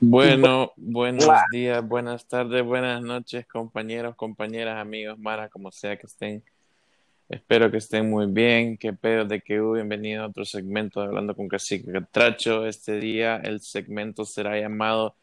Bueno, 0.00 0.72
buenos 0.76 1.26
días, 1.50 1.86
buenas 1.86 2.28
tardes, 2.28 2.62
buenas 2.64 3.02
noches, 3.02 3.46
compañeros, 3.46 4.14
compañeras, 4.16 4.78
amigos, 4.78 5.18
Mara, 5.18 5.48
como 5.48 5.72
sea 5.72 5.96
que 5.96 6.06
estén. 6.06 6.42
Espero 7.28 7.70
que 7.70 7.78
estén 7.78 8.10
muy 8.10 8.26
bien. 8.26 8.76
Qué 8.76 8.92
pedo 8.92 9.24
de 9.24 9.40
que 9.40 9.58
bienvenido 9.58 10.24
a 10.24 10.26
otro 10.26 10.44
segmento 10.44 11.00
de 11.00 11.06
Hablando 11.06 11.34
con 11.34 11.48
Cacique 11.48 11.90
Tracho. 12.10 12.66
Este 12.66 13.00
día 13.00 13.36
el 13.36 13.60
segmento 13.60 14.24
será 14.26 14.60
llamado 14.60 15.14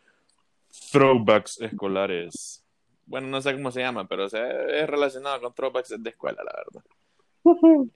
Throwbacks 0.92 1.62
Escolares. 1.62 2.64
Bueno, 3.06 3.28
no 3.28 3.42
sé 3.42 3.54
cómo 3.54 3.72
se 3.72 3.82
llama, 3.82 4.08
pero 4.08 4.26
es 4.26 4.90
relacionado 4.90 5.42
con 5.42 5.54
throwbacks 5.54 6.02
de 6.02 6.10
escuela, 6.10 6.42
la 6.44 6.54
verdad. 6.56 7.92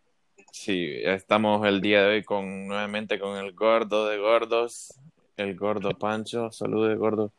Sí, 0.58 0.90
estamos 1.04 1.68
el 1.68 1.82
día 1.82 2.02
de 2.02 2.16
hoy 2.16 2.24
con 2.24 2.66
nuevamente 2.66 3.20
con 3.20 3.38
el 3.38 3.52
gordo 3.52 4.08
de 4.08 4.18
gordos, 4.18 4.98
el 5.36 5.54
gordo 5.56 5.92
Pancho. 5.92 6.50
Saludos, 6.50 6.98
gordo. 6.98 7.32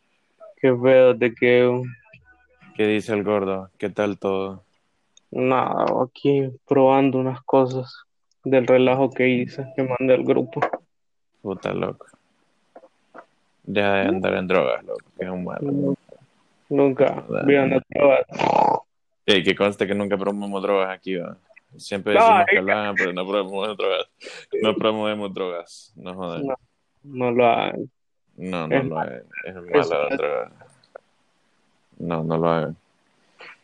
Qué 0.61 0.70
pedo 0.70 1.15
de 1.15 1.34
que 1.34 1.83
¿Qué 2.77 2.87
dice 2.87 3.15
el 3.15 3.25
gordo? 3.25 3.70
¿Qué 3.79 3.89
tal 3.89 4.19
todo? 4.19 4.62
Nada, 5.30 5.87
aquí 6.05 6.51
probando 6.69 7.19
unas 7.19 7.42
cosas 7.42 8.05
del 8.45 8.66
relajo 8.66 9.11
que 9.11 9.28
hice, 9.28 9.67
que 9.75 9.83
mandé 9.83 10.14
al 10.14 10.23
grupo. 10.23 10.61
Puta 11.41 11.73
loco. 11.73 12.06
Deja 13.64 13.95
de 13.95 14.09
andar 14.09 14.34
en 14.34 14.47
drogas, 14.47 14.84
loco, 14.84 15.06
que 15.19 15.25
es 15.25 15.30
un 15.30 15.42
malo. 15.42 15.97
Nunca 16.69 17.25
vi 17.45 17.56
andar 17.56 17.83
drogas. 17.89 18.27
Que 19.25 19.56
conste 19.56 19.87
que 19.87 19.95
nunca 19.95 20.19
promovemos 20.19 20.62
drogas 20.62 20.91
aquí, 20.91 21.17
¿va? 21.17 21.37
Siempre 21.77 22.15
decimos 22.15 22.45
que 22.48 22.59
hablan, 22.59 22.95
pero 22.95 23.12
no 23.12 23.27
promovemos 23.27 23.77
drogas. 23.77 24.09
No 24.62 24.75
promovemos 24.75 25.34
drogas, 25.34 25.92
no 25.97 26.14
joder. 26.14 26.42
No, 26.45 26.56
no 27.03 27.31
lo 27.31 27.47
hagan. 27.47 27.91
No, 28.36 28.69
no 28.69 28.83
lo 28.83 28.98
hagan. 28.98 29.23
Es 29.45 29.55
malo 29.55 30.08
la 30.08 30.17
droga. 30.17 30.53
No, 31.98 32.25
no 32.25 32.36
lo 32.39 32.48
hagan. 32.48 32.77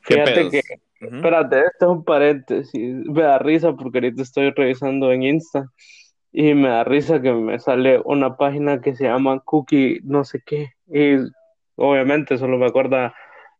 Fíjate 0.02 0.50
que 0.50 0.62
Espérate, 1.02 1.58
esto 1.58 1.86
es 1.86 1.90
un 1.90 2.04
paréntesis. 2.04 2.94
Me 3.06 3.22
da 3.22 3.38
risa 3.38 3.74
porque 3.74 3.98
ahorita 3.98 4.22
estoy 4.22 4.50
revisando 4.50 5.10
en 5.10 5.24
Insta 5.24 5.66
y 6.32 6.54
me 6.54 6.68
da 6.68 6.84
risa 6.84 7.20
que 7.20 7.32
me 7.32 7.58
sale 7.58 8.00
una 8.04 8.36
página 8.36 8.80
que 8.80 8.94
se 8.94 9.04
llama 9.04 9.40
Cookie 9.40 10.00
no 10.04 10.24
sé 10.24 10.42
qué. 10.46 10.70
Y 10.86 11.16
obviamente 11.74 12.38
solo 12.38 12.56
me 12.56 12.66
acuerda 12.66 13.14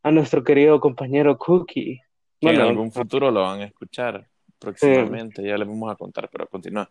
a 0.05 0.11
nuestro 0.13 0.45
querido 0.45 0.79
compañero 0.81 1.37
Cookie. 1.37 2.01
Que 2.41 2.51
en 2.51 2.61
algún 2.61 2.93
futuro 2.93 3.31
lo 3.31 3.43
van 3.43 3.61
a 3.61 3.65
escuchar 3.65 4.27
próximamente, 4.63 5.43
ya 5.43 5.57
les 5.57 5.67
vamos 5.67 5.93
a 5.93 5.97
contar, 5.97 6.29
pero 6.31 6.47
continúa. 6.47 6.89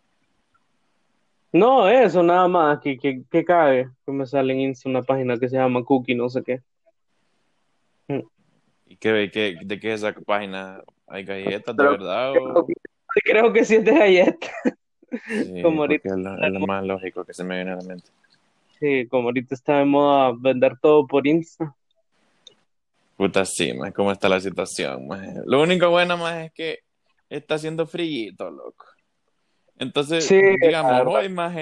No, 1.52 1.88
eso 1.88 2.22
nada 2.22 2.48
más, 2.48 2.80
que, 2.80 2.98
que, 2.98 3.22
que 3.30 3.44
cae, 3.44 3.88
que 4.06 4.12
me 4.12 4.26
sale 4.26 4.54
en 4.54 4.60
Insta 4.60 4.88
una 4.88 5.02
página 5.02 5.38
que 5.38 5.48
se 5.48 5.56
llama 5.56 5.84
Cookie 5.84 6.14
no 6.14 6.28
sé 6.28 6.42
qué. 6.42 6.62
¿Y 8.86 8.96
qué, 8.96 9.12
de 9.12 9.80
qué 9.80 9.92
es 9.92 10.02
esa 10.02 10.12
página? 10.12 10.82
¿Hay 11.06 11.24
galletas 11.24 11.76
de 11.76 11.82
verdad? 11.82 12.32
O... 12.36 12.66
Creo 13.24 13.52
que 13.52 13.64
sí 13.64 13.76
es 13.76 13.84
de 13.84 13.92
galletas. 13.92 14.50
como 15.62 15.82
ahorita 15.82 16.08
es 16.08 16.52
lo, 16.52 16.60
más 16.66 16.84
lógico 16.84 17.24
que 17.24 17.34
se 17.34 17.44
me 17.44 17.56
viene 17.56 17.72
a 17.72 17.76
la 17.76 17.82
mente. 17.82 18.08
Sí, 18.80 19.06
como 19.08 19.28
ahorita 19.28 19.54
está 19.54 19.78
de 19.78 19.84
moda 19.84 20.32
vender 20.38 20.78
todo 20.80 21.06
por 21.06 21.26
Insta. 21.26 21.74
Puta, 23.16 23.44
sí, 23.44 23.72
más 23.74 23.92
cómo 23.92 24.10
está 24.10 24.28
la 24.28 24.40
situación. 24.40 25.06
Lo 25.46 25.62
único 25.62 25.90
bueno 25.90 26.16
más 26.16 26.46
es 26.46 26.52
que 26.52 26.80
está 27.36 27.54
haciendo 27.56 27.86
frío, 27.86 28.32
loco. 28.38 28.86
Entonces, 29.78 30.28
digamos, 30.28 31.06
hoy 31.06 31.28
más 31.28 31.56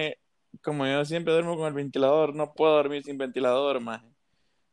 como 0.62 0.86
yo 0.86 1.04
siempre 1.04 1.32
duermo 1.32 1.56
con 1.56 1.66
el 1.68 1.74
ventilador, 1.74 2.34
no 2.34 2.52
puedo 2.52 2.74
dormir 2.74 3.02
sin 3.04 3.16
ventilador, 3.16 3.80
más 3.80 4.02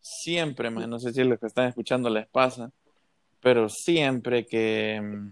siempre, 0.07 0.69
man, 0.69 0.89
no 0.89 0.99
sé 0.99 1.13
si 1.13 1.23
los 1.23 1.39
que 1.39 1.47
están 1.47 1.67
escuchando 1.67 2.09
les 2.09 2.27
pasa, 2.27 2.71
pero 3.41 3.69
siempre 3.69 4.45
que 4.45 4.99
mm, 5.01 5.31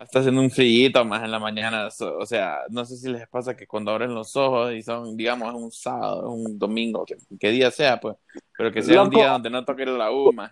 está 0.00 0.20
haciendo 0.20 0.40
un 0.40 0.50
frío 0.50 1.04
más 1.04 1.22
en 1.22 1.30
la 1.30 1.38
mañana, 1.38 1.88
o 1.88 2.26
sea, 2.26 2.60
no 2.70 2.84
sé 2.84 2.96
si 2.96 3.10
les 3.10 3.28
pasa 3.28 3.56
que 3.56 3.66
cuando 3.66 3.90
abren 3.90 4.14
los 4.14 4.34
ojos 4.36 4.72
y 4.72 4.82
son, 4.82 5.16
digamos, 5.16 5.54
un 5.54 5.70
sábado, 5.70 6.30
un 6.30 6.58
domingo, 6.58 7.04
que, 7.38 7.50
día 7.50 7.70
sea, 7.70 8.00
pues, 8.00 8.16
pero 8.56 8.72
que 8.72 8.82
sea 8.82 9.02
un 9.02 9.10
día 9.10 9.30
donde 9.30 9.50
no 9.50 9.64
toque 9.64 9.86
la 9.86 10.10
U, 10.10 10.32
más. 10.32 10.50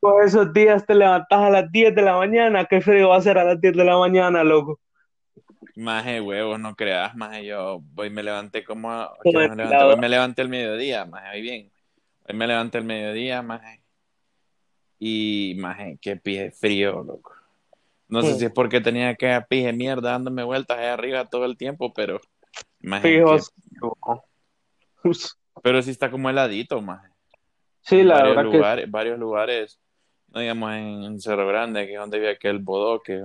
Pues 0.00 0.28
esos 0.28 0.52
días 0.52 0.84
te 0.86 0.94
levantas 0.94 1.38
a 1.38 1.50
las 1.50 1.70
10 1.70 1.94
de 1.94 2.02
la 2.02 2.16
mañana, 2.16 2.64
qué 2.64 2.80
frío 2.80 3.10
va 3.10 3.16
a 3.16 3.20
ser 3.20 3.38
a 3.38 3.44
las 3.44 3.60
10 3.60 3.76
de 3.76 3.84
la 3.84 3.98
mañana, 3.98 4.42
loco. 4.42 4.80
Maje, 5.76 6.20
huevos, 6.20 6.58
no 6.58 6.74
creas, 6.74 7.14
maje, 7.14 7.44
yo 7.44 7.80
voy, 7.92 8.10
me 8.10 8.22
levanté 8.22 8.64
como, 8.64 8.88
me, 9.24 9.32
levanté, 9.32 9.96
me 9.96 10.08
levanté 10.08 10.42
el 10.42 10.48
mediodía, 10.48 11.04
maje, 11.04 11.28
ahí 11.28 11.42
bien 11.42 11.70
me 12.32 12.46
levanté 12.46 12.78
el 12.78 12.84
mediodía, 12.84 13.42
maje. 13.42 13.82
Y, 14.98 15.54
maje, 15.58 15.98
qué 16.00 16.16
pie 16.16 16.50
frío, 16.50 17.02
loco. 17.02 17.32
No 18.08 18.22
sé 18.22 18.34
si 18.34 18.46
es 18.46 18.52
porque 18.52 18.80
tenía 18.80 19.14
que 19.14 19.40
pije 19.48 19.72
mierda 19.72 20.10
dándome 20.10 20.42
vueltas 20.42 20.78
ahí 20.78 20.86
arriba 20.86 21.26
todo 21.26 21.44
el 21.44 21.56
tiempo, 21.56 21.92
pero. 21.92 22.20
Maje, 22.80 23.22
Pero 25.62 25.82
sí 25.82 25.90
está 25.90 26.10
como 26.10 26.28
heladito, 26.28 26.80
maje. 26.82 27.08
Sí, 27.82 28.02
la 28.02 28.16
varios 28.16 28.36
verdad 28.36 28.52
lugares, 28.52 28.84
que... 28.84 28.90
Varios 28.90 29.18
lugares, 29.18 29.80
no 30.32 30.40
digamos 30.40 30.72
en 30.72 31.20
Cerro 31.20 31.46
Grande, 31.46 31.86
que 31.86 31.94
es 31.94 31.98
donde 31.98 32.18
vive 32.18 32.32
aquel 32.32 32.58
bodoque. 32.58 33.22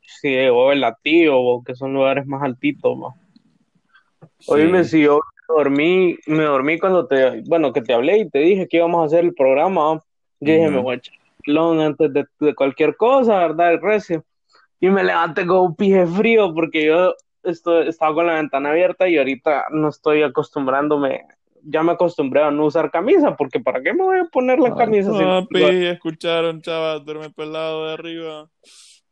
Sí, 0.00 0.36
o 0.48 0.72
el 0.72 0.80
latío, 0.80 1.62
que 1.64 1.74
son 1.74 1.92
lugares 1.92 2.26
más 2.26 2.42
altitos, 2.42 2.96
más. 2.96 3.14
Oíme, 4.46 4.84
si 4.84 5.02
yo 5.02 5.20
dormí, 5.48 6.16
me 6.26 6.44
dormí 6.44 6.78
cuando 6.78 7.06
te, 7.06 7.42
bueno, 7.42 7.72
que 7.72 7.82
te 7.82 7.92
hablé 7.92 8.18
y 8.18 8.30
te 8.30 8.38
dije 8.38 8.68
que 8.68 8.78
íbamos 8.78 9.02
a 9.02 9.06
hacer 9.06 9.24
el 9.24 9.34
programa. 9.34 10.00
Yo 10.40 10.52
dije, 10.52 10.70
me 10.70 10.80
voy 10.80 10.94
a 10.94 10.98
echar 10.98 11.14
long 11.46 11.80
antes 11.80 12.12
de, 12.12 12.54
cualquier 12.54 12.96
cosa, 12.96 13.38
¿verdad? 13.38 13.72
El 13.72 13.80
recio. 13.80 14.24
Y 14.80 14.88
me 14.88 15.04
levanté 15.04 15.46
con 15.46 15.58
un 15.58 15.76
pije 15.76 16.06
frío 16.06 16.52
porque 16.54 16.86
yo 16.86 17.14
estoy, 17.42 17.88
estaba 17.88 18.14
con 18.14 18.26
la 18.26 18.34
ventana 18.34 18.70
abierta 18.70 19.08
y 19.08 19.16
ahorita 19.16 19.66
no 19.70 19.88
estoy 19.88 20.22
acostumbrándome, 20.22 21.24
ya 21.68 21.82
me 21.82 21.92
acostumbré 21.92 22.42
a 22.42 22.50
no 22.50 22.66
usar 22.66 22.90
camisa, 22.90 23.36
porque 23.36 23.60
¿para 23.60 23.82
qué 23.82 23.92
me 23.92 24.04
voy 24.04 24.18
a 24.20 24.24
poner 24.24 24.58
la 24.58 24.74
camisa? 24.74 25.10
No, 25.10 25.46
escucharon, 25.50 26.62
chaval, 26.62 27.04
duerme 27.04 27.30
pelado 27.30 27.86
de 27.86 27.92
arriba. 27.94 28.50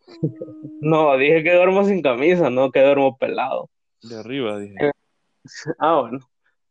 no, 0.81 1.17
dije 1.17 1.43
que 1.43 1.55
duermo 1.55 1.85
sin 1.85 2.03
camisa, 2.03 2.51
no 2.51 2.71
que 2.71 2.83
duermo 2.83 3.17
pelado. 3.17 3.71
De 4.03 4.19
arriba, 4.19 4.59
dije. 4.59 4.93
Ah, 5.79 6.01
bueno. 6.01 6.19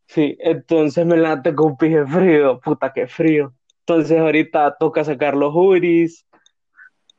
Sí, 0.06 0.36
entonces 0.40 1.04
me 1.06 1.16
late 1.16 1.54
con 1.54 1.76
pije 1.76 2.06
frío, 2.06 2.60
puta 2.60 2.92
que 2.92 3.06
frío. 3.06 3.54
Entonces 3.80 4.18
ahorita 4.18 4.76
toca 4.78 5.04
sacar 5.04 5.36
los 5.36 5.52
juris 5.52 6.26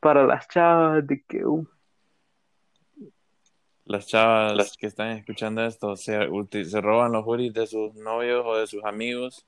para 0.00 0.24
las 0.24 0.48
chavas 0.48 1.06
de 1.06 1.22
que 1.26 1.44
uh. 1.44 1.66
Las 3.86 4.06
chavas 4.06 4.76
que 4.76 4.86
están 4.86 5.10
escuchando 5.16 5.64
esto 5.64 5.96
se, 5.96 6.18
se 6.64 6.80
roban 6.80 7.12
los 7.12 7.24
juris 7.24 7.54
de 7.54 7.66
sus 7.66 7.94
novios 7.94 8.44
o 8.44 8.56
de 8.56 8.66
sus 8.66 8.84
amigos. 8.84 9.46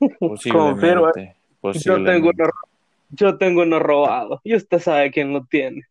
Posiblemente. 0.20 1.36
Yo 1.82 2.04
tengo 2.04 2.28
uno, 2.28 2.50
yo 3.08 3.38
tengo 3.38 3.62
uno 3.62 3.78
robado 3.78 4.40
y 4.44 4.54
usted 4.54 4.78
sabe 4.78 5.10
quién 5.10 5.32
lo 5.32 5.44
tiene. 5.44 5.82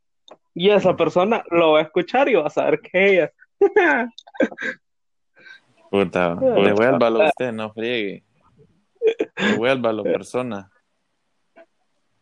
Y 0.53 0.69
esa 0.69 0.95
persona 0.95 1.43
lo 1.49 1.73
va 1.73 1.79
a 1.79 1.83
escuchar 1.83 2.29
y 2.29 2.35
va 2.35 2.45
a 2.45 2.51
saber 2.51 2.79
que 2.79 3.13
ella. 3.13 3.33
Puta, 5.89 6.35
devuélvalo 6.35 7.25
usted, 7.25 7.51
no 7.51 7.73
friegue. 7.73 8.23
Devuélvalo, 9.35 10.03
persona. 10.03 10.71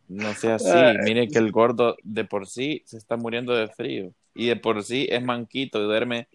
No 0.07 0.33
sea 0.33 0.55
así. 0.55 0.97
Mire 1.03 1.27
que 1.27 1.39
el 1.39 1.51
gordo 1.51 1.97
de 2.03 2.23
por 2.23 2.47
sí 2.47 2.83
se 2.85 2.97
está 2.97 3.17
muriendo 3.17 3.53
de 3.53 3.67
frío. 3.67 4.13
Y 4.33 4.47
de 4.47 4.55
por 4.55 4.83
sí 4.83 5.07
es 5.09 5.23
manquito 5.23 5.79
y 5.79 5.83
duerme 5.83 6.27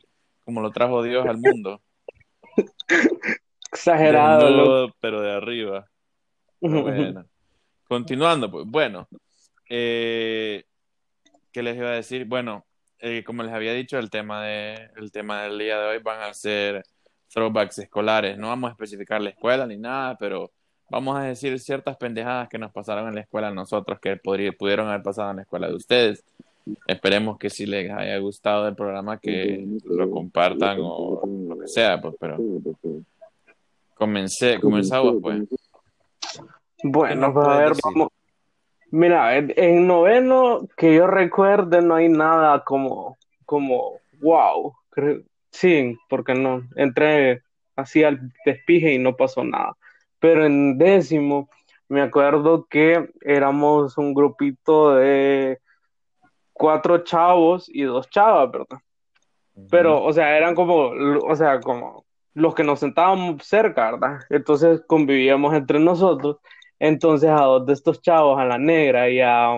como 0.45 0.61
lo 0.61 0.71
trajo 0.71 1.03
Dios 1.03 1.27
al 1.27 1.39
mundo. 1.39 1.83
Exagerado. 3.73 4.95
pero 5.01 5.21
de 5.21 5.33
arriba. 5.33 5.89
bueno. 6.61 7.27
Continuando, 7.89 8.51
pues. 8.51 8.65
Bueno. 8.67 9.09
Eh, 9.69 10.65
¿Qué 11.53 11.63
les 11.63 11.77
iba 11.77 11.89
a 11.89 11.95
decir? 11.95 12.27
Bueno, 12.27 12.65
eh, 12.99 13.25
como 13.25 13.43
les 13.43 13.53
había 13.53 13.73
dicho, 13.73 13.99
el 13.99 14.11
tema, 14.11 14.45
de, 14.45 14.91
el 14.97 15.11
tema 15.11 15.43
del 15.43 15.59
día 15.59 15.79
de 15.81 15.87
hoy 15.89 15.99
van 15.99 16.23
a 16.23 16.35
ser 16.35 16.83
throwbacks 17.29 17.79
escolares. 17.79 18.39
No 18.39 18.49
vamos 18.49 18.69
a 18.69 18.73
especificar 18.73 19.21
la 19.21 19.31
escuela 19.31 19.67
ni 19.67 19.77
nada, 19.77 20.17
pero 20.17 20.53
vamos 20.91 21.19
a 21.19 21.23
decir 21.23 21.59
ciertas 21.59 21.97
pendejadas 21.97 22.49
que 22.49 22.59
nos 22.59 22.73
pasaron 22.73 23.09
en 23.09 23.15
la 23.17 23.23
escuela 23.23 23.49
a 23.49 23.55
nosotros 23.55 23.99
que 24.01 24.17
pudieron 24.17 24.89
haber 24.89 25.03
pasado 25.03 25.31
en 25.31 25.37
la 25.37 25.43
escuela 25.43 25.69
de 25.69 25.75
ustedes. 25.75 26.25
Esperemos 26.87 27.39
que 27.39 27.51
si 27.51 27.67
les 27.67 27.91
haya 27.91 28.19
gustado 28.19 28.67
el 28.67 28.75
programa, 28.75 29.19
que 29.19 29.67
lo 29.85 30.11
compartan 30.11 30.79
o 30.81 31.23
lo 31.49 31.59
que 31.59 31.69
sea, 31.69 32.01
pues, 32.01 32.15
pero 32.19 32.39
comencé, 33.95 34.59
comenzamos 34.61 35.17
pues. 35.23 35.45
Bueno, 36.83 37.33
pues 37.33 37.47
a 37.47 37.59
ver, 37.59 37.73
vamos. 37.83 38.09
Mira, 38.91 39.37
en, 39.37 39.87
noveno, 39.87 40.69
que 40.77 40.95
yo 40.95 41.07
recuerde, 41.07 41.83
no 41.83 41.97
hay 41.97 42.09
nada 42.09 42.63
como, 42.65 43.17
como, 43.45 44.01
wow, 44.21 44.75
sí, 45.51 45.97
porque 46.09 46.35
no, 46.35 46.63
entré 46.77 47.43
así 47.75 48.05
al 48.05 48.33
despije 48.45 48.95
y 48.95 48.99
no 48.99 49.17
pasó 49.17 49.45
nada. 49.45 49.77
Pero 50.21 50.47
en 50.47 50.79
décimo, 50.79 51.49
me 51.89 52.01
acuerdo 52.01 52.67
que 52.69 53.11
éramos 53.23 53.99
un 53.99 54.15
grupito 54.15 54.95
de 54.95 55.59
cuatro 56.57 56.99
chavos 57.05 57.69
y 57.69 57.83
dos 57.83 58.09
chavas, 58.09 58.51
¿verdad? 58.51 58.81
Pero, 59.71 60.03
o 60.03 60.13
sea, 60.13 60.37
eran 60.37 60.55
como, 60.55 60.91
o 61.27 61.37
sea, 61.37 61.61
como 61.61 62.05
los 62.35 62.55
que 62.55 62.65
nos 62.65 62.81
sentábamos 62.81 63.43
cerca, 63.45 63.93
¿verdad? 63.93 64.21
Entonces 64.29 64.83
convivíamos 64.87 65.55
entre 65.55 65.81
nosotros. 65.81 66.39
Entonces 66.79 67.31
a 67.31 67.43
dos 67.45 67.67
de 67.67 67.73
estos 67.73 68.03
chavos, 68.03 68.39
a 68.39 68.45
la 68.45 68.59
negra 68.59 69.09
y 69.09 69.21
a, 69.21 69.57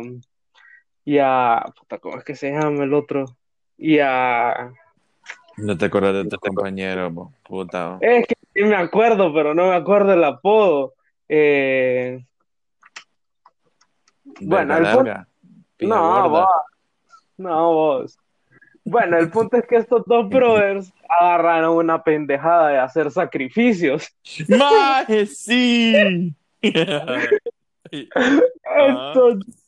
y 1.05 1.19
a, 1.19 1.65
puta, 1.77 1.99
¿cómo 1.99 2.19
es 2.19 2.25
que 2.25 2.37
se 2.37 2.53
llama 2.53 2.85
el 2.85 2.95
otro? 2.95 3.25
Y 3.77 3.99
a... 3.99 4.73
No 5.56 5.77
te 5.77 5.87
acuerdas 5.87 6.15
de 6.15 6.29
tu 6.29 6.39
compañero, 6.39 7.33
puta. 7.43 7.99
Es 8.01 8.27
que 8.29 8.37
sí 8.55 8.62
me 8.62 8.77
acuerdo, 8.77 9.35
pero 9.35 9.55
no 9.55 9.69
me 9.69 9.75
acuerdo 9.75 10.12
el 10.12 10.23
apodo. 10.23 10.94
Eh... 11.29 12.25
Bueno, 14.41 14.77
el 14.77 15.89
No, 15.89 16.29
vos. 16.31 16.47
No, 17.38 17.73
vos. 17.73 18.19
Bueno, 18.85 19.19
el 19.19 19.31
punto 19.31 19.56
es 19.56 19.67
que 19.67 19.76
estos 19.76 20.05
dos 20.06 20.29
brothers 20.31 20.93
agarraron 21.08 21.76
una 21.76 22.02
pendejada 22.02 22.69
de 22.69 22.79
hacer 22.79 23.11
sacrificios. 23.11 24.08
¡Maje, 24.49 25.26
sí! 25.26 26.35
entonces, 28.70 29.64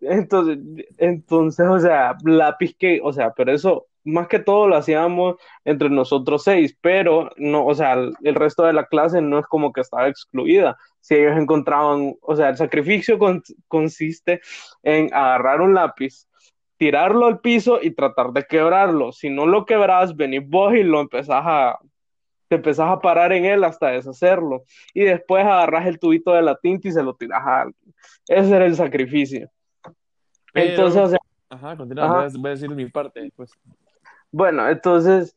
entonces, 0.00 0.58
entonces, 0.98 1.66
o 1.66 1.78
sea, 1.78 2.16
lápiz 2.24 2.76
que, 2.76 3.00
o 3.02 3.12
sea, 3.12 3.32
pero 3.32 3.52
eso 3.52 3.86
más 4.04 4.28
que 4.28 4.38
todo 4.38 4.68
lo 4.68 4.76
hacíamos 4.76 5.36
entre 5.64 5.88
nosotros 5.88 6.44
seis, 6.44 6.76
pero 6.80 7.30
no, 7.36 7.66
o 7.66 7.74
sea, 7.74 7.94
el, 7.94 8.34
resto 8.34 8.64
de 8.64 8.74
la 8.74 8.86
clase 8.86 9.20
no 9.20 9.38
es 9.38 9.46
como 9.46 9.72
que 9.72 9.80
estaba 9.80 10.08
excluida. 10.08 10.76
Si 11.00 11.14
ellos 11.14 11.36
encontraban, 11.38 12.14
o 12.20 12.36
sea, 12.36 12.50
el 12.50 12.56
sacrificio 12.56 13.18
consiste 13.68 14.40
en 14.82 15.12
agarrar 15.12 15.60
un 15.60 15.74
lápiz, 15.74 16.28
tirarlo 16.76 17.26
al 17.26 17.40
piso 17.40 17.78
y 17.80 17.92
tratar 17.92 18.32
de 18.32 18.44
quebrarlo. 18.44 19.12
Si 19.12 19.30
no 19.30 19.46
lo 19.46 19.64
quebras, 19.64 20.16
venís 20.16 20.48
vos 20.48 20.74
y 20.74 20.82
lo 20.82 21.00
empezás 21.00 21.42
a, 21.44 21.78
te 22.48 22.56
empezás 22.56 22.90
a 22.90 23.00
parar 23.00 23.32
en 23.32 23.44
él 23.44 23.64
hasta 23.64 23.88
deshacerlo. 23.88 24.64
Y 24.92 25.04
después 25.04 25.44
agarras 25.44 25.86
el 25.86 25.98
tubito 25.98 26.32
de 26.32 26.42
la 26.42 26.56
tinta 26.56 26.88
y 26.88 26.92
se 26.92 27.02
lo 27.02 27.14
tiras 27.14 27.42
a 27.44 27.62
alguien. 27.62 27.94
Ese 28.28 28.56
era 28.56 28.66
el 28.66 28.76
sacrificio. 28.76 29.50
entonces, 30.54 31.00
o 31.00 31.08
sea. 31.08 31.18
Ajá, 31.50 31.76
continúa, 31.76 32.28
voy 32.32 32.48
a 32.48 32.50
decir 32.50 32.70
mi 32.70 32.86
parte. 32.86 33.30
Pues. 33.36 33.52
Bueno, 34.32 34.68
entonces, 34.68 35.36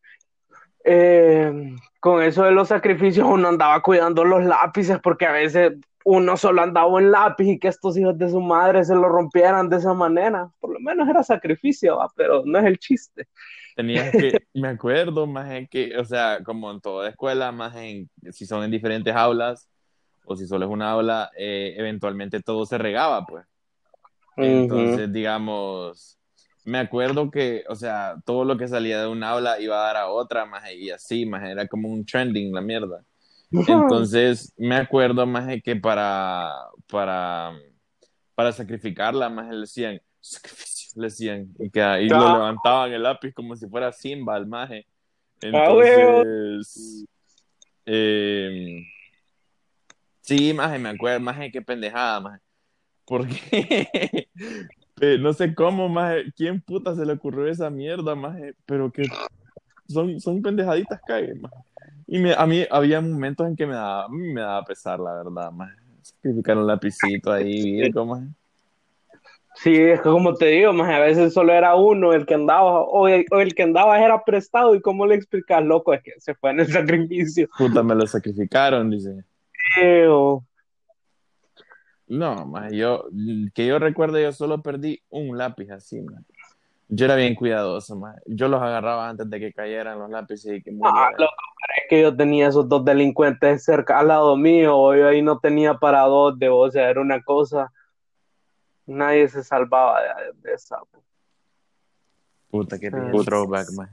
eh, 0.83 1.75
con 1.99 2.23
eso 2.23 2.43
de 2.43 2.51
los 2.51 2.69
sacrificios, 2.69 3.27
uno 3.29 3.49
andaba 3.49 3.81
cuidando 3.81 4.23
los 4.23 4.43
lápices 4.43 4.99
porque 5.03 5.25
a 5.25 5.31
veces 5.31 5.73
uno 6.09 6.37
solo 6.37 6.61
andaba 6.61 7.01
en 7.01 7.11
lápiz 7.11 7.47
y 7.47 7.59
que 7.59 7.67
estos 7.67 7.97
hijos 7.97 8.17
de 8.17 8.29
su 8.29 8.39
madre 8.39 8.85
se 8.85 8.95
lo 8.95 9.09
rompieran 9.09 9.67
de 9.67 9.75
esa 9.75 9.93
manera. 9.93 10.49
Por 10.61 10.71
lo 10.71 10.79
menos 10.79 11.09
era 11.09 11.21
sacrificio, 11.21 11.99
pero 12.15 12.43
no 12.45 12.59
es 12.59 12.65
el 12.65 12.79
chiste. 12.79 13.27
Tenías 13.75 14.11
que, 14.11 14.39
me 14.53 14.69
acuerdo, 14.69 15.27
más 15.27 15.51
en 15.51 15.67
que, 15.67 15.97
o 15.97 16.05
sea, 16.05 16.39
como 16.45 16.71
en 16.71 16.79
toda 16.79 17.09
escuela, 17.09 17.51
más 17.51 17.75
en, 17.75 18.09
si 18.31 18.45
son 18.45 18.63
en 18.63 18.71
diferentes 18.71 19.13
aulas 19.13 19.67
o 20.23 20.37
si 20.37 20.47
solo 20.47 20.65
es 20.65 20.71
una 20.71 20.91
aula, 20.91 21.29
eh, 21.37 21.75
eventualmente 21.75 22.41
todo 22.41 22.65
se 22.65 22.77
regaba, 22.77 23.25
pues. 23.25 23.45
Entonces, 24.37 25.11
digamos, 25.11 26.17
me 26.63 26.77
acuerdo 26.77 27.29
que, 27.29 27.65
o 27.67 27.75
sea, 27.75 28.15
todo 28.25 28.45
lo 28.45 28.55
que 28.57 28.69
salía 28.69 29.01
de 29.01 29.07
una 29.07 29.31
aula 29.31 29.59
iba 29.59 29.75
a 29.75 29.87
dar 29.87 29.97
a 29.97 30.07
otra, 30.07 30.45
más 30.45 30.71
y 30.71 30.89
así, 30.89 31.25
más 31.25 31.43
era 31.43 31.67
como 31.67 31.89
un 31.89 32.05
trending 32.05 32.53
la 32.53 32.61
mierda. 32.61 33.03
Entonces, 33.51 34.53
me 34.57 34.75
acuerdo 34.75 35.25
más 35.25 35.47
de 35.47 35.61
que 35.61 35.75
para, 35.75 36.53
para, 36.87 37.53
para 38.35 38.51
sacrificarla, 38.51 39.29
más 39.29 39.49
le 39.49 39.61
decían, 39.61 40.01
sacrificio, 40.19 41.01
le 41.01 41.07
decían, 41.07 41.53
y, 41.59 41.69
que, 41.69 41.81
ahí 41.81 42.09
lo 42.09 42.19
levantaban 42.19 42.91
el 42.91 43.03
lápiz 43.03 43.33
como 43.33 43.55
si 43.55 43.67
fuera 43.67 43.91
Simba, 43.93 44.37
el 44.37 44.47
maje. 44.47 44.85
Ah, 45.43 45.47
Entonces, 45.47 47.05
eh, 47.85 48.83
sí, 50.21 50.53
maje, 50.53 50.79
me 50.79 50.89
acuerdo, 50.89 51.21
maje, 51.21 51.51
qué 51.51 51.61
pendejada, 51.61 52.19
maje. 52.19 52.41
Porque, 53.05 54.27
no 55.19 55.31
sé 55.31 55.55
cómo, 55.55 55.87
maje, 55.87 56.33
quién 56.35 56.59
puta 56.59 56.93
se 56.95 57.05
le 57.05 57.13
ocurrió 57.13 57.47
esa 57.47 57.69
mierda, 57.69 58.13
maje, 58.13 58.55
pero 58.65 58.91
que 58.91 59.03
son, 59.87 60.19
son 60.19 60.41
pendejaditas 60.41 60.99
que 61.07 61.33
maje. 61.35 61.66
Y 62.07 62.19
me, 62.19 62.33
a 62.33 62.45
mí 62.45 62.65
había 62.71 63.01
momentos 63.01 63.45
en 63.47 63.55
que 63.55 63.65
me 63.65 63.73
daba, 63.73 64.07
me 64.09 64.41
daba 64.41 64.63
pesar, 64.63 64.99
la 64.99 65.13
verdad, 65.13 65.51
más 65.51 65.71
sacrificar 66.01 66.57
un 66.57 66.67
lapicito 66.67 67.31
ahí, 67.31 67.91
¿cómo 67.91 68.15
es? 68.15 68.23
Sí, 69.55 69.75
es 69.75 69.99
que 70.01 70.09
como 70.09 70.35
te 70.35 70.45
digo, 70.45 70.71
más 70.71 70.89
a 70.89 70.99
veces 70.99 71.33
solo 71.33 71.51
era 71.51 71.75
uno 71.75 72.13
el 72.13 72.27
que 72.27 72.35
andaba, 72.35 72.81
o 72.81 73.07
el, 73.07 73.55
que 73.55 73.63
andaba 73.63 73.99
era 73.99 74.23
prestado, 74.23 74.75
y 74.75 74.81
cómo 74.81 75.07
le 75.07 75.15
explicas, 75.15 75.63
loco, 75.65 75.93
es 75.93 76.03
que 76.03 76.13
se 76.19 76.35
fue 76.35 76.51
en 76.51 76.59
el 76.59 76.67
sacrificio. 76.71 77.49
Puta, 77.57 77.81
me 77.81 77.95
lo 77.95 78.05
sacrificaron, 78.05 78.91
dice. 78.91 79.23
No, 82.07 82.45
más 82.45 82.71
yo, 82.71 83.05
que 83.53 83.65
yo 83.65 83.79
recuerdo, 83.79 84.19
yo 84.19 84.31
solo 84.31 84.61
perdí 84.61 85.01
un 85.09 85.37
lápiz 85.37 85.71
así, 85.71 86.01
man. 86.01 86.25
Yo 86.89 87.05
era 87.05 87.15
bien 87.15 87.35
cuidadoso, 87.35 87.97
más. 87.97 88.15
Yo 88.25 88.47
los 88.47 88.61
agarraba 88.61 89.09
antes 89.09 89.29
de 89.29 89.39
que 89.39 89.53
cayeran 89.53 89.99
los 89.99 90.09
lápices 90.09 90.57
y 90.57 90.61
que 90.61 90.71
Ah, 90.83 91.11
loco, 91.17 91.33
es 91.77 91.83
que 91.89 92.01
yo 92.01 92.15
tenía 92.15 92.47
esos 92.47 92.67
dos 92.69 92.85
delincuentes 92.85 93.63
cerca 93.63 93.99
al 93.99 94.07
lado 94.07 94.37
mío, 94.37 94.95
yo 94.95 95.07
ahí 95.07 95.21
no 95.21 95.39
tenía 95.39 95.73
para 95.73 96.01
dos 96.03 96.39
de 96.39 96.49
o 96.49 96.71
sea, 96.71 96.89
era 96.89 97.01
una 97.01 97.21
cosa. 97.21 97.71
Nadie 98.85 99.27
se 99.27 99.43
salvaba 99.43 99.99
de, 100.41 100.53
esa. 100.53 100.79
Puta, 102.49 102.79
que 102.79 102.87
ah, 102.87 103.11
throwback, 103.25 103.69
man. 103.73 103.89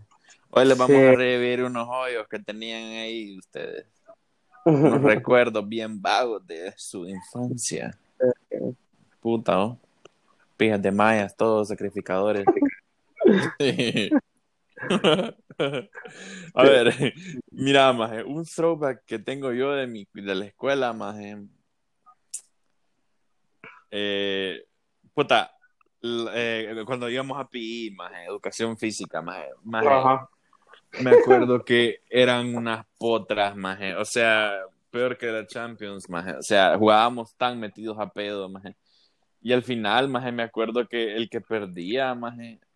Hoy 0.50 0.66
les 0.66 0.78
vamos 0.78 0.96
a 0.96 1.12
revivir 1.16 1.64
unos 1.64 1.88
hoyos 1.88 2.28
que 2.28 2.38
tenían 2.38 2.82
ahí 3.02 3.36
ustedes. 3.36 3.86
Unos 4.64 5.02
recuerdos 5.02 5.68
bien 5.68 6.00
vagos 6.00 6.46
de 6.46 6.72
su 6.76 7.06
infancia. 7.06 7.98
Puta, 9.20 9.52
¿no? 9.56 9.78
Pijas 10.56 10.80
de 10.80 10.90
mayas, 10.90 11.36
todos 11.36 11.68
sacrificadores. 11.68 12.46
A 16.54 16.62
ver, 16.62 17.14
mira, 17.50 17.92
más 17.92 18.24
un 18.24 18.44
throwback 18.44 19.04
que 19.04 19.18
tengo 19.18 19.52
yo 19.52 19.72
de 19.72 19.86
mi 19.86 20.06
de 20.12 20.34
la 20.34 20.46
escuela, 20.46 20.92
más 20.92 21.16
eh, 23.90 24.64
puta, 25.14 25.52
eh, 26.02 26.82
cuando 26.84 27.08
íbamos 27.08 27.38
a 27.38 27.48
PI, 27.48 27.94
más 27.96 28.12
educación 28.26 28.76
física, 28.76 29.22
más 29.22 29.46
me 31.00 31.10
acuerdo 31.10 31.64
que 31.64 32.00
eran 32.10 32.54
unas 32.54 32.86
potras, 32.98 33.56
más 33.56 33.78
o 33.98 34.04
sea, 34.04 34.52
peor 34.90 35.16
que 35.16 35.26
la 35.26 35.46
Champions, 35.46 36.08
más 36.08 36.38
o 36.38 36.42
sea, 36.42 36.76
jugábamos 36.76 37.34
tan 37.36 37.58
metidos 37.58 37.98
a 37.98 38.08
pedo, 38.08 38.48
más 38.48 38.64
y 39.40 39.52
al 39.52 39.62
final, 39.62 40.08
más 40.08 40.32
me 40.32 40.42
acuerdo 40.42 40.88
que 40.88 41.14
el 41.14 41.28
que 41.28 41.40
perdía, 41.40 42.14
más 42.14 42.34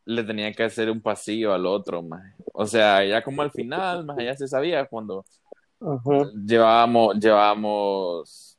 le 0.09 0.25
tenía 0.25 0.51
que 0.53 0.63
hacer 0.63 0.91
un 0.91 1.03
pasillo 1.03 1.53
al 1.53 1.67
otro, 1.67 2.03
más. 2.03 2.35
O 2.55 2.67
sea, 2.67 3.05
ya 3.05 3.23
como 3.23 3.43
al 3.43 3.51
final, 3.51 4.07
más 4.07 4.17
allá 4.17 4.35
se 4.35 4.49
sabía 4.49 4.87
cuando 4.87 5.27
llevábamos, 6.47 7.19
llevábamos, 7.19 8.59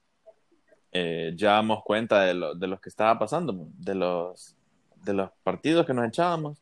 eh, 0.91 1.33
llevábamos 1.35 1.83
cuenta 1.83 2.21
de, 2.21 2.35
lo, 2.35 2.53
de 2.53 2.67
los 2.67 2.79
que 2.79 2.89
estaba 2.89 3.17
pasando, 3.17 3.67
de 3.73 3.95
los, 3.95 4.55
de 4.97 5.13
los 5.15 5.31
partidos 5.41 5.87
que 5.87 5.93
nos 5.95 6.07
echábamos. 6.07 6.61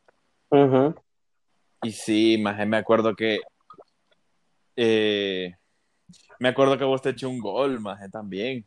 Y 1.84 1.92
sí, 1.92 2.38
más 2.42 2.66
me 2.66 2.78
acuerdo 2.78 3.14
que 3.14 3.42
eh, 4.78 5.54
me 6.40 6.48
acuerdo 6.48 6.78
que 6.78 6.86
vos 6.86 7.02
te 7.02 7.10
echó 7.10 7.30
un 7.30 7.40
gol, 7.40 7.82
más 7.82 8.00
también. 8.10 8.66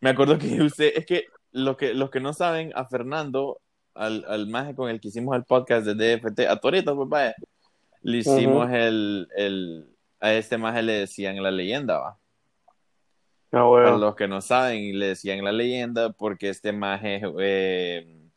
Me 0.00 0.10
acuerdo 0.10 0.38
que 0.38 0.60
usted, 0.60 0.92
es 0.96 1.06
que, 1.06 1.26
lo 1.52 1.76
que 1.76 1.94
los 1.94 2.10
que 2.10 2.18
no 2.18 2.32
saben, 2.32 2.72
a 2.74 2.84
Fernando 2.86 3.60
al, 4.00 4.24
al 4.26 4.46
maje 4.48 4.74
con 4.74 4.88
el 4.88 4.98
que 4.98 5.08
hicimos 5.08 5.36
el 5.36 5.44
podcast 5.44 5.86
de 5.86 6.16
DFT, 6.16 6.40
a 6.48 6.56
Torito, 6.56 6.96
pues 6.96 7.08
vaya, 7.08 7.34
le 8.02 8.18
hicimos 8.18 8.70
el, 8.70 9.28
el, 9.36 9.94
a 10.18 10.32
este 10.32 10.56
maje 10.56 10.82
le 10.82 10.92
decían 10.94 11.42
la 11.42 11.50
leyenda, 11.50 11.98
va. 11.98 12.18
Ah, 13.52 13.68
Para 13.68 13.98
los 13.98 14.16
que 14.16 14.26
no 14.26 14.40
saben, 14.40 14.98
le 14.98 15.08
decían 15.08 15.44
la 15.44 15.52
leyenda 15.52 16.12
porque 16.12 16.48
este 16.48 16.72
maje 16.72 17.20
eh, 17.40 18.30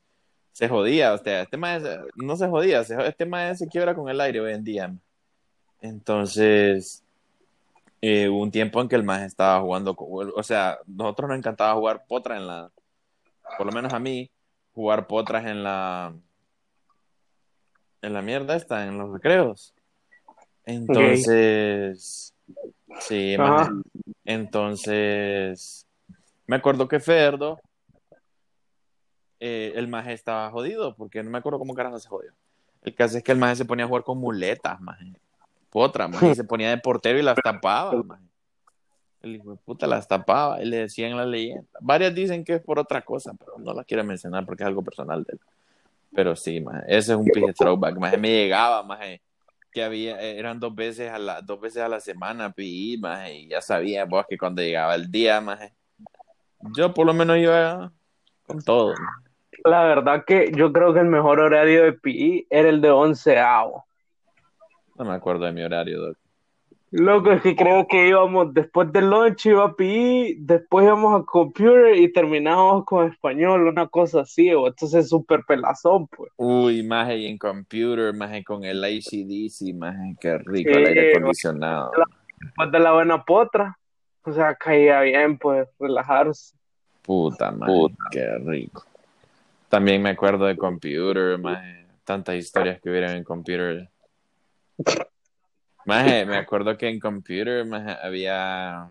se 0.51 0.67
jodía, 0.67 1.13
o 1.13 1.17
sea, 1.17 1.43
este 1.43 1.55
maje 1.55 1.82
no 2.15 2.36
se 2.36 2.48
jodía, 2.48 2.82
este 2.82 3.25
maje 3.25 3.55
se 3.55 3.67
quiebra 3.67 3.96
con 3.96 4.10
el 4.10 4.20
aire 4.20 4.41
hoy 4.41 4.53
en 4.53 4.63
día. 4.65 4.93
Entonces, 5.79 7.05
eh, 8.01 8.27
hubo 8.27 8.41
un 8.41 8.51
tiempo 8.51 8.82
en 8.82 8.89
que 8.89 8.96
el 8.96 9.03
maje 9.03 9.25
estaba 9.25 9.62
jugando, 9.62 9.96
o 9.98 10.43
sea, 10.43 10.79
nosotros 10.88 11.29
nos 11.29 11.38
encantaba 11.38 11.74
jugar 11.75 12.03
potra 12.05 12.36
en 12.36 12.48
la, 12.48 12.70
por 13.58 13.65
lo 13.65 13.72
menos 13.72 13.93
a 13.93 14.00
mí, 14.00 14.29
jugar 14.74 15.08
potras 15.08 15.46
en 15.46 15.63
la 15.63 16.13
en 18.01 18.13
la 18.13 18.22
mierda 18.22 18.56
esta, 18.56 18.86
en 18.86 18.98
los 18.98 19.12
recreos. 19.12 19.74
Entonces, 20.65 22.34
sí, 23.00 23.36
entonces, 24.25 25.88
me 26.46 26.58
acuerdo 26.58 26.88
que 26.88 27.00
Ferdo, 27.00 27.60
eh, 29.39 29.74
el 29.75 29.88
maje 29.88 30.13
estaba 30.13 30.50
jodido, 30.51 30.96
porque 30.96 31.24
no 31.24 31.30
me 31.30 31.38
acuerdo 31.38 31.60
cómo 31.60 31.74
carajo 31.74 32.00
se 32.00 32.10
jodió. 32.10 32.32
El 32.82 32.94
caso 32.94 33.18
es 33.18 33.24
que 33.24 33.32
el 33.32 33.38
maje 33.38 33.56
se 33.56 33.65
ponía 33.65 33.86
a 33.86 33.88
jugar 33.88 34.03
con 34.03 34.18
muletas, 34.18 34.80
maje. 34.82 35.13
Potra, 35.70 36.08
maje, 36.08 36.32
y 36.32 36.36
se 36.36 36.44
ponía 36.44 36.70
de 36.70 36.77
portero 36.77 37.18
y 37.20 37.24
las 37.24 37.38
tapaba, 37.42 38.03
maje. 38.03 38.24
El 39.24 39.38
hijo 39.38 39.51
de 39.51 39.58
puta 39.58 39.88
las 39.88 40.08
tapaba 40.08 40.62
y 40.62 40.65
le 40.65 40.77
decían 40.77 41.15
la 41.15 41.25
leyenda. 41.25 41.68
Varias 41.80 42.13
dicen 42.13 42.44
que 42.44 42.56
es 42.56 42.62
por 42.62 42.77
otra 42.77 43.01
cosa, 43.01 43.34
pero 43.39 43.53
no 43.58 43.74
la 43.74 43.86
quiero 43.86 44.03
mencionar 44.03 44.46
porque 44.46 44.63
es 44.63 44.68
algo 44.68 44.84
personal 44.84 45.24
de 45.24 45.34
él. 45.34 45.39
Pero 46.13 46.36
sí, 46.36 46.60
maje, 46.60 46.84
ese 46.88 47.13
es 47.13 47.18
un 47.18 47.25
pije 47.25 47.53
throwback, 47.53 47.98
maje. 47.98 48.18
Me 48.18 48.30
llegaba, 48.30 48.84
maje, 48.84 49.22
que 49.72 49.82
había, 49.82 50.20
eran 50.20 50.60
dos 50.60 50.75
veces 50.75 51.10
a 51.10 51.18
la, 51.18 51.42
dos 51.42 51.60
veces 51.62 51.82
a 51.82 51.88
la 51.88 52.01
semana, 52.01 52.51
pi, 52.51 52.98
maje, 53.00 53.34
y 53.34 53.48
ya 53.48 53.62
sabía 53.62 54.03
vos 54.03 54.25
que 54.27 54.38
cuando 54.38 54.62
llegaba 54.62 54.94
el 54.94 55.10
día, 55.10 55.39
maje, 55.39 55.74
yo 56.75 56.94
por 56.94 57.06
lo 57.06 57.13
menos 57.13 57.38
iba 57.38 57.92
con 58.46 58.62
todo. 58.62 58.94
La 59.63 59.84
verdad 59.86 60.25
que 60.25 60.51
yo 60.53 60.74
creo 60.74 60.94
que 60.94 61.00
el 61.00 61.08
mejor 61.08 61.39
horario 61.39 61.84
de 61.84 61.94
PI 61.94 62.48
era 62.50 62.68
el 62.68 62.82
de 62.82 62.92
onceavo. 62.92 63.86
No 64.96 65.06
me 65.06 65.13
acuerdo 65.13 65.46
de 65.46 65.53
mi 65.53 65.63
horario, 65.63 66.01
Doc. 66.01 66.18
Loco, 66.96 67.32
es 67.32 67.42
que 67.42 67.56
creo 67.56 67.88
que 67.88 68.10
íbamos 68.10 68.54
después 68.54 68.94
del 68.94 69.10
lunch, 69.10 69.48
iba 69.48 69.66
a 69.66 69.76
PI, 69.76 70.36
después 70.42 70.86
íbamos 70.86 71.20
a 71.20 71.26
computer 71.26 71.98
y 71.98 72.14
terminábamos 72.14 72.86
con 72.86 73.12
español, 73.12 73.68
una 73.68 73.88
cosa 73.88 74.22
así, 74.22 74.54
o 74.54 74.68
entonces 74.68 75.10
súper 75.10 75.44
pelazón, 75.44 76.06
pues. 76.06 76.32
Uy, 76.38 76.84
más 76.84 77.10
en 77.10 77.40
computer, 77.40 78.14
más 78.14 78.32
con 78.46 78.64
el 78.64 78.84
ACDC, 78.84 79.74
más 79.74 79.96
qué 80.22 80.38
rico 80.38 80.70
el 80.70 80.86
aire 80.86 81.16
acondicionado. 81.16 81.94
Después 82.40 82.72
de 82.72 82.80
la 82.80 82.92
buena 82.92 83.24
potra, 83.26 83.76
o 84.22 84.32
sea, 84.32 84.54
caía 84.54 85.02
bien, 85.02 85.40
pues, 85.40 85.68
relajarse. 85.80 86.56
Puta, 87.02 87.50
madre, 87.50 87.88
qué 88.12 88.38
rico. 88.38 88.86
También 89.68 90.00
me 90.00 90.12
acuerdo 90.12 90.46
de 90.46 90.56
computer, 90.56 91.40
más 91.40 91.60
tantas 92.04 92.36
historias 92.36 92.80
que 92.80 92.92
hubieran 92.92 93.16
en 93.16 93.24
computer. 93.24 93.90
Maje, 95.86 96.25
me 96.25 96.38
acuerdo 96.38 96.78
que 96.78 96.88
en 96.88 97.00
Computer 97.00 97.66
había 98.02 98.90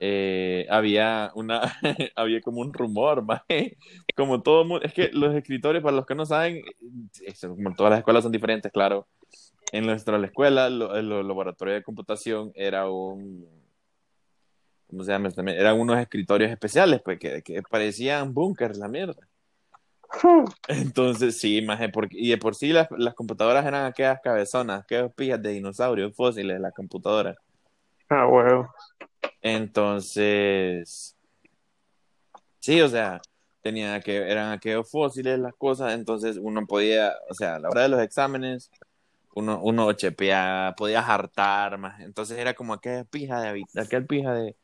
eh, 0.00 0.66
había 0.70 1.32
una 1.34 1.60
había 2.16 2.40
como 2.40 2.60
un 2.60 2.72
rumor, 2.72 3.24
maje, 3.24 3.76
como 4.16 4.42
todo 4.42 4.64
mundo, 4.64 4.84
es 4.84 4.92
que 4.92 5.10
los 5.12 5.34
escritores, 5.34 5.82
para 5.82 5.96
los 5.96 6.06
que 6.06 6.14
no 6.14 6.26
saben, 6.26 6.62
como 7.40 7.74
todas 7.74 7.90
las 7.90 7.98
escuelas 8.00 8.22
son 8.22 8.32
diferentes, 8.32 8.72
claro. 8.72 9.08
En 9.72 9.86
nuestra 9.86 10.18
escuela, 10.24 10.66
el 10.68 10.78
laboratorio 11.28 11.74
de 11.74 11.82
computación 11.82 12.52
era 12.54 12.88
un 12.88 13.46
¿cómo 14.88 15.04
se 15.04 15.12
llama? 15.12 15.28
Eran 15.52 15.78
unos 15.78 15.98
escritorios 15.98 16.50
especiales, 16.50 17.00
pues, 17.04 17.18
que, 17.18 17.42
que 17.42 17.62
parecían 17.62 18.32
bunkers, 18.32 18.78
la 18.78 18.88
mierda. 18.88 19.28
Entonces, 20.68 21.38
sí, 21.38 21.62
más 21.62 21.80
porque, 21.92 22.16
y 22.18 22.30
de 22.30 22.38
por 22.38 22.54
sí 22.54 22.72
las, 22.72 22.88
las 22.96 23.14
computadoras 23.14 23.66
eran 23.66 23.86
aquellas 23.86 24.20
cabezonas, 24.20 24.82
aquellos 24.82 25.12
pijas 25.14 25.42
de 25.42 25.50
dinosaurios 25.50 26.14
fósiles 26.14 26.56
de 26.56 26.60
la 26.60 26.72
computadora. 26.72 27.36
Ah, 28.08 28.24
bueno. 28.24 28.70
Entonces, 29.42 31.16
sí, 32.58 32.80
o 32.80 32.88
sea, 32.88 33.20
tenía 33.60 34.00
que, 34.00 34.16
eran 34.16 34.52
aquellos 34.52 34.90
fósiles 34.90 35.38
las 35.38 35.54
cosas, 35.54 35.92
entonces 35.94 36.38
uno 36.40 36.66
podía, 36.66 37.12
o 37.28 37.34
sea, 37.34 37.56
a 37.56 37.58
la 37.58 37.68
hora 37.68 37.82
de 37.82 37.88
los 37.88 38.00
exámenes, 38.00 38.70
uno, 39.34 39.60
uno 39.62 39.92
chepea, 39.92 40.74
podía 40.76 41.00
hartar, 41.00 41.78
más, 41.78 42.00
entonces 42.00 42.38
era 42.38 42.54
como 42.54 42.72
aquella 42.72 43.04
pija 43.04 43.40
de, 43.40 43.64
aquel 43.80 44.06
pija 44.06 44.32
de 44.32 44.56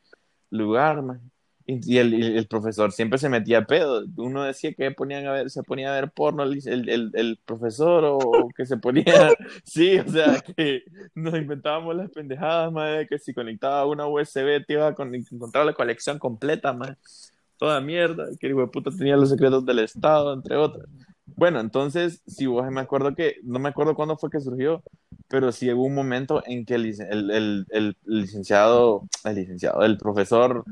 lugar, 0.50 1.02
más. 1.02 1.20
Y 1.66 1.97
el, 1.97 2.37
el, 2.37 2.47
profesor 2.47 2.92
siempre 2.92 3.18
se 3.18 3.30
metía 3.30 3.59
a 3.59 3.64
pedo. 3.64 4.04
Uno 4.16 4.42
decía 4.44 4.75
que 4.75 4.90
ponían 4.90 5.26
a 5.26 5.33
ver, 5.33 5.49
se 5.49 5.62
ponía 5.62 5.90
a 5.90 5.99
ver 5.99 6.11
porno 6.11 6.42
el, 6.42 6.61
el, 6.66 7.11
el 7.14 7.38
profesor 7.42 8.04
o 8.04 8.50
que 8.54 8.66
se 8.66 8.76
ponía. 8.76 9.04
Sí, 9.64 9.99
o 9.99 10.09
sea, 10.09 10.40
que 10.40 10.83
nos 11.14 11.35
inventábamos 11.35 11.97
las 11.97 12.11
pendejadas, 12.11 12.71
más 12.71 13.06
que 13.09 13.18
si 13.18 13.33
conectaba 13.33 13.87
una 13.87 14.06
USB 14.06 14.64
te 14.66 14.75
iba 14.75 14.88
a 14.88 14.94
encontrar 14.99 15.64
la 15.64 15.73
colección 15.73 16.18
completa, 16.18 16.73
más 16.75 17.33
toda 17.56 17.80
mierda. 17.80 18.26
Que 18.38 18.49
el 18.49 18.68
puta 18.68 18.90
tenía 18.90 19.16
los 19.16 19.30
secretos 19.30 19.64
del 19.64 19.78
Estado, 19.78 20.35
entre 20.35 20.56
otras. 20.56 20.87
Bueno, 21.26 21.61
entonces, 21.61 22.23
si 22.26 22.44
vos 22.47 22.71
me 22.71 22.83
acuerdo 22.83 23.14
que, 23.14 23.37
no 23.42 23.59
me 23.59 23.71
acuerdo 23.71 23.94
cuándo 23.94 24.18
fue 24.18 24.30
que 24.30 24.40
surgió, 24.40 24.83
pero 25.28 25.50
sí 25.50 25.73
hubo 25.73 25.85
un 25.85 25.94
momento 25.94 26.42
en 26.47 26.66
que 26.66 26.75
el, 26.75 26.87
el, 27.30 27.66
el 27.71 27.97
licenciado, 28.04 29.09
el 29.25 29.35
licenciado, 29.35 29.83
el 29.83 29.97
profesor 29.97 30.64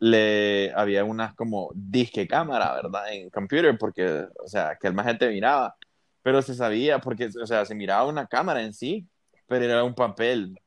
le 0.00 0.72
había 0.74 1.04
unas 1.04 1.34
como 1.34 1.70
disque 1.74 2.26
cámara, 2.26 2.74
¿verdad? 2.74 3.12
En 3.12 3.28
computer, 3.30 3.76
porque, 3.78 4.26
o 4.42 4.48
sea, 4.48 4.76
que 4.80 4.88
el 4.88 4.94
más 4.94 5.06
gente 5.06 5.28
miraba, 5.28 5.76
pero 6.22 6.40
se 6.42 6.54
sabía, 6.54 6.98
porque, 6.98 7.28
o 7.40 7.46
sea, 7.46 7.66
se 7.66 7.74
miraba 7.74 8.06
una 8.06 8.26
cámara 8.26 8.62
en 8.62 8.72
sí, 8.72 9.06
pero 9.46 9.66
era 9.66 9.84
un 9.84 9.94
papel. 9.94 10.58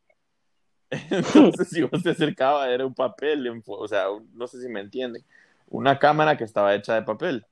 Entonces, 0.91 1.67
si 1.69 1.81
vos 1.81 2.03
te 2.03 2.11
acercabas, 2.11 2.69
era 2.69 2.85
un 2.85 2.93
papel, 2.93 3.63
o 3.65 3.87
sea, 3.87 4.05
no 4.33 4.47
sé 4.47 4.61
si 4.61 4.69
me 4.69 4.81
entienden, 4.81 5.25
una 5.67 5.97
cámara 5.97 6.37
que 6.37 6.43
estaba 6.43 6.75
hecha 6.75 6.93
de 6.93 7.01
papel. 7.01 7.45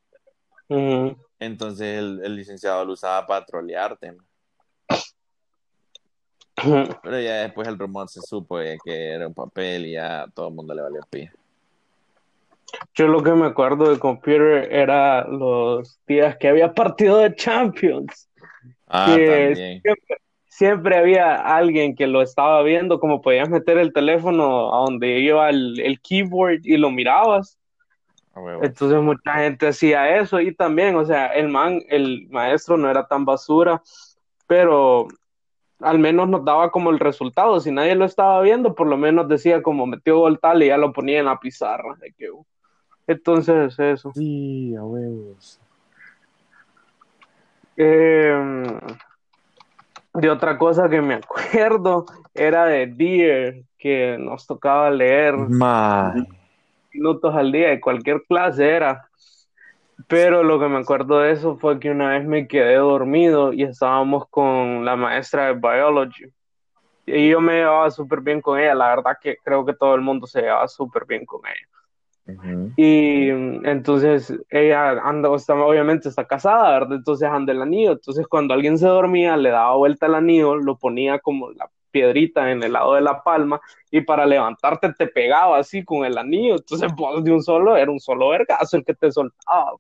Entonces, 1.39 1.97
el, 1.97 2.35
licenciado 2.35 2.85
lo 2.85 2.93
usaba 2.93 3.25
para 3.25 3.43
trolearte. 3.43 4.15
Pero 6.55 7.19
ya 7.19 7.41
después 7.41 7.67
el 7.67 7.79
rumor 7.79 8.07
se 8.07 8.21
supo 8.21 8.59
que 8.85 9.09
era 9.09 9.27
un 9.27 9.33
papel 9.33 9.87
y 9.87 9.93
ya 9.93 10.27
todo 10.35 10.49
el 10.49 10.53
mundo 10.53 10.75
le 10.75 10.83
valió 10.83 11.01
pie. 11.09 11.31
Yo 12.93 13.07
lo 13.07 13.23
que 13.23 13.31
me 13.31 13.47
acuerdo 13.47 13.89
de 13.89 13.99
Computer 13.99 14.71
era 14.71 15.27
los 15.27 15.99
días 16.07 16.37
que 16.37 16.47
había 16.47 16.73
partido 16.73 17.17
de 17.17 17.35
Champions. 17.35 18.29
Ah, 18.87 19.07
también. 19.07 19.81
Siempre, 20.47 20.97
había 20.97 21.35
alguien 21.35 21.95
que 21.95 22.07
lo 22.07 22.21
estaba 22.21 22.61
viendo, 22.61 22.99
como 22.99 23.21
podías 23.21 23.49
meter 23.49 23.77
el 23.77 23.93
teléfono 23.93 24.73
a 24.73 24.79
donde 24.79 25.19
iba 25.19 25.49
el, 25.49 25.99
keyboard 26.03 26.59
y 26.63 26.77
lo 26.77 26.91
mirabas. 26.91 27.57
Entonces 28.61 29.01
mucha 29.01 29.33
gente 29.35 29.67
hacía 29.67 30.17
eso 30.17 30.39
y 30.39 30.53
también, 30.53 30.95
o 30.95 31.05
sea, 31.05 31.27
el 31.27 31.49
man, 31.49 31.81
el 31.89 32.27
maestro 32.29 32.77
no 32.77 32.89
era 32.89 33.07
tan 33.07 33.25
basura, 33.25 33.81
pero 34.45 35.07
al 35.79 35.99
menos 35.99 36.29
nos 36.29 36.45
daba 36.45 36.69
como 36.69 36.91
el 36.91 36.99
resultado. 36.99 37.59
Si 37.59 37.71
nadie 37.71 37.95
lo 37.95 38.05
estaba 38.05 38.41
viendo, 38.41 38.75
por 38.75 38.87
lo 38.87 38.97
menos 38.97 39.27
decía 39.27 39.61
como 39.61 39.85
metió 39.85 40.19
gol 40.19 40.39
tal 40.39 40.63
y 40.63 40.67
ya 40.67 40.77
lo 40.77 40.93
ponía 40.93 41.19
en 41.19 41.25
la 41.25 41.39
pizarra. 41.39 41.95
De 41.99 42.13
que, 42.13 42.29
entonces, 43.07 43.77
eso. 43.79 44.11
Sí, 44.13 44.75
a 44.75 44.83
huevos. 44.83 45.59
Em, 47.77 48.63
de 50.13 50.29
otra 50.29 50.57
cosa 50.57 50.89
que 50.89 51.01
me 51.01 51.13
acuerdo 51.53 52.05
era 52.33 52.65
de 52.65 52.87
Deer, 52.87 53.63
que 53.77 54.17
nos 54.19 54.45
tocaba 54.45 54.89
leer 54.91 55.35
minutos 56.93 57.33
al 57.35 57.51
día, 57.51 57.69
de 57.69 57.81
cualquier 57.81 58.23
clase 58.27 58.69
era. 58.69 59.07
Pero 60.07 60.43
lo 60.43 60.59
que 60.59 60.67
me 60.67 60.79
acuerdo 60.79 61.19
de 61.19 61.31
eso 61.31 61.57
fue 61.57 61.79
que 61.79 61.89
una 61.89 62.09
vez 62.09 62.25
me 62.25 62.47
quedé 62.47 62.75
dormido 62.75 63.53
y 63.53 63.63
estábamos 63.63 64.27
con 64.29 64.83
la 64.83 64.95
maestra 64.95 65.47
de 65.47 65.53
biology. 65.53 66.25
Y 67.05 67.29
yo 67.29 67.41
me 67.41 67.53
llevaba 67.53 67.89
súper 67.91 68.21
bien 68.21 68.41
con 68.41 68.59
ella, 68.59 68.75
la 68.75 68.95
verdad 68.95 69.17
que 69.21 69.37
creo 69.43 69.65
que 69.65 69.73
todo 69.73 69.95
el 69.95 70.01
mundo 70.01 70.27
se 70.27 70.41
llevaba 70.41 70.67
súper 70.67 71.05
bien 71.05 71.25
con 71.25 71.41
ella. 71.45 71.67
Y 72.75 73.29
entonces 73.29 74.33
ella 74.49 74.91
anda, 75.03 75.29
obviamente 75.29 76.09
está 76.09 76.25
casada, 76.25 76.71
¿verdad? 76.71 76.97
Entonces 76.97 77.29
anda 77.29 77.51
el 77.53 77.61
anillo. 77.61 77.93
Entonces 77.93 78.27
cuando 78.27 78.53
alguien 78.53 78.77
se 78.77 78.87
dormía, 78.87 79.37
le 79.37 79.49
daba 79.49 79.75
vuelta 79.75 80.05
al 80.05 80.15
anillo, 80.15 80.55
lo 80.55 80.77
ponía 80.77 81.19
como 81.19 81.51
la 81.51 81.69
piedrita 81.91 82.51
en 82.51 82.63
el 82.63 82.73
lado 82.73 82.95
de 82.95 83.01
la 83.01 83.21
palma 83.21 83.59
y 83.91 84.01
para 84.01 84.25
levantarte 84.25 84.93
te 84.93 85.07
pegaba 85.07 85.59
así 85.59 85.83
con 85.83 86.05
el 86.05 86.17
anillo. 86.17 86.55
Entonces 86.55 86.91
vos 86.95 87.23
de 87.23 87.31
un 87.31 87.43
solo, 87.43 87.75
era 87.75 87.91
un 87.91 87.99
solo 87.99 88.29
vergazo 88.29 88.77
el 88.77 88.85
que 88.85 88.93
te 88.93 89.11
soltaba. 89.11 89.73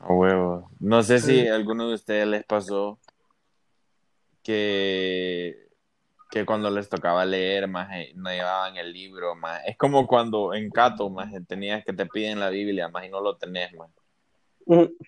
A 0.00 0.12
huevo. 0.12 0.70
No 0.80 1.02
sé 1.02 1.20
si 1.20 1.46
a 1.46 1.54
alguno 1.54 1.88
de 1.88 1.94
ustedes 1.94 2.26
les 2.26 2.44
pasó 2.44 2.98
que 4.42 5.69
que 6.30 6.46
cuando 6.46 6.70
les 6.70 6.88
tocaba 6.88 7.24
leer, 7.24 7.66
más 7.68 7.88
no 8.14 8.30
llevaban 8.30 8.76
el 8.76 8.92
libro, 8.92 9.34
más. 9.34 9.60
Es 9.66 9.76
como 9.76 10.06
cuando 10.06 10.54
en 10.54 10.70
Cato, 10.70 11.10
más 11.10 11.32
tenías 11.48 11.84
que 11.84 11.92
te 11.92 12.06
piden 12.06 12.40
la 12.40 12.50
Biblia, 12.50 12.88
más 12.88 13.04
y 13.04 13.08
no 13.08 13.20
lo 13.20 13.36
tenés, 13.36 13.74
más. 13.74 13.90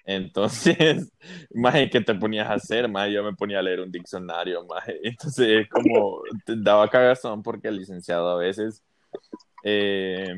Entonces, 0.04 1.12
más 1.54 1.74
que 1.90 2.00
te 2.00 2.14
ponías 2.14 2.48
a 2.48 2.54
hacer, 2.54 2.88
más 2.88 3.10
yo 3.10 3.22
me 3.22 3.34
ponía 3.34 3.60
a 3.60 3.62
leer 3.62 3.80
un 3.80 3.92
diccionario, 3.92 4.64
más 4.64 4.84
entonces 5.02 5.62
es 5.62 5.68
como 5.68 6.22
te 6.44 6.54
daba 6.56 6.88
cagazón 6.88 7.42
porque 7.42 7.68
el 7.68 7.76
licenciado 7.76 8.30
a 8.30 8.36
veces 8.36 8.82
eh, 9.62 10.34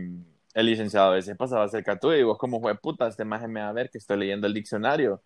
el 0.55 0.67
licenciado 0.67 1.13
a 1.13 1.15
veces 1.15 1.37
pasaba 1.37 1.69
cerca 1.69 1.99
tuyo 1.99 2.17
y 2.17 2.23
vos 2.23 2.39
como 2.39 2.61
fue 2.61 2.77
puta, 2.77 3.07
este 3.09 3.25
más 3.25 3.49
me 3.49 3.61
va 3.61 3.69
a 3.69 3.73
ver 3.73 3.89
que 3.89 3.99
estoy 3.99 4.19
leyendo 4.19 4.47
el 4.47 4.55
diccionario 4.55 5.23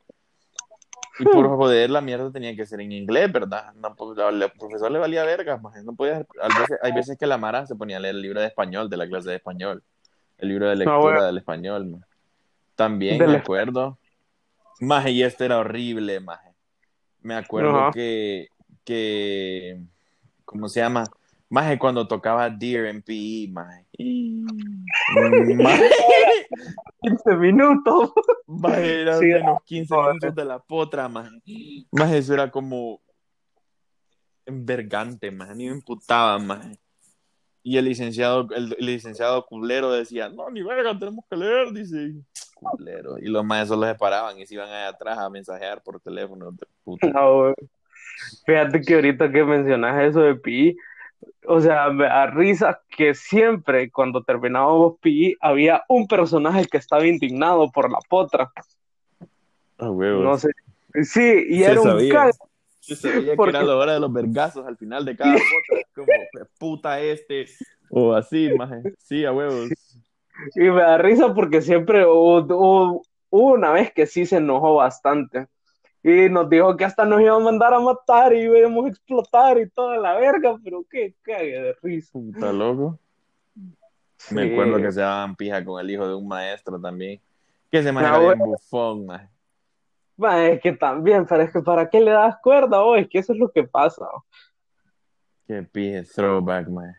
Y 1.18 1.24
por 1.24 1.48
joder, 1.48 1.90
la 1.90 2.00
mierda 2.00 2.30
tenía 2.30 2.54
que 2.54 2.64
ser 2.64 2.80
en 2.80 2.92
inglés, 2.92 3.30
¿verdad? 3.32 3.72
No, 3.74 3.94
pues, 3.94 4.18
al 4.18 4.52
profesor 4.58 4.90
le 4.90 4.98
valía 4.98 5.24
verga, 5.24 5.60
no 5.84 5.94
podía, 5.94 6.24
hay 6.82 6.92
veces 6.92 7.18
que 7.18 7.26
la 7.26 7.38
Mara 7.38 7.66
se 7.66 7.74
ponía 7.74 7.96
a 7.96 8.00
leer 8.00 8.14
el 8.14 8.22
libro 8.22 8.40
de 8.40 8.46
español, 8.46 8.88
de 8.88 8.96
la 8.96 9.08
clase 9.08 9.30
de 9.30 9.36
español, 9.36 9.82
el 10.38 10.48
libro 10.48 10.66
de 10.66 10.72
ah, 10.72 10.76
lectura 10.76 11.26
del 11.26 11.38
español. 11.38 12.04
También 12.76 13.18
me 13.18 13.36
acuerdo. 13.36 13.98
Maje, 14.80 15.10
y 15.10 15.22
este 15.24 15.46
era 15.46 15.58
horrible, 15.58 16.20
maje. 16.20 16.54
Me 17.20 17.34
acuerdo 17.34 17.90
que, 17.92 18.48
que, 18.84 19.80
¿cómo 20.44 20.68
se 20.68 20.80
llama? 20.80 21.04
Maje, 21.50 21.78
cuando 21.78 22.06
tocaba 22.06 22.50
Deer 22.50 22.86
en 22.86 23.02
PE, 23.02 23.48
maje. 23.50 23.86
15 27.02 27.36
minutos. 27.36 28.12
Maje, 28.46 29.02
eran 29.02 29.20
menos 29.20 29.62
15 29.64 29.96
minutos 29.96 30.34
de 30.34 30.44
la 30.44 30.58
potra, 30.58 31.08
maje. 31.08 31.30
Maje, 31.90 32.18
eso 32.18 32.34
era 32.34 32.50
como 32.50 33.00
envergante, 34.44 35.30
maje. 35.30 35.54
Ni 35.54 35.66
me 35.68 35.76
imputaba, 35.76 36.38
maje. 36.38 36.78
Y 37.62 37.76
el 37.76 37.86
licenciado, 37.86 38.48
el, 38.54 38.76
licenciado 38.78 39.44
culero 39.46 39.90
decía, 39.90 40.28
no, 40.28 40.50
ni 40.50 40.62
verga, 40.62 40.98
tenemos 40.98 41.24
que 41.30 41.36
leer, 41.36 41.72
dice. 41.72 42.14
Culero. 42.54 43.18
Y 43.18 43.26
los 43.26 43.44
maestros 43.44 43.78
los 43.78 43.88
separaban 43.88 44.38
y 44.38 44.46
se 44.46 44.54
iban 44.54 44.68
allá 44.68 44.88
atrás 44.88 45.18
a 45.18 45.30
mensajear 45.30 45.82
por 45.82 46.00
teléfono. 46.00 46.54
No, 46.84 47.54
Fíjate 48.44 48.80
que 48.80 48.94
ahorita 48.94 49.30
que 49.30 49.44
mencionas 49.44 50.02
eso 50.02 50.20
de 50.20 50.34
PI, 50.34 50.76
o 51.46 51.60
sea, 51.60 51.90
me 51.90 52.04
da 52.04 52.26
risa 52.26 52.80
que 52.88 53.14
siempre 53.14 53.90
cuando 53.90 54.22
terminábamos 54.22 54.98
PI 55.00 55.36
había 55.40 55.82
un 55.88 56.06
personaje 56.06 56.66
que 56.66 56.76
estaba 56.76 57.06
indignado 57.06 57.70
por 57.70 57.90
la 57.90 57.98
potra. 58.08 58.52
Ah, 59.78 59.90
huevos. 59.90 60.22
No 60.22 60.36
sé. 60.38 60.50
Sí, 61.02 61.46
y 61.48 61.62
era 61.62 61.80
un 61.80 61.86
sabía. 61.86 62.30
Se 62.80 62.96
sabía 62.96 63.36
que 63.36 63.48
era 63.48 63.62
la 63.62 63.76
hora 63.76 63.94
de 63.94 64.00
los 64.00 64.12
vergazos 64.12 64.66
al 64.66 64.76
final 64.76 65.04
de 65.04 65.16
cada 65.16 65.32
potra. 65.32 65.84
Como, 65.94 66.06
puta 66.58 67.00
este. 67.00 67.46
O 67.90 68.12
así, 68.14 68.50
maje. 68.56 68.82
Sí, 68.98 69.24
a 69.24 69.32
huevos. 69.32 69.70
Y 70.54 70.60
me 70.60 70.82
da 70.82 70.98
risa 70.98 71.34
porque 71.34 71.60
siempre 71.60 72.06
hubo, 72.06 73.02
una 73.30 73.72
vez 73.72 73.92
que 73.92 74.06
sí 74.06 74.26
se 74.26 74.36
enojó 74.36 74.74
bastante 74.74 75.48
y 76.02 76.28
nos 76.28 76.48
dijo 76.48 76.76
que 76.76 76.84
hasta 76.84 77.04
nos 77.04 77.20
iba 77.20 77.34
a 77.34 77.40
mandar 77.40 77.74
a 77.74 77.80
matar 77.80 78.32
y 78.32 78.42
íbamos 78.42 78.86
a 78.86 78.88
explotar 78.88 79.58
y 79.58 79.68
toda 79.68 79.96
la 79.96 80.14
verga, 80.14 80.56
pero 80.62 80.84
qué 80.88 81.14
cague 81.22 81.60
de 81.60 81.76
risa. 81.82 82.18
Está 82.32 82.52
loco. 82.52 82.98
Me 84.30 84.52
acuerdo 84.52 84.78
que 84.78 84.92
se 84.92 85.00
daban 85.00 85.34
pija 85.34 85.64
con 85.64 85.80
el 85.80 85.90
hijo 85.90 86.06
de 86.06 86.14
un 86.14 86.28
maestro 86.28 86.80
también. 86.80 87.20
Que 87.70 87.82
se 87.82 87.92
manejaba 87.92 88.32
en 88.32 88.38
bufón, 88.38 89.06
man. 89.06 89.28
es 90.38 90.60
que 90.60 90.72
también, 90.72 91.26
pero 91.26 91.42
es 91.42 91.52
que 91.52 91.60
¿para 91.60 91.88
qué 91.88 92.00
le 92.00 92.12
das 92.12 92.36
cuerda 92.42 92.80
hoy? 92.82 93.00
Es 93.00 93.08
que 93.08 93.18
eso 93.18 93.32
es 93.32 93.38
lo 93.38 93.50
que 93.50 93.64
pasa. 93.64 94.06
Qué 95.46 95.62
pija, 95.62 96.02
throwback, 96.14 96.68
man. 96.68 96.94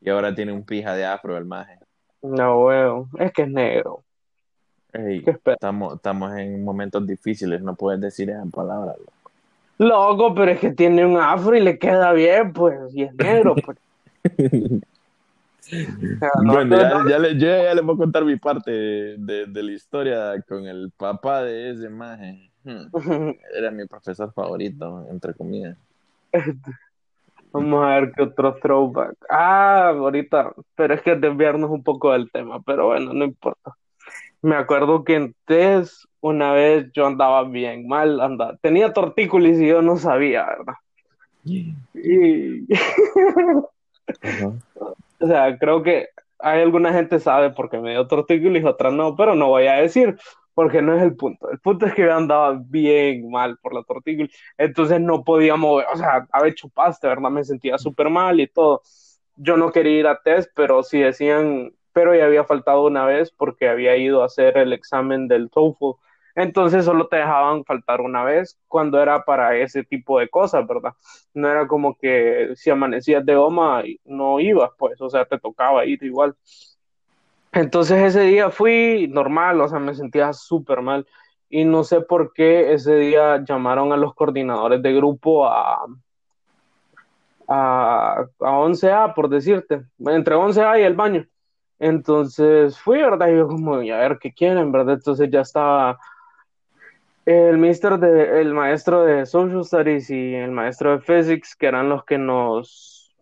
Y 0.00 0.10
ahora 0.10 0.34
tiene 0.34 0.52
un 0.52 0.64
pija 0.64 0.94
de 0.94 1.04
afro 1.04 1.36
el 1.36 1.44
maje. 1.44 1.78
No, 2.22 2.64
weón, 2.64 3.08
es 3.18 3.32
que 3.32 3.42
es 3.42 3.48
negro 3.48 4.04
estamos, 4.92 5.94
estamos 5.96 6.36
en 6.36 6.64
momentos 6.64 7.06
difíciles, 7.06 7.62
no 7.62 7.74
puedes 7.74 8.00
decir 8.00 8.30
esa 8.30 8.44
palabra. 8.46 8.94
Loco. 9.78 10.34
pero 10.34 10.52
es 10.52 10.60
que 10.60 10.72
tiene 10.72 11.06
un 11.06 11.16
afro 11.16 11.56
y 11.56 11.60
le 11.60 11.78
queda 11.78 12.12
bien, 12.12 12.52
pues, 12.52 12.94
y 12.94 13.04
es 13.04 13.14
negro, 13.14 13.54
pues. 13.54 13.78
bueno, 16.44 17.08
ya, 17.08 17.18
le, 17.18 17.34
yo 17.34 17.46
ya 17.46 17.74
le 17.74 17.80
voy 17.80 17.94
a 17.94 17.98
contar 17.98 18.24
mi 18.24 18.36
parte 18.36 18.70
de, 18.70 19.46
la 19.46 19.72
historia 19.72 20.44
con 20.46 20.66
el 20.66 20.90
papá 20.96 21.42
de 21.42 21.70
ese 21.70 21.88
maje. 21.88 22.50
Hmm. 22.64 22.90
Era 23.56 23.70
mi 23.70 23.86
profesor 23.86 24.32
favorito, 24.32 25.06
entre 25.10 25.34
comillas. 25.34 25.76
Vamos 27.52 27.84
a 27.84 27.88
ver 27.96 28.12
qué 28.12 28.22
otro 28.22 28.54
throwback. 28.56 29.16
Ah, 29.28 29.88
ahorita, 29.88 30.52
pero 30.76 30.94
es 30.94 31.02
que 31.02 31.16
desviarnos 31.16 31.70
un 31.70 31.82
poco 31.82 32.12
del 32.12 32.30
tema, 32.30 32.60
pero 32.62 32.86
bueno, 32.86 33.12
no 33.12 33.24
importa. 33.24 33.74
Me 34.42 34.56
acuerdo 34.56 35.04
que 35.04 35.14
en 35.14 35.34
test 35.44 36.04
una 36.20 36.52
vez 36.52 36.90
yo 36.92 37.06
andaba 37.06 37.44
bien 37.44 37.86
mal, 37.88 38.20
andaba, 38.20 38.56
tenía 38.58 38.92
tortícolis 38.92 39.60
y 39.60 39.68
yo 39.68 39.82
no 39.82 39.96
sabía, 39.96 40.46
¿verdad? 40.46 40.74
Y... 41.44 42.66
o 45.20 45.26
sea, 45.26 45.58
creo 45.58 45.82
que 45.82 46.08
hay 46.38 46.62
alguna 46.62 46.92
gente 46.92 47.18
sabe 47.18 47.50
porque 47.50 47.78
me 47.78 47.90
dio 47.90 48.06
tortícolis, 48.06 48.64
otra 48.64 48.90
no, 48.90 49.16
pero 49.16 49.34
no 49.34 49.48
voy 49.48 49.66
a 49.66 49.74
decir 49.74 50.16
porque 50.54 50.82
no 50.82 50.94
es 50.94 51.02
el 51.02 51.16
punto. 51.16 51.50
El 51.50 51.58
punto 51.58 51.86
es 51.86 51.94
que 51.94 52.02
yo 52.02 52.14
andaba 52.14 52.58
bien 52.62 53.30
mal 53.30 53.56
por 53.58 53.74
la 53.74 53.82
tortícolis, 53.82 54.34
entonces 54.58 55.00
no 55.00 55.24
podía 55.24 55.56
mover, 55.56 55.86
o 55.92 55.96
sea, 55.96 56.26
había 56.32 56.52
hecho 56.52 56.68
paste, 56.68 57.06
¿verdad? 57.06 57.30
Me 57.30 57.44
sentía 57.44 57.78
súper 57.78 58.10
mal 58.10 58.40
y 58.40 58.46
todo. 58.46 58.82
Yo 59.36 59.56
no 59.56 59.72
quería 59.72 60.00
ir 60.00 60.06
a 60.06 60.20
test, 60.20 60.50
pero 60.54 60.82
si 60.82 61.00
decían 61.00 61.72
pero 61.92 62.14
ya 62.14 62.24
había 62.24 62.44
faltado 62.44 62.86
una 62.86 63.04
vez 63.04 63.30
porque 63.30 63.68
había 63.68 63.96
ido 63.96 64.22
a 64.22 64.26
hacer 64.26 64.56
el 64.58 64.72
examen 64.72 65.28
del 65.28 65.50
TOEFL. 65.50 65.98
Entonces 66.36 66.84
solo 66.84 67.08
te 67.08 67.16
dejaban 67.16 67.64
faltar 67.64 68.00
una 68.00 68.24
vez 68.24 68.58
cuando 68.68 69.00
era 69.00 69.24
para 69.24 69.56
ese 69.56 69.84
tipo 69.84 70.18
de 70.18 70.28
cosas, 70.28 70.66
¿verdad? 70.66 70.92
No 71.34 71.50
era 71.50 71.66
como 71.66 71.96
que 71.96 72.52
si 72.54 72.70
amanecías 72.70 73.24
de 73.26 73.34
goma 73.34 73.82
no 74.04 74.40
ibas, 74.40 74.70
pues, 74.78 75.00
o 75.00 75.10
sea, 75.10 75.24
te 75.24 75.38
tocaba 75.38 75.84
ir 75.84 76.02
igual. 76.02 76.36
Entonces 77.52 78.02
ese 78.02 78.22
día 78.22 78.50
fui 78.50 79.08
normal, 79.08 79.60
o 79.60 79.68
sea, 79.68 79.80
me 79.80 79.94
sentía 79.94 80.32
súper 80.32 80.82
mal 80.82 81.06
y 81.48 81.64
no 81.64 81.82
sé 81.82 82.00
por 82.00 82.32
qué 82.32 82.72
ese 82.72 82.94
día 82.94 83.42
llamaron 83.44 83.92
a 83.92 83.96
los 83.96 84.14
coordinadores 84.14 84.80
de 84.82 84.94
grupo 84.94 85.46
a, 85.46 85.84
a, 87.48 88.20
a 88.20 88.26
11A, 88.38 89.14
por 89.14 89.28
decirte, 89.28 89.82
entre 89.98 90.36
11A 90.36 90.80
y 90.80 90.84
el 90.84 90.94
baño. 90.94 91.26
Entonces 91.80 92.78
fui, 92.78 92.98
¿verdad? 92.98 93.28
Y 93.28 93.38
yo 93.38 93.48
como, 93.48 93.76
a 93.76 93.78
ver 93.78 94.18
qué 94.20 94.30
quieren, 94.32 94.70
¿verdad? 94.70 94.94
Entonces 94.94 95.30
ya 95.30 95.40
estaba 95.40 95.98
el 97.24 97.56
mister 97.56 97.98
de, 97.98 98.42
el 98.42 98.52
maestro 98.52 99.02
de 99.02 99.24
Social 99.24 99.64
Studies 99.64 100.10
y 100.10 100.34
el 100.34 100.50
maestro 100.50 100.92
de 100.92 101.00
Physics, 101.00 101.56
que 101.56 101.66
eran 101.66 101.88
los 101.88 102.04
que 102.04 102.18
nos, 102.18 103.16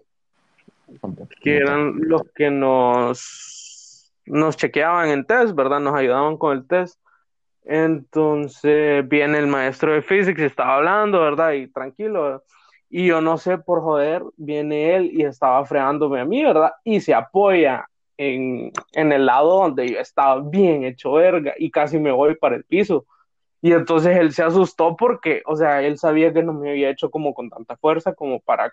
que 1.41 1.59
eran 1.59 2.01
los 2.01 2.23
que 2.35 2.51
nos, 2.51 4.13
nos 4.27 4.57
chequeaban 4.57 5.11
en 5.11 5.25
test, 5.25 5.55
¿verdad? 5.55 5.79
Nos 5.79 5.95
ayudaban 5.95 6.37
con 6.37 6.57
el 6.57 6.67
test. 6.67 6.99
Entonces 7.65 9.07
viene 9.09 9.39
el 9.39 9.47
maestro 9.47 9.93
de 9.93 10.03
Physics 10.03 10.41
y 10.41 10.45
estaba 10.45 10.77
hablando, 10.77 11.21
¿verdad? 11.21 11.53
Y 11.53 11.69
tranquilo, 11.69 12.43
Y 12.91 13.07
yo 13.07 13.21
no 13.21 13.39
sé, 13.39 13.59
por 13.59 13.83
joder, 13.83 14.25
viene 14.37 14.97
él 14.97 15.11
y 15.13 15.23
estaba 15.25 15.65
fregándome 15.65 16.21
a 16.21 16.25
mí, 16.25 16.43
¿verdad? 16.43 16.73
Y 16.83 17.01
se 17.01 17.15
apoya 17.15 17.87
en, 18.19 18.73
el 19.13 19.27
lado 19.27 19.61
donde 19.61 19.89
yo 19.89 19.99
estaba 20.01 20.41
bien 20.41 20.85
hecho 20.85 21.13
verga 21.13 21.55
y 21.57 21.71
casi 21.71 21.99
me 21.99 22.13
voy 22.13 22.35
para 22.37 22.57
el 22.57 22.65
piso. 22.65 23.07
Y 23.63 23.73
entonces 23.73 24.17
él 24.17 24.33
se 24.33 24.43
asustó 24.43 24.97
porque, 24.97 25.43
o 25.47 25.57
sea, 25.57 25.83
él 25.83 25.99
sabía 25.99 26.33
que 26.33 26.43
no 26.43 26.53
me 26.53 26.71
había 26.71 26.91
hecho 26.91 27.11
como 27.11 27.35
con 27.35 27.51
tanta 27.51 27.77
fuerza 27.77 28.15
como 28.15 28.41
para, 28.41 28.73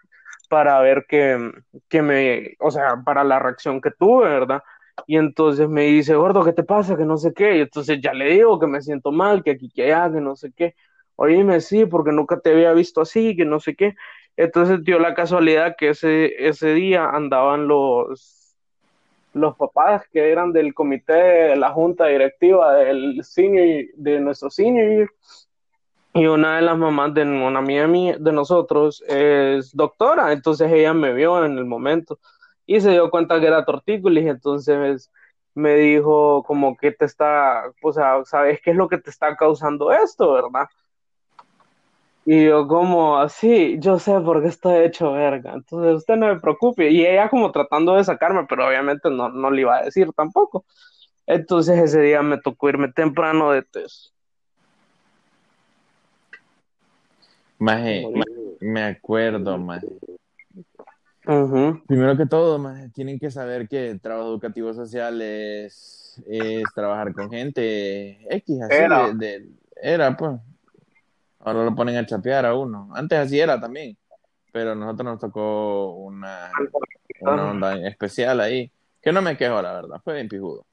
para 0.49 0.79
ver 0.81 1.05
que, 1.07 1.51
que 1.89 2.01
me, 2.01 2.55
o 2.59 2.71
sea, 2.71 3.01
para 3.03 3.23
la 3.23 3.39
reacción 3.39 3.81
que 3.81 3.91
tuve, 3.91 4.27
¿verdad? 4.29 4.61
Y 5.07 5.17
entonces 5.17 5.69
me 5.69 5.83
dice, 5.85 6.15
gordo, 6.15 6.43
¿qué 6.43 6.53
te 6.53 6.63
pasa? 6.63 6.97
Que 6.97 7.05
no 7.05 7.17
sé 7.17 7.33
qué. 7.33 7.57
Y 7.57 7.61
entonces 7.61 7.99
ya 8.01 8.13
le 8.13 8.25
digo 8.33 8.59
que 8.59 8.67
me 8.67 8.81
siento 8.81 9.11
mal, 9.11 9.43
que 9.43 9.51
aquí, 9.51 9.69
que 9.69 9.83
allá, 9.85 10.11
que 10.13 10.21
no 10.21 10.35
sé 10.35 10.51
qué. 10.55 10.75
Oíme, 11.15 11.61
sí, 11.61 11.85
porque 11.85 12.11
nunca 12.11 12.39
te 12.39 12.51
había 12.51 12.73
visto 12.73 13.01
así, 13.01 13.35
que 13.35 13.45
no 13.45 13.59
sé 13.59 13.75
qué. 13.75 13.95
Entonces 14.37 14.83
dio 14.83 14.99
la 14.99 15.13
casualidad 15.15 15.75
que 15.77 15.89
ese, 15.89 16.47
ese 16.47 16.73
día 16.73 17.05
andaban 17.09 17.67
los, 17.67 18.34
los 19.35 19.55
papás 19.57 20.03
que 20.13 20.31
eran 20.31 20.53
del 20.53 20.73
comité 20.73 21.13
de 21.13 21.55
la 21.57 21.71
junta 21.71 22.05
directiva 22.05 22.73
del 22.75 23.21
senior, 23.23 23.85
de 23.95 24.19
nuestro 24.21 24.49
senior 24.49 25.09
y 26.13 26.25
una 26.27 26.55
de 26.55 26.61
las 26.61 26.77
mamás 26.77 27.13
de 27.13 27.23
una 27.23 27.59
amiga 27.59 28.17
de 28.17 28.31
nosotros 28.31 29.03
es 29.05 29.75
doctora, 29.75 30.31
entonces 30.31 30.71
ella 30.71 30.93
me 30.93 31.11
vio 31.13 31.43
en 31.43 31.57
el 31.57 31.65
momento 31.65 32.17
y 32.65 32.79
se 32.79 32.91
dio 32.91 33.11
cuenta 33.11 33.41
que 33.41 33.47
era 33.47 33.65
tortícolis, 33.65 34.25
entonces 34.25 35.11
me 35.53 35.75
dijo 35.75 36.43
como 36.47 36.77
que 36.77 36.93
te 36.93 37.03
está, 37.03 37.65
o 37.83 37.91
sea, 37.91 38.23
¿sabes 38.23 38.61
qué 38.63 38.71
es 38.71 38.77
lo 38.77 38.87
que 38.87 38.99
te 38.99 39.09
está 39.09 39.35
causando 39.35 39.91
esto, 39.91 40.31
verdad? 40.31 40.69
Y 42.27 42.45
yo 42.45 42.67
como, 42.67 43.17
así, 43.17 43.77
yo 43.79 43.99
sé 43.99 44.19
por 44.19 44.41
qué 44.41 44.47
estoy 44.47 44.83
hecho 44.83 45.11
verga, 45.11 45.53
entonces 45.53 45.93
usted 45.93 46.15
no 46.15 46.27
me 46.27 46.39
preocupe. 46.39 46.89
Y 46.89 47.05
ella 47.05 47.29
como 47.29 47.51
tratando 47.51 47.95
de 47.95 48.03
sacarme, 48.03 48.47
pero 48.49 48.67
obviamente 48.67 49.11
no, 49.11 49.29
no 49.29 49.51
le 49.51 49.61
iba 49.61 49.77
a 49.77 49.83
decir 49.83 50.11
tampoco. 50.11 50.65
Entonces 51.27 51.77
ese 51.77 52.01
día 52.01 52.23
me 52.23 52.39
tocó 52.39 52.69
irme 52.69 52.91
temprano 52.91 53.51
de 53.51 53.61
test. 53.61 54.07
Maje, 57.59 58.07
me 58.59 58.83
acuerdo, 58.83 59.57
maje. 59.59 59.87
Primero 61.87 62.17
que 62.17 62.25
todo, 62.25 62.57
maje, 62.57 62.89
tienen 62.89 63.19
que 63.19 63.29
saber 63.29 63.67
que 63.67 63.91
el 63.91 64.01
trabajo 64.01 64.29
educativo 64.29 64.73
social 64.73 65.21
es, 65.21 66.23
trabajar 66.73 67.13
con 67.13 67.29
gente 67.29 68.17
X, 68.35 68.61
así 68.63 68.73
era. 68.75 69.11
De, 69.13 69.47
era, 69.75 70.17
pues, 70.17 70.39
Ahora 71.45 71.63
lo 71.63 71.75
ponen 71.75 71.95
a 71.95 72.05
chapear 72.07 72.43
a 72.43 72.55
uno. 72.55 72.89
Antes 72.95 73.19
así 73.19 73.39
era 73.39 73.59
también, 73.59 73.95
pero 74.51 74.71
a 74.71 74.75
nosotros 74.75 75.05
nos 75.05 75.19
tocó 75.19 75.93
una, 75.93 76.51
una 77.21 77.51
onda 77.51 77.87
especial 77.87 78.41
ahí, 78.41 78.71
que 78.99 79.11
no 79.11 79.21
me 79.21 79.37
quejo, 79.37 79.61
la 79.61 79.73
verdad, 79.73 80.01
fue 80.03 80.15
bien 80.15 80.27
pijudo. 80.27 80.65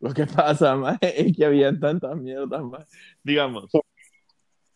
Lo 0.00 0.12
que 0.12 0.26
pasa, 0.26 0.76
más 0.76 0.98
es 1.00 1.34
que 1.34 1.46
había 1.46 1.72
tantas 1.80 2.14
mierdas, 2.18 2.62
más. 2.62 2.86
Digamos, 3.22 3.70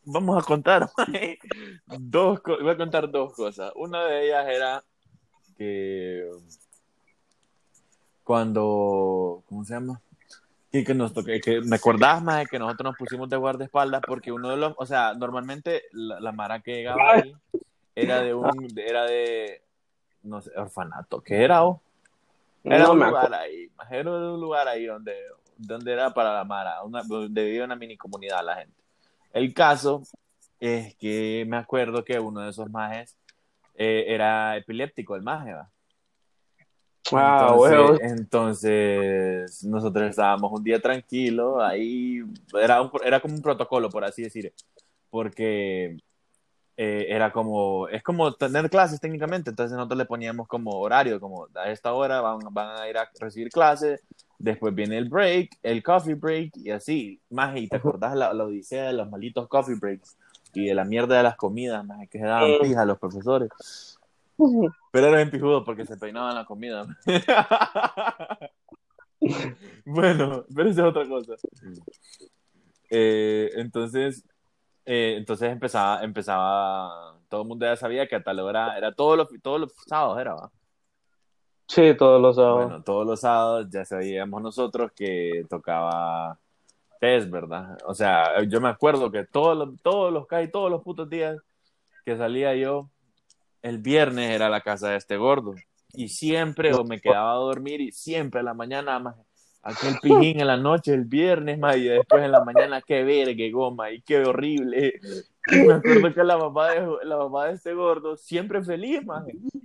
vamos 0.03 0.43
a 0.43 0.47
contar, 0.47 0.88
dos, 1.99 2.41
voy 2.43 2.71
a 2.71 2.77
contar 2.79 3.11
dos 3.11 3.35
cosas. 3.35 3.71
Una 3.77 4.07
de 4.07 4.25
ellas 4.25 4.49
era 4.49 4.85
que 5.59 6.27
cuando, 8.25 9.43
¿cómo 9.47 9.62
se 9.62 9.75
llama? 9.75 10.01
Y 10.70 10.85
que 10.85 10.94
nos 10.94 11.14
toque, 11.14 11.40
que 11.40 11.61
me 11.62 11.76
acordás 11.76 12.22
más 12.22 12.40
de 12.40 12.46
que 12.46 12.59
nosotros 12.59 12.90
nos 12.90 12.98
pusimos 12.98 13.28
de 13.28 13.37
guardaespaldas 13.37 14.02
porque 14.07 14.31
uno 14.31 14.50
de 14.50 14.59
los, 14.59 14.74
o 14.76 14.85
sea, 14.85 15.14
normalmente 15.14 15.85
la, 15.92 16.20
la 16.20 16.33
mara 16.33 16.61
que 16.61 16.74
llegaba 16.74 17.14
ahí 17.14 17.35
era 17.94 18.20
de 18.20 18.35
un, 18.35 18.50
era 18.76 19.04
de, 19.04 19.62
no 20.22 20.42
sé, 20.42 20.50
orfanato, 20.57 21.22
¿qué 21.22 21.42
era? 21.42 21.64
Oh? 21.64 21.81
Era 22.64 22.90
un 22.90 22.98
lugar 22.98 23.33
ahí, 23.33 23.70
era 23.90 24.11
un 24.11 24.40
lugar 24.40 24.68
ahí 24.68 24.85
donde, 24.85 25.16
donde 25.57 25.92
era 25.92 26.12
para 26.12 26.35
la 26.35 26.44
mara, 26.44 26.83
una, 26.83 27.02
donde 27.02 27.44
vivía 27.44 27.64
una 27.64 27.76
mini 27.76 27.96
comunidad 27.96 28.44
la 28.44 28.57
gente. 28.57 28.74
El 29.33 29.54
caso 29.54 30.02
es 30.61 30.94
que 30.96 31.44
me 31.48 31.57
acuerdo 31.57 32.04
que 32.04 32.18
uno 32.18 32.40
de 32.40 32.50
esos 32.50 32.70
majes 32.70 33.16
eh, 33.74 34.04
era 34.09 34.57
epiléptico, 34.57 35.16
el 35.16 35.22
maje, 35.22 35.54
¿va? 35.54 35.70
Ah, 37.12 37.55
entonces, 37.55 38.11
entonces, 38.11 39.64
nosotros 39.64 40.11
estábamos 40.11 40.53
un 40.53 40.62
día 40.62 40.81
tranquilo, 40.81 41.62
ahí 41.62 42.23
era, 42.61 42.83
un, 42.83 42.90
era 43.05 43.21
como 43.21 43.35
un 43.35 43.42
protocolo, 43.42 43.88
por 43.88 44.05
así 44.05 44.23
decir, 44.23 44.53
porque 45.11 45.97
eh, 46.77 47.07
era 47.09 47.33
como, 47.33 47.88
es 47.88 48.03
como 48.03 48.33
tener 48.35 48.71
clases 48.71 49.01
técnicamente, 49.01 49.51
entonces 49.51 49.77
nosotros 49.77 49.99
le 49.99 50.05
poníamos 50.05 50.47
como 50.47 50.73
horario, 50.73 51.21
como 51.21 51.49
a 51.55 51.71
esta 51.71 51.92
hora 51.92 52.21
van, 52.21 52.38
van 52.51 52.81
a 52.81 52.88
ir 52.88 52.99
a 52.99 53.11
recibir 53.18 53.49
clases, 53.51 54.03
después 54.38 54.75
viene 54.75 54.99
el 54.99 55.09
break, 55.09 55.59
el 55.62 55.83
coffee 55.83 56.14
break 56.14 56.57
y 56.57 56.71
así, 56.71 57.21
más 57.31 57.57
y 57.57 57.68
te 57.68 57.77
acordás 57.77 58.14
la, 58.14 58.33
la 58.33 58.44
odisea 58.44 58.87
de 58.87 58.92
los 58.92 59.11
malitos 59.11 59.49
coffee 59.49 59.75
breaks 59.75 60.16
y 60.55 60.66
de 60.66 60.75
la 60.75 60.85
mierda 60.85 61.16
de 61.16 61.23
las 61.23 61.37
comidas, 61.37 61.85
más 61.85 62.09
que 62.09 62.18
se 62.18 62.25
daban 62.25 62.51
pija 62.61 62.83
a 62.83 62.85
los 62.85 62.99
profesores. 62.99 63.97
Pero 64.92 65.07
era 65.07 65.16
bien 65.16 65.31
pijudo 65.31 65.64
porque 65.64 65.85
se 65.85 65.96
peinaban 65.96 66.35
la 66.35 66.44
comida. 66.44 66.87
bueno, 69.85 70.44
pero 70.55 70.70
esa 70.70 70.83
es 70.83 70.87
otra 70.87 71.09
cosa. 71.09 71.35
Eh, 72.88 73.51
entonces, 73.57 74.24
eh, 74.85 75.16
entonces 75.18 75.51
empezaba, 75.51 76.03
empezaba, 76.03 77.18
todo 77.29 77.42
el 77.42 77.48
mundo 77.48 77.66
ya 77.66 77.77
sabía 77.77 78.07
que 78.07 78.16
a 78.16 78.22
tal 78.22 78.38
hora 78.40 78.79
era 78.79 78.92
todos 78.92 79.16
los, 79.16 79.29
todos 79.42 79.61
los 79.61 79.74
sábados, 79.87 80.20
era, 80.20 80.35
¿va? 80.35 80.51
Sí, 81.66 81.94
todos 81.98 82.22
los 82.22 82.37
sábados. 82.37 82.64
Bueno, 82.64 82.83
todos 82.83 83.07
los 83.07 83.20
sábados 83.20 83.66
ya 83.70 83.85
sabíamos 83.85 84.40
nosotros 84.40 84.92
que 84.92 85.44
tocaba 85.51 86.38
test, 87.01 87.29
¿verdad? 87.31 87.77
O 87.85 87.94
sea, 87.94 88.42
yo 88.44 88.61
me 88.61 88.68
acuerdo 88.68 89.11
que 89.11 89.24
todos 89.24 89.57
los, 89.57 89.83
todos 89.83 90.12
los, 90.12 90.27
casi 90.27 90.51
todos 90.51 90.70
los 90.70 90.83
putos 90.83 91.11
días 91.11 91.37
que 92.05 92.16
salía 92.16 92.55
yo, 92.55 92.88
el 93.62 93.79
viernes 93.79 94.31
era 94.31 94.49
la 94.49 94.61
casa 94.61 94.90
de 94.90 94.97
este 94.97 95.16
gordo. 95.16 95.55
Y 95.92 96.09
siempre 96.09 96.75
o 96.75 96.85
me 96.85 97.01
quedaba 97.01 97.33
a 97.33 97.37
dormir 97.37 97.81
y 97.81 97.92
siempre 97.92 98.40
a 98.40 98.42
la 98.42 98.55
mañana 98.55 98.99
más 98.99 99.16
aquel 99.62 99.97
pijín 100.01 100.40
en 100.40 100.47
la 100.47 100.57
noche, 100.57 100.94
el 100.94 101.05
viernes 101.05 101.59
más 101.59 101.77
y 101.77 101.85
después 101.85 102.23
en 102.23 102.33
la 102.33 102.44
mañana 102.44 102.81
qué 102.81 103.03
verga, 103.05 103.44
goma 103.53 103.90
y 103.90 104.01
qué 104.03 104.18
horrible. 104.18 105.01
Y 105.51 105.57
me 105.57 105.75
acuerdo 105.75 106.14
que 106.14 106.25
la 106.25 106.37
mamá 106.37 106.71
de, 106.71 106.87
la 107.05 107.16
mamá 107.16 107.47
de 107.47 107.55
este 107.55 107.75
gordo 107.75 108.16
siempre 108.16 108.62
feliz, 108.62 109.05
más 109.05 109.25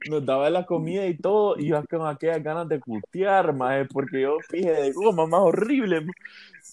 nos 0.10 0.26
daba 0.26 0.50
la 0.50 0.66
comida 0.66 1.06
y 1.06 1.18
todo 1.18 1.58
y 1.58 1.68
yo 1.68 1.84
con 1.90 2.08
aquellas 2.08 2.44
ganas 2.44 2.68
de 2.68 2.80
putear, 2.80 3.54
más 3.54 3.88
porque 3.92 4.22
yo 4.22 4.38
fije 4.50 4.72
de 4.72 4.92
goma 4.92 5.26
más 5.26 5.42
horrible. 5.42 6.06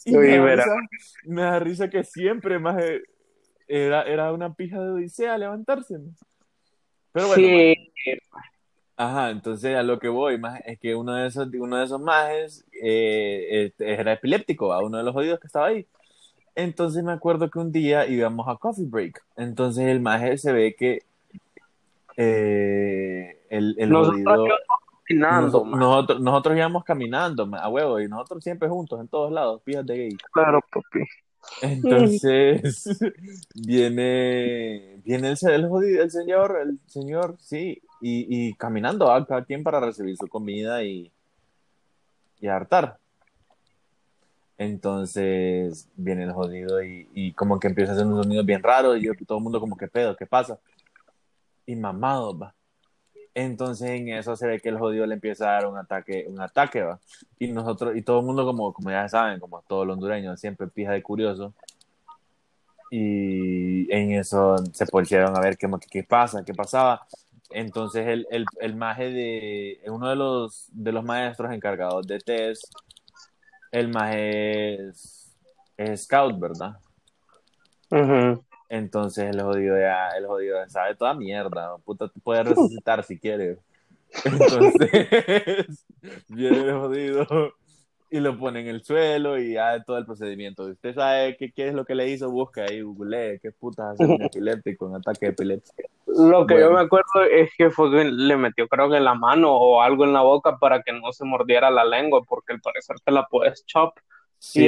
Y 0.04 0.16
me, 0.16 0.38
da 0.38 0.56
risa, 0.56 0.76
me 1.24 1.42
da 1.42 1.58
risa 1.58 1.90
que 1.90 2.04
siempre 2.04 2.58
más 2.58 2.82
era, 3.68 4.02
era 4.02 4.32
una 4.32 4.54
pija 4.54 4.80
de 4.80 4.90
odisea 4.90 5.36
levantarse. 5.38 5.96
Pero 7.12 7.28
bueno. 7.28 7.42
Sí. 7.42 7.74
ajá, 8.96 9.30
entonces 9.30 9.76
a 9.76 9.82
lo 9.82 9.98
que 9.98 10.08
voy 10.08 10.38
más 10.38 10.60
es 10.64 10.78
que 10.78 10.94
uno 10.94 11.14
de 11.14 11.26
esos, 11.26 11.48
uno 11.54 11.78
de 11.78 11.84
esos 11.84 12.00
majes 12.00 12.64
eh, 12.82 13.66
este, 13.66 13.92
era 13.92 14.12
epiléptico, 14.12 14.72
a 14.72 14.84
uno 14.84 14.98
de 14.98 15.04
los 15.04 15.16
oídos 15.16 15.40
que 15.40 15.46
estaba 15.46 15.66
ahí. 15.66 15.86
Entonces 16.54 17.02
me 17.02 17.12
acuerdo 17.12 17.50
que 17.50 17.58
un 17.58 17.72
día 17.72 18.06
íbamos 18.06 18.48
a 18.48 18.56
coffee 18.56 18.86
break. 18.86 19.22
Entonces 19.36 19.86
el 19.86 20.00
maje 20.00 20.36
se 20.38 20.52
ve 20.52 20.74
que 20.74 21.02
eh, 22.16 23.40
el, 23.48 23.76
el 23.78 23.90
nosotros, 23.90 24.20
nosotros, 25.08 25.66
nosotros, 25.66 26.20
nosotros, 26.20 26.56
íbamos 26.56 26.84
caminando 26.84 27.48
a 27.56 27.68
huevo 27.68 28.00
y 28.00 28.08
nosotros 28.08 28.44
siempre 28.44 28.68
juntos 28.68 29.00
en 29.00 29.08
todos 29.08 29.32
lados, 29.32 29.62
fíjate 29.64 29.94
gay. 29.94 30.16
Claro, 30.32 30.60
papi. 30.70 31.00
Entonces 31.62 32.98
viene, 33.54 35.00
viene 35.04 35.28
el, 35.30 35.36
señor, 35.36 36.58
el 36.60 36.78
señor, 36.86 37.36
sí, 37.40 37.82
y, 38.00 38.48
y 38.48 38.54
caminando 38.54 39.10
a 39.12 39.26
cada 39.26 39.44
quien 39.44 39.62
para 39.62 39.80
recibir 39.80 40.16
su 40.16 40.28
comida 40.28 40.82
y, 40.84 41.10
y 42.40 42.46
hartar. 42.48 42.98
Entonces 44.58 45.88
viene 45.96 46.24
el 46.24 46.32
jodido 46.32 46.82
y, 46.82 47.08
y, 47.14 47.32
como 47.32 47.58
que 47.58 47.68
empieza 47.68 47.92
a 47.92 47.94
hacer 47.94 48.06
un 48.06 48.22
sonido 48.22 48.44
bien 48.44 48.62
raro 48.62 48.94
y 48.94 49.04
yo, 49.04 49.12
todo 49.26 49.38
el 49.38 49.44
mundo 49.44 49.58
como 49.58 49.76
que 49.76 49.88
pedo, 49.88 50.14
¿qué 50.16 50.26
pasa? 50.26 50.58
Y 51.64 51.76
mamado, 51.76 52.36
va. 52.36 52.54
Entonces 53.34 53.90
en 53.90 54.08
eso 54.08 54.34
se 54.36 54.46
ve 54.46 54.60
que 54.60 54.68
el 54.68 54.78
jodido 54.78 55.06
le 55.06 55.14
empieza 55.14 55.48
a 55.48 55.52
dar 55.52 55.66
un 55.66 55.78
ataque, 55.78 56.24
un 56.28 56.40
ataque, 56.40 56.82
va. 56.82 56.98
Y 57.38 57.48
nosotros, 57.48 57.96
y 57.96 58.02
todo 58.02 58.20
el 58.20 58.26
mundo 58.26 58.44
como, 58.44 58.72
como 58.72 58.90
ya 58.90 59.08
saben, 59.08 59.38
como 59.38 59.62
todos 59.62 59.86
los 59.86 59.94
hondureños, 59.94 60.40
siempre 60.40 60.66
pija 60.66 60.92
de 60.92 61.02
curioso. 61.02 61.54
Y 62.90 63.92
en 63.92 64.12
eso 64.12 64.56
se 64.72 64.86
pusieron 64.86 65.36
a 65.36 65.40
ver 65.40 65.56
qué, 65.56 65.68
qué 65.88 66.02
pasa, 66.02 66.44
qué 66.44 66.54
pasaba. 66.54 67.06
Entonces 67.50 68.06
el, 68.06 68.26
el, 68.30 68.44
el 68.60 68.74
maje 68.74 69.10
de, 69.10 69.80
uno 69.86 70.08
de 70.08 70.16
los, 70.16 70.68
de 70.72 70.92
los 70.92 71.04
maestros 71.04 71.52
encargados 71.52 72.06
de 72.06 72.18
test, 72.18 72.64
el 73.70 73.88
maje 73.88 74.88
es, 74.88 75.36
es 75.76 76.04
scout, 76.04 76.38
¿verdad? 76.38 76.76
Uh 77.92 78.49
entonces 78.70 79.34
el 79.34 79.42
jodido 79.42 79.76
ya, 79.76 80.10
el 80.16 80.26
jodido 80.26 80.56
ya 80.62 80.68
sabe 80.68 80.94
toda 80.94 81.12
mierda. 81.12 81.76
Puta, 81.84 82.10
puede 82.22 82.44
resucitar 82.44 83.02
si 83.02 83.18
quiere. 83.18 83.58
Entonces 84.24 85.86
viene 86.28 86.62
el 86.62 86.72
jodido 86.74 87.26
y 88.10 88.18
lo 88.18 88.36
pone 88.38 88.60
en 88.60 88.68
el 88.68 88.82
suelo 88.82 89.38
y 89.38 89.56
hace 89.56 89.84
todo 89.84 89.98
el 89.98 90.06
procedimiento. 90.06 90.64
Usted 90.64 90.94
sabe 90.94 91.36
qué, 91.36 91.52
qué 91.52 91.68
es 91.68 91.74
lo 91.74 91.84
que 91.84 91.94
le 91.94 92.08
hizo, 92.08 92.30
busca 92.30 92.62
ahí, 92.62 92.80
google 92.80 93.38
qué 93.40 93.50
puta 93.52 93.90
hace 93.90 94.04
un 94.04 94.22
epiléptico, 94.22 94.86
un 94.86 94.96
ataque 94.96 95.26
epiléptico. 95.26 95.88
Lo 96.06 96.46
que 96.46 96.58
yo 96.58 96.70
me 96.72 96.80
acuerdo 96.80 97.22
es 97.30 97.50
que 97.56 97.70
fue 97.70 97.90
que 97.90 98.04
le 98.04 98.36
metió 98.36 98.68
creo 98.68 98.88
que 98.88 99.00
la 99.00 99.14
mano 99.14 99.52
o 99.52 99.80
algo 99.80 100.04
en 100.04 100.12
la 100.12 100.22
boca 100.22 100.58
para 100.58 100.82
que 100.82 100.92
no 100.92 101.12
se 101.12 101.24
mordiera 101.24 101.70
la 101.70 101.84
lengua, 101.84 102.22
porque 102.22 102.52
al 102.52 102.60
parecer 102.60 102.96
te 103.04 103.12
la 103.12 103.26
puedes 103.26 103.64
chop. 103.66 103.96
Sí, 104.40 104.66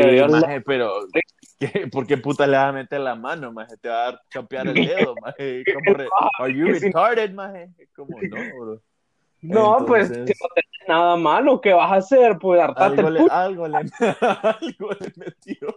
pero 0.66 0.92
¿por 1.92 2.06
qué 2.06 2.18
puta 2.18 2.46
le 2.46 2.58
vas 2.58 2.68
a 2.68 2.72
meter 2.72 3.00
la 3.00 3.14
mano, 3.14 3.50
maje? 3.52 3.74
Te 3.78 3.88
va 3.88 4.08
a 4.08 4.20
chopear 4.30 4.68
el 4.68 4.74
dedo, 4.74 5.14
maje. 5.22 5.64
¿Cómo 5.72 5.96
re... 5.96 6.08
Are 6.38 6.54
you 6.54 6.66
retarded, 6.66 7.32
maje? 7.32 7.70
¿Cómo 7.96 8.18
no, 8.20 8.36
bro? 8.60 8.82
No, 9.40 9.84
pues 9.86 10.08
si 10.08 10.14
no 10.14 10.24
tenés 10.24 10.86
nada 10.86 11.16
malo, 11.16 11.60
¿qué 11.60 11.72
vas 11.72 11.90
a 11.90 11.96
hacer? 11.96 12.38
Pues 12.38 12.60
hartarte 12.60 13.00
algo, 13.00 13.10
le, 13.10 13.26
algo, 13.30 13.66
le, 13.66 13.78
algo 14.42 14.90
le 15.00 15.12
metió. 15.16 15.76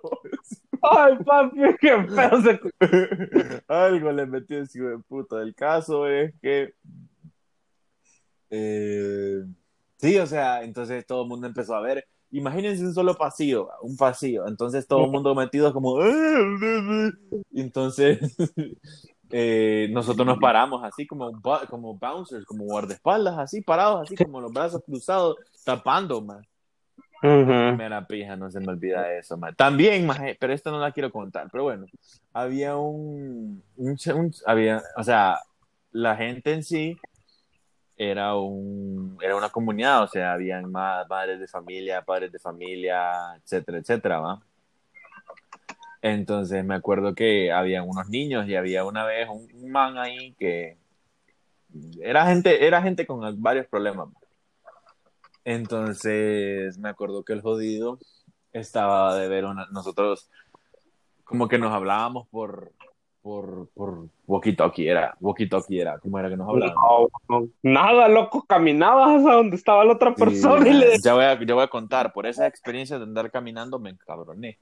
Ay, 0.82 1.16
papi, 1.26 1.58
qué 1.80 2.04
feo 2.04 2.42
se... 2.42 3.64
algo 3.68 4.12
le 4.12 4.26
metió 4.26 4.62
ese 4.62 4.78
hijo 4.78 4.90
de 4.90 5.00
puta. 5.00 5.42
El 5.42 5.56
caso 5.56 6.06
es 6.08 6.34
que... 6.42 6.74
Eh, 8.50 9.46
sí, 9.98 10.18
o 10.20 10.28
sea, 10.28 10.64
entonces 10.64 11.06
todo 11.08 11.24
el 11.24 11.30
mundo 11.30 11.48
empezó 11.48 11.76
a 11.76 11.82
ver 11.82 12.06
imagínense 12.32 12.86
un 12.86 12.94
solo 12.94 13.16
pasillo, 13.16 13.70
un 13.82 13.96
pasillo, 13.98 14.48
entonces 14.48 14.88
todo 14.88 15.06
el 15.06 15.12
mundo 15.12 15.36
metido 15.36 15.74
como... 15.74 16.00
Entonces, 17.54 18.20
eh, 19.32 19.88
nosotros 19.92 20.26
nos 20.26 20.40
paramos 20.40 20.84
así 20.84 21.08
como, 21.08 21.32
como 21.70 21.96
bouncers, 21.96 22.46
como 22.46 22.66
guardaespaldas, 22.66 23.38
así 23.38 23.62
parados, 23.62 24.04
así 24.04 24.16
como 24.16 24.42
los 24.42 24.52
brazos 24.52 24.84
cruzados, 24.86 25.38
tapando, 25.64 26.22
más. 26.22 26.46
Me 27.22 27.90
la 27.90 28.06
pija, 28.06 28.36
no 28.36 28.52
se 28.52 28.60
me 28.60 28.68
olvida 28.68 29.12
eso, 29.14 29.38
man. 29.38 29.56
También, 29.56 30.08
pero 30.40 30.54
esta 30.54 30.70
no 30.70 30.80
la 30.80 30.92
quiero 30.92 31.12
contar, 31.12 31.48
pero 31.52 31.64
bueno, 31.64 31.86
había 32.34 32.78
un, 32.78 33.64
un, 33.78 34.34
había, 34.46 34.84
o 34.96 35.04
sea, 35.04 35.40
la 35.92 36.16
gente 36.16 36.54
en 36.54 36.64
sí 36.64 36.98
era, 37.98 38.36
un, 38.36 39.18
era 39.22 39.36
una 39.36 39.50
comunidad, 39.50 40.04
o 40.04 40.08
sea, 40.08 40.34
habían 40.34 40.72
más 40.72 41.08
madres 41.08 41.40
de 41.40 41.48
familia, 41.48 42.02
padres 42.02 42.32
de 42.32 42.40
familia, 42.40 43.36
etcétera, 43.38 43.78
etcétera, 43.78 44.20
¿va? 44.20 44.42
Entonces 46.02 46.64
me 46.64 46.76
acuerdo 46.76 47.16
que 47.16 47.52
había 47.52 47.82
unos 47.82 48.10
niños 48.10 48.48
y 48.48 48.56
había 48.56 48.86
una 48.86 49.06
vez 49.06 49.28
un, 49.28 49.72
man 49.72 49.98
ahí 49.98 50.34
que 50.34 50.78
era 52.00 52.28
gente, 52.28 52.68
era 52.68 52.82
gente 52.82 53.08
con 53.08 53.42
varios 53.42 53.66
problemas. 53.68 54.10
Entonces 55.44 56.78
me 56.78 56.90
acuerdo 56.90 57.24
que 57.24 57.34
el 57.34 57.42
jodido 57.42 57.98
estaba 58.54 59.16
de 59.16 59.28
ver 59.28 59.46
una, 59.46 59.66
nosotros 59.72 60.30
como 61.24 61.48
que 61.48 61.58
nos 61.58 61.74
hablábamos 61.74 62.28
por, 62.28 62.72
por, 63.26 63.70
por 63.74 64.08
walkie-talkie, 64.28 64.88
era, 64.88 65.18
walkie-talkie 65.20 65.82
era, 65.82 65.98
¿cómo 65.98 66.20
era 66.20 66.30
que 66.30 66.38
nos 66.38 66.48
hablábamos? 66.48 67.10
nada, 67.64 68.08
loco, 68.08 68.46
caminabas 68.48 69.26
a 69.26 69.34
donde 69.34 69.56
estaba 69.56 69.84
la 69.84 69.94
otra 69.94 70.14
persona 70.14 70.70
y 70.70 70.74
le... 70.74 71.00
Ya 71.00 71.16
voy, 71.16 71.24
a, 71.24 71.44
ya 71.44 71.56
voy 71.56 71.64
a 71.64 71.68
contar, 71.68 72.14
por 72.14 72.28
esa 72.28 72.46
experiencia 72.46 73.00
de 73.00 73.06
andar 73.06 73.32
caminando 73.32 73.80
me 73.80 73.90
encabroné. 73.90 74.60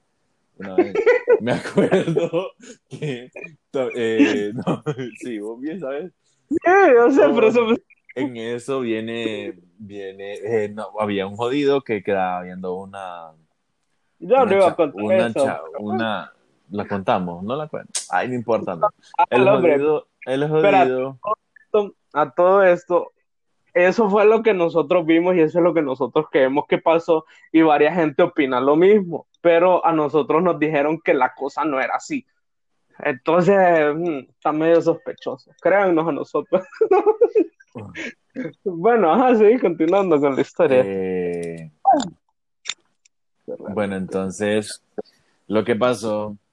Una 0.56 0.76
vez 0.76 0.94
me 1.40 1.52
acuerdo 1.52 2.52
que, 2.88 3.30
eh, 3.96 4.52
no, 4.66 4.82
sí, 5.18 5.38
vos 5.40 5.60
bien 5.60 5.78
sabes. 5.78 6.10
Sí, 6.48 6.56
o 7.06 7.10
sea, 7.10 7.30
pero 7.34 7.48
eso... 7.48 7.66
En 8.14 8.38
eso 8.38 8.80
viene, 8.80 9.58
viene, 9.76 10.36
eh, 10.36 10.70
no, 10.70 10.88
había 10.98 11.26
un 11.26 11.36
jodido 11.36 11.82
que 11.82 12.02
quedaba 12.02 12.44
viendo 12.44 12.74
una... 12.76 13.32
Yo 14.20 14.46
no 14.46 14.54
iba 14.54 14.68
a 14.68 14.74
contar 14.74 15.04
una, 15.04 15.26
eso. 15.26 15.62
una, 15.80 16.32
la 16.74 16.88
contamos, 16.88 17.44
no 17.44 17.54
la 17.54 17.68
cuento. 17.68 17.92
Ay, 18.10 18.28
no 18.28 18.34
importa. 18.34 18.74
No. 18.74 18.88
Ah, 19.16 19.26
El 19.30 19.46
hombre. 19.46 19.74
jodido, 19.74 20.08
el 20.26 20.48
jodido. 20.48 21.18
a 22.12 22.30
todo 22.30 22.64
esto, 22.64 23.12
eso 23.72 24.10
fue 24.10 24.24
lo 24.24 24.42
que 24.42 24.54
nosotros 24.54 25.06
vimos 25.06 25.36
y 25.36 25.40
eso 25.40 25.58
es 25.58 25.64
lo 25.64 25.72
que 25.72 25.82
nosotros 25.82 26.26
creemos 26.32 26.64
que 26.68 26.78
pasó 26.78 27.26
y 27.52 27.62
varias 27.62 27.94
gente 27.94 28.24
opina 28.24 28.60
lo 28.60 28.74
mismo, 28.74 29.28
pero 29.40 29.86
a 29.86 29.92
nosotros 29.92 30.42
nos 30.42 30.58
dijeron 30.58 31.00
que 31.00 31.14
la 31.14 31.32
cosa 31.34 31.64
no 31.64 31.80
era 31.80 31.94
así. 31.94 32.26
Entonces, 32.98 33.56
mm, 33.94 34.30
está 34.30 34.50
medio 34.52 34.82
sospechoso. 34.82 35.52
Créannos 35.60 36.08
a 36.08 36.12
nosotros. 36.12 36.64
bueno, 38.64 39.12
ajá, 39.12 39.36
sí, 39.36 39.58
continuando 39.60 40.20
con 40.20 40.34
la 40.34 40.40
historia. 40.40 40.82
Eh, 40.84 41.70
bueno, 43.46 43.96
entonces, 43.96 44.82
lo 45.46 45.64
que 45.64 45.76
pasó 45.76 46.36
Ah. 46.36 46.43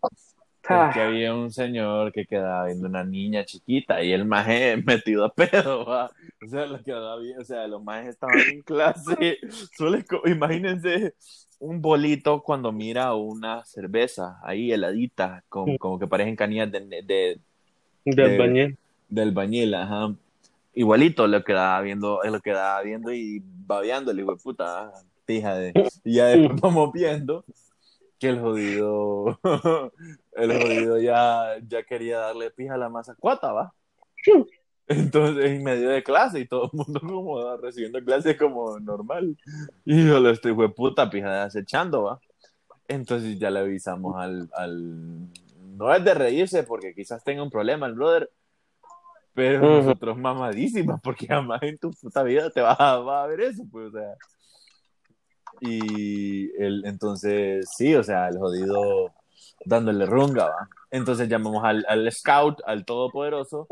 Es 0.90 0.94
que 0.94 1.02
había 1.02 1.34
un 1.34 1.52
señor 1.52 2.12
que 2.12 2.26
quedaba 2.26 2.66
viendo 2.66 2.88
una 2.88 3.04
niña 3.04 3.44
chiquita 3.46 4.04
y 4.04 4.12
el 4.12 4.26
maje 4.26 4.78
metido 4.86 5.26
a 5.26 5.34
pedo, 5.34 5.86
¿va? 5.86 6.12
O 6.44 6.48
sea, 6.48 6.66
lo 6.66 6.82
quedaba 6.84 7.18
bien, 7.20 7.40
o 7.40 7.44
sea, 7.44 7.68
los 7.68 7.84
majes 7.84 8.10
estaban 8.10 8.40
en 8.40 8.62
clase, 8.62 9.38
solo 9.78 9.98
imagínense 10.26 11.14
un 11.60 11.82
bolito 11.82 12.42
cuando 12.42 12.72
mira 12.72 13.14
una 13.14 13.64
cerveza 13.66 14.40
ahí 14.44 14.72
heladita, 14.72 15.44
con, 15.50 15.78
como 15.78 16.00
que 16.00 16.08
parecen 16.08 16.36
canillas 16.36 16.72
de, 16.72 16.80
de- 16.82 17.40
Del 18.06 18.16
de- 18.32 18.38
bañil. 18.38 18.78
del 19.10 19.32
bañil, 19.32 19.74
ajá. 19.76 20.14
Igualito 20.74 21.28
lo 21.28 21.44
quedaba 21.44 21.82
viendo, 21.82 22.20
lo 22.24 22.40
quedaba 22.40 22.82
viendo 22.82 23.12
y 23.14 23.44
babeando, 23.44 24.14
le 24.14 24.22
digo, 24.22 24.38
puta, 24.38 24.86
ah, 24.86 24.92
pija 25.26 25.54
de. 25.56 25.74
Y 26.04 26.16
ya 26.16 26.28
después 26.28 26.60
vamos 26.62 26.92
viendo 26.94 27.44
que 28.22 28.30
el 28.30 28.40
jodido, 28.40 29.40
el 30.34 30.62
jodido 30.62 31.00
ya, 31.00 31.58
ya 31.68 31.82
quería 31.84 32.20
darle 32.20 32.52
pija 32.52 32.76
a 32.76 32.78
la 32.78 32.88
mazacuata, 32.88 33.52
¿va? 33.52 33.74
Entonces, 34.88 35.46
en 35.46 35.64
medio 35.64 35.90
de 35.90 36.04
clase 36.04 36.40
y 36.40 36.48
todo 36.48 36.70
el 36.72 36.78
mundo 36.78 37.00
como 37.02 37.58
recibiendo 37.58 38.00
clase 38.04 38.38
como 38.38 38.80
normal. 38.80 39.36
Y 39.86 40.08
yo 40.08 40.20
lo 40.20 40.30
estoy, 40.30 40.54
fue 40.54 40.72
puta 40.72 41.10
pija 41.10 41.44
acechando, 41.44 42.04
¿va? 42.04 42.20
Entonces 42.88 43.40
ya 43.40 43.50
le 43.50 43.62
avisamos 43.62 44.16
al, 44.16 44.48
al... 44.54 45.28
No 45.76 45.92
es 45.92 46.06
de 46.06 46.14
reírse 46.14 46.62
porque 46.62 46.94
quizás 46.94 47.24
tenga 47.24 47.42
un 47.42 47.50
problema 47.50 47.88
el 47.88 47.96
brother, 47.96 48.30
pero 49.34 49.62
nosotros 49.62 50.16
mamadísimas 50.16 51.02
porque 51.02 51.26
jamás 51.26 51.64
en 51.64 51.80
tu 51.80 51.90
puta 51.90 52.22
vida 52.22 52.52
te 52.52 52.62
vas 52.62 52.80
a, 52.80 52.98
vas 52.98 53.24
a 53.24 53.28
ver 53.28 53.42
eso, 53.42 53.64
pues, 53.72 53.88
o 53.88 53.92
sea. 53.92 54.16
Y 55.62 56.52
el, 56.62 56.84
entonces, 56.86 57.70
sí, 57.78 57.96
o 57.96 58.04
sea, 58.04 58.28
el 58.28 58.38
jodido 58.38 59.14
dándole 59.64 60.06
runga, 60.06 60.46
¿va? 60.46 60.70
Entonces 60.90 61.30
llamamos 61.30 61.64
al, 61.64 61.86
al 61.88 62.12
scout, 62.12 62.60
al 62.66 62.84
todopoderoso, 62.84 63.68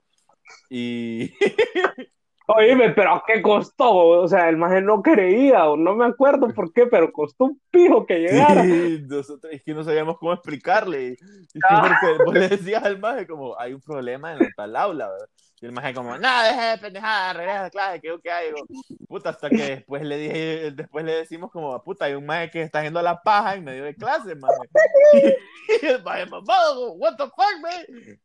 y 0.70 1.32
Oíme, 2.52 2.90
pero 2.94 3.14
¿a 3.14 3.24
qué 3.28 3.44
costó? 3.44 3.94
O 3.94 4.28
sea, 4.28 4.50
el 4.50 4.58
maje 4.58 4.82
no 4.82 5.04
creía, 5.04 5.70
o 5.70 5.78
no 5.78 5.96
me 5.96 6.06
acuerdo 6.06 6.48
por 6.48 6.74
qué, 6.74 6.88
pero 6.88 7.12
costó 7.12 7.46
un 7.46 7.62
pijo 7.70 8.08
que 8.08 8.22
llegara. 8.22 8.64
Sí, 8.64 9.04
nosotros 9.08 9.54
es 9.54 9.62
que 9.64 9.76
no 9.76 9.84
sabíamos 9.84 10.18
cómo 10.18 10.34
explicarle. 10.34 11.10
Y 11.10 11.16
sí, 11.16 11.60
porque 11.80 12.24
vos 12.26 12.34
le 12.34 12.50
decías 12.50 12.84
al 12.84 12.98
maje 12.98 13.28
como, 13.28 13.60
hay 13.60 13.74
un 13.74 13.82
problema 13.82 14.34
en 14.34 14.40
tal 14.56 14.76
aula, 14.76 15.10
¿verdad? 15.10 15.30
Y 15.62 15.66
el 15.66 15.72
maje 15.74 15.94
como, 15.94 16.18
no, 16.18 16.44
deje 16.44 16.62
de 16.62 16.78
pendejada, 16.78 17.34
regresa 17.34 17.66
a 17.66 17.70
clase, 17.70 18.00
que 18.00 18.18
que 18.24 18.32
hay. 18.32 18.48
Digo, 18.48 18.66
puta, 19.08 19.30
hasta 19.30 19.50
que 19.50 19.58
después 19.58 20.04
le 20.04 20.18
dije, 20.18 20.72
después 20.72 21.04
le 21.04 21.14
decimos 21.14 21.52
como, 21.52 21.84
puta, 21.84 22.06
hay 22.06 22.14
un 22.14 22.26
maje 22.26 22.50
que 22.50 22.62
está 22.62 22.80
haciendo 22.80 23.02
la 23.02 23.22
paja 23.22 23.56
en 23.56 23.66
medio 23.66 23.84
de 23.84 23.96
clase, 23.96 24.36
maje. 24.36 24.56
Y, 25.82 25.86
el 25.86 26.02
maje, 26.04 26.26
mamado, 26.26 26.94
what 26.94 27.16
the 27.16 27.26
fuck, 27.26 27.62
man. 27.62 28.20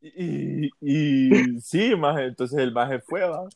Y, 0.00 0.70
y 0.80 1.60
sí, 1.60 1.94
maje, 1.94 2.24
entonces 2.24 2.58
el 2.58 2.72
maje 2.72 2.98
fue, 3.00 3.22
va. 3.24 3.48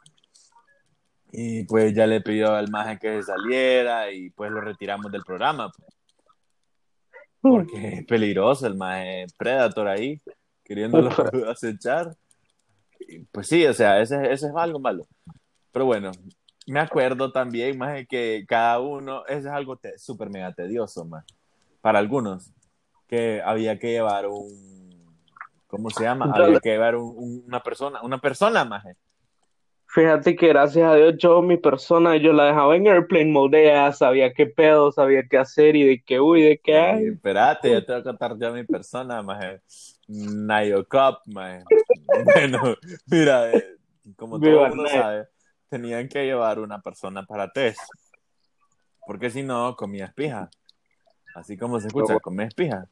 Y 1.33 1.65
pues 1.65 1.95
ya 1.95 2.07
le 2.07 2.21
pidió 2.21 2.55
al 2.55 2.69
maje 2.71 2.99
que 2.99 3.17
se 3.17 3.23
saliera 3.23 4.13
y 4.13 4.31
pues 4.31 4.51
lo 4.51 4.61
retiramos 4.61 5.11
del 5.11 5.23
programa. 5.23 5.73
pues. 5.75 5.89
Porque 7.41 7.89
es 7.95 8.05
peligroso 8.07 8.67
el 8.67 8.77
maje 8.77 9.27
Predator 9.37 9.89
ahí, 9.89 10.21
queriéndolo 10.63 11.11
acechar. 11.51 12.15
Pues 13.31 13.49
sí, 13.49 13.67
o 13.67 13.73
sea, 13.75 14.01
ese, 14.01 14.33
ese 14.33 14.47
es 14.49 14.53
algo 14.57 14.79
malo. 14.79 15.07
Pero 15.73 15.87
bueno, 15.87 16.13
me 16.67 16.81
acuerdo 16.81 17.33
también, 17.33 17.79
más 17.79 18.07
que 18.09 18.45
cada 18.47 18.79
uno, 18.81 19.25
ese 19.27 19.41
es 19.41 19.47
algo 19.47 19.79
súper 19.97 20.31
mega 20.31 20.53
tedioso, 20.53 21.05
más. 21.05 21.25
Para 21.81 21.99
algunos, 21.99 22.53
que 23.09 23.43
había 23.45 23.79
que 23.79 23.91
llevar 23.91 24.27
un, 24.27 25.17
¿cómo 25.67 25.91
se 25.91 26.05
llama? 26.05 26.31
Había 26.33 26.61
que 26.61 26.71
llevar 26.71 26.97
un- 26.97 27.15
un- 27.17 27.45
una 27.47 27.61
persona, 27.63 28.03
una 28.03 28.19
persona, 28.19 28.65
más. 28.65 28.85
Fíjate 29.87 30.35
que 30.37 30.49
gracias 30.49 30.89
a 30.91 30.95
Dios 30.95 31.17
yo, 31.19 31.43
mi 31.43 31.59
persona, 31.59 32.17
yo 32.17 32.33
la 32.33 32.47
dejaba 32.47 32.77
en 32.77 32.87
airplane 32.87 33.31
mode, 33.31 33.67
ya 33.67 33.93
sabía 33.93 34.33
qué 34.33 34.47
pedo, 34.47 34.91
sabía 34.91 35.23
qué 35.29 35.37
hacer 35.37 35.77
y 35.77 35.87
de 35.87 36.03
qué 36.03 36.19
uy, 36.19 36.41
de 36.43 36.59
qué 36.59 36.79
hay. 36.79 37.07
Espérate, 37.09 37.71
yo 37.71 37.85
te 37.85 37.93
voy 37.93 38.01
a 38.01 38.05
contar 38.05 38.39
yo 38.39 38.53
mi 38.55 38.65
persona, 38.65 39.23
más. 39.23 40.01
Nayo 40.09 40.87
Cup, 40.89 41.19
más. 41.27 41.63
Bueno, 42.25 42.77
mira, 43.07 43.53
eh, 43.53 43.77
como 44.17 44.41
todo 44.41 44.67
el 44.67 44.75
mundo 44.75 44.89
sabe, 44.89 45.29
tenían 45.69 46.09
que 46.09 46.25
llevar 46.25 46.59
una 46.59 46.81
persona 46.81 47.25
para 47.25 47.51
test. 47.51 47.81
Porque 49.07 49.31
si 49.31 49.43
no, 49.43 49.75
comías 49.77 50.13
pija. 50.13 50.51
Así 51.35 51.57
como 51.57 51.81
se 51.81 51.89
escucha, 51.89 52.21
comías 52.21 52.55
pija. 52.55 52.87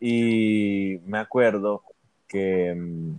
Y 0.00 0.98
me 1.04 1.18
acuerdo 1.18 1.82
que 2.26 2.74
mm, 2.74 3.14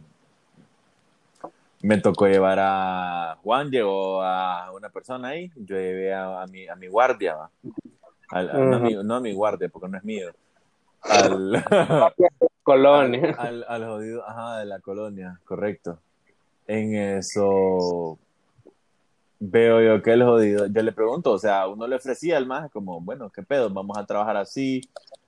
me 1.83 1.97
tocó 1.99 2.27
llevar 2.27 2.57
a 2.59 3.37
Juan, 3.43 3.69
llegó 3.69 4.21
a 4.21 4.71
una 4.71 4.89
persona 4.89 5.29
ahí, 5.29 5.51
yo 5.55 5.75
llevé 5.75 6.13
a, 6.13 6.41
a 6.41 6.47
mi, 6.47 6.67
a 6.67 6.75
mi 6.75 6.87
guardia, 6.87 7.35
no, 8.31 8.75
a 8.75 8.79
mi, 8.79 8.93
no 8.95 9.15
a 9.15 9.21
mi 9.21 9.33
guardia, 9.33 9.69
porque 9.69 9.89
no 9.89 9.97
es 9.97 10.03
mío. 10.03 10.31
Al, 11.03 11.63
Colonia. 12.63 13.35
al, 13.37 13.65
al 13.67 13.85
jodido, 13.85 14.27
ajá, 14.27 14.59
de 14.59 14.65
la 14.65 14.79
colonia, 14.79 15.39
correcto. 15.45 15.99
En 16.67 16.95
eso 16.95 18.17
veo 19.39 19.81
yo 19.81 20.03
que 20.03 20.13
el 20.13 20.23
jodido, 20.23 20.67
yo 20.67 20.83
le 20.83 20.91
pregunto, 20.91 21.31
o 21.31 21.39
sea, 21.39 21.67
uno 21.67 21.87
le 21.87 21.95
ofrecía 21.95 22.37
al 22.37 22.45
más 22.45 22.71
como, 22.71 23.01
bueno, 23.01 23.31
¿qué 23.31 23.41
pedo? 23.41 23.69
Vamos 23.71 23.97
a 23.97 24.05
trabajar 24.05 24.37
así 24.37 24.81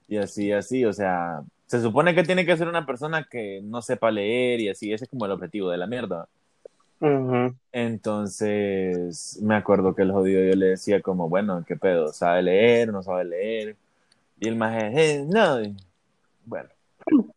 y 0.08 0.18
así, 0.18 0.52
así, 0.52 0.86
o 0.86 0.94
sea, 0.94 1.42
se 1.66 1.82
supone 1.82 2.14
que 2.14 2.24
tiene 2.24 2.46
que 2.46 2.56
ser 2.56 2.68
una 2.68 2.86
persona 2.86 3.28
que 3.30 3.62
no 3.64 3.82
sepa 3.82 4.12
leer 4.12 4.60
y 4.60 4.70
así, 4.70 4.94
ese 4.94 5.06
es 5.06 5.10
como 5.10 5.26
el 5.26 5.32
objetivo 5.32 5.72
de 5.72 5.78
la 5.78 5.88
mierda. 5.88 6.28
Entonces, 7.74 9.38
me 9.42 9.56
acuerdo 9.56 9.94
que 9.94 10.04
el 10.04 10.12
jodido 10.12 10.42
yo 10.44 10.56
le 10.56 10.68
decía 10.68 11.02
como, 11.02 11.28
bueno, 11.28 11.66
¿qué 11.68 11.76
pedo? 11.76 12.14
¿Sabe 12.14 12.44
leer? 12.44 12.94
¿No 12.94 13.04
sabe 13.04 13.26
leer? 13.26 13.76
Y 14.44 14.50
el 14.50 14.58
más, 14.58 14.76
eh, 14.78 15.26
no. 15.26 15.58
Bueno, 16.44 16.68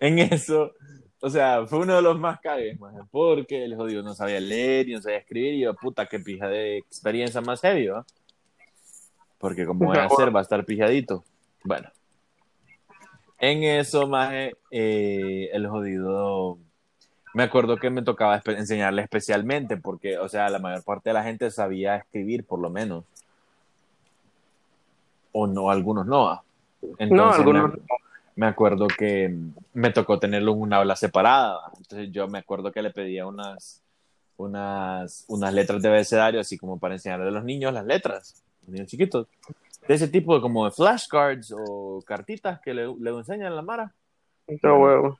en 0.00 0.18
eso, 0.18 0.74
o 1.22 1.30
sea, 1.30 1.66
fue 1.66 1.78
uno 1.78 1.96
de 1.96 2.02
los 2.02 2.20
más 2.20 2.38
cagues, 2.40 2.78
maje, 2.78 2.98
porque 3.10 3.64
el 3.64 3.74
jodido 3.76 4.02
no 4.02 4.14
sabía 4.14 4.38
leer 4.38 4.90
y 4.90 4.92
no 4.92 5.00
sabía 5.00 5.16
escribir 5.16 5.54
y 5.54 5.60
yo, 5.60 5.72
puta, 5.72 6.04
qué 6.04 6.20
pija 6.20 6.46
de 6.46 6.76
experiencia 6.76 7.40
más 7.40 7.62
¿va? 7.64 8.04
Porque 9.38 9.64
como 9.64 9.86
voy 9.86 9.96
a 9.96 10.04
hacer, 10.04 10.34
va 10.34 10.40
a 10.40 10.42
estar 10.42 10.66
pijadito. 10.66 11.24
Bueno, 11.64 11.88
en 13.38 13.62
eso, 13.62 14.06
maje, 14.06 14.52
eh, 14.70 15.48
el 15.54 15.66
jodido, 15.66 16.58
me 17.32 17.44
acuerdo 17.44 17.78
que 17.78 17.88
me 17.88 18.02
tocaba 18.02 18.42
enseñarle 18.44 19.00
especialmente, 19.00 19.78
porque, 19.78 20.18
o 20.18 20.28
sea, 20.28 20.50
la 20.50 20.58
mayor 20.58 20.84
parte 20.84 21.08
de 21.08 21.14
la 21.14 21.24
gente 21.24 21.50
sabía 21.50 21.96
escribir, 21.96 22.44
por 22.44 22.60
lo 22.60 22.68
menos. 22.68 23.06
O 25.32 25.46
no, 25.46 25.70
algunos 25.70 26.06
no. 26.06 26.24
¿va? 26.24 26.42
no, 27.10 27.30
algunos 27.30 27.72
me, 28.36 28.46
acuerdo 28.46 28.86
que 28.86 29.34
me 29.74 29.90
tocó 29.90 30.18
tenerlo 30.18 30.52
en 30.52 30.60
una 30.60 30.76
aula 30.78 30.96
separada. 30.96 31.58
Entonces 31.76 32.10
yo 32.12 32.28
me 32.28 32.38
acuerdo 32.38 32.72
que 32.72 32.82
le 32.82 32.90
pedía 32.90 33.26
unas, 33.26 33.82
unas, 34.36 35.24
unas 35.28 35.52
letras 35.52 35.82
de 35.82 35.88
abecedario, 35.88 36.40
así 36.40 36.56
como 36.56 36.78
para 36.78 36.94
enseñarle 36.94 37.28
a 37.28 37.32
los 37.32 37.44
niños 37.44 37.72
las 37.72 37.84
letras, 37.86 38.42
los 38.62 38.72
niños 38.72 38.88
chiquitos. 38.88 39.26
De 39.86 39.94
ese 39.94 40.08
tipo 40.08 40.34
de 40.34 40.40
como 40.40 40.70
flashcards 40.70 41.54
o 41.56 42.02
cartitas 42.06 42.60
que 42.60 42.74
le, 42.74 42.94
le 42.98 43.10
enseñan 43.10 43.52
a 43.52 43.56
la 43.56 43.62
Mara. 43.62 43.92
huevo. 44.62 45.18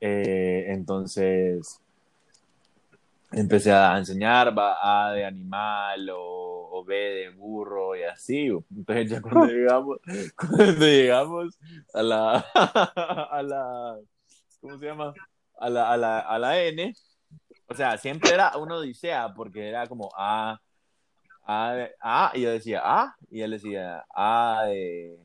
Eh, 0.00 0.64
entonces 0.68 1.80
empecé 3.30 3.72
a 3.72 3.96
enseñar 3.96 4.56
va 4.56 4.76
A 4.82 5.12
de 5.12 5.24
animal 5.24 6.10
o, 6.12 6.51
o, 6.74 6.84
B 6.84 6.94
de 6.94 7.30
burro 7.30 7.96
y 7.96 8.02
así. 8.04 8.48
Entonces 8.70 9.10
ya 9.10 9.20
cuando 9.22 9.46
llegamos, 9.46 9.98
cuando 10.36 10.86
llegamos 10.86 11.58
a 11.94 12.02
la, 12.02 12.38
a 13.30 13.42
la, 13.42 13.98
¿cómo 14.60 14.78
se 14.78 14.86
llama? 14.86 15.14
A 15.58 15.70
la, 15.70 15.90
a 15.92 15.96
la, 15.96 16.18
a 16.20 16.38
la 16.38 16.62
N, 16.62 16.94
o 17.68 17.74
sea, 17.74 17.96
siempre 17.98 18.32
era 18.32 18.56
una 18.56 18.76
odisea 18.76 19.32
porque 19.34 19.68
era 19.68 19.86
como 19.86 20.10
A, 20.16 20.60
A, 21.44 21.88
A, 22.00 22.32
y 22.34 22.42
yo 22.42 22.50
decía 22.50 22.80
A, 22.84 23.16
y 23.30 23.40
él 23.40 23.52
decía 23.52 24.04
A 24.14 24.64
de, 24.66 25.18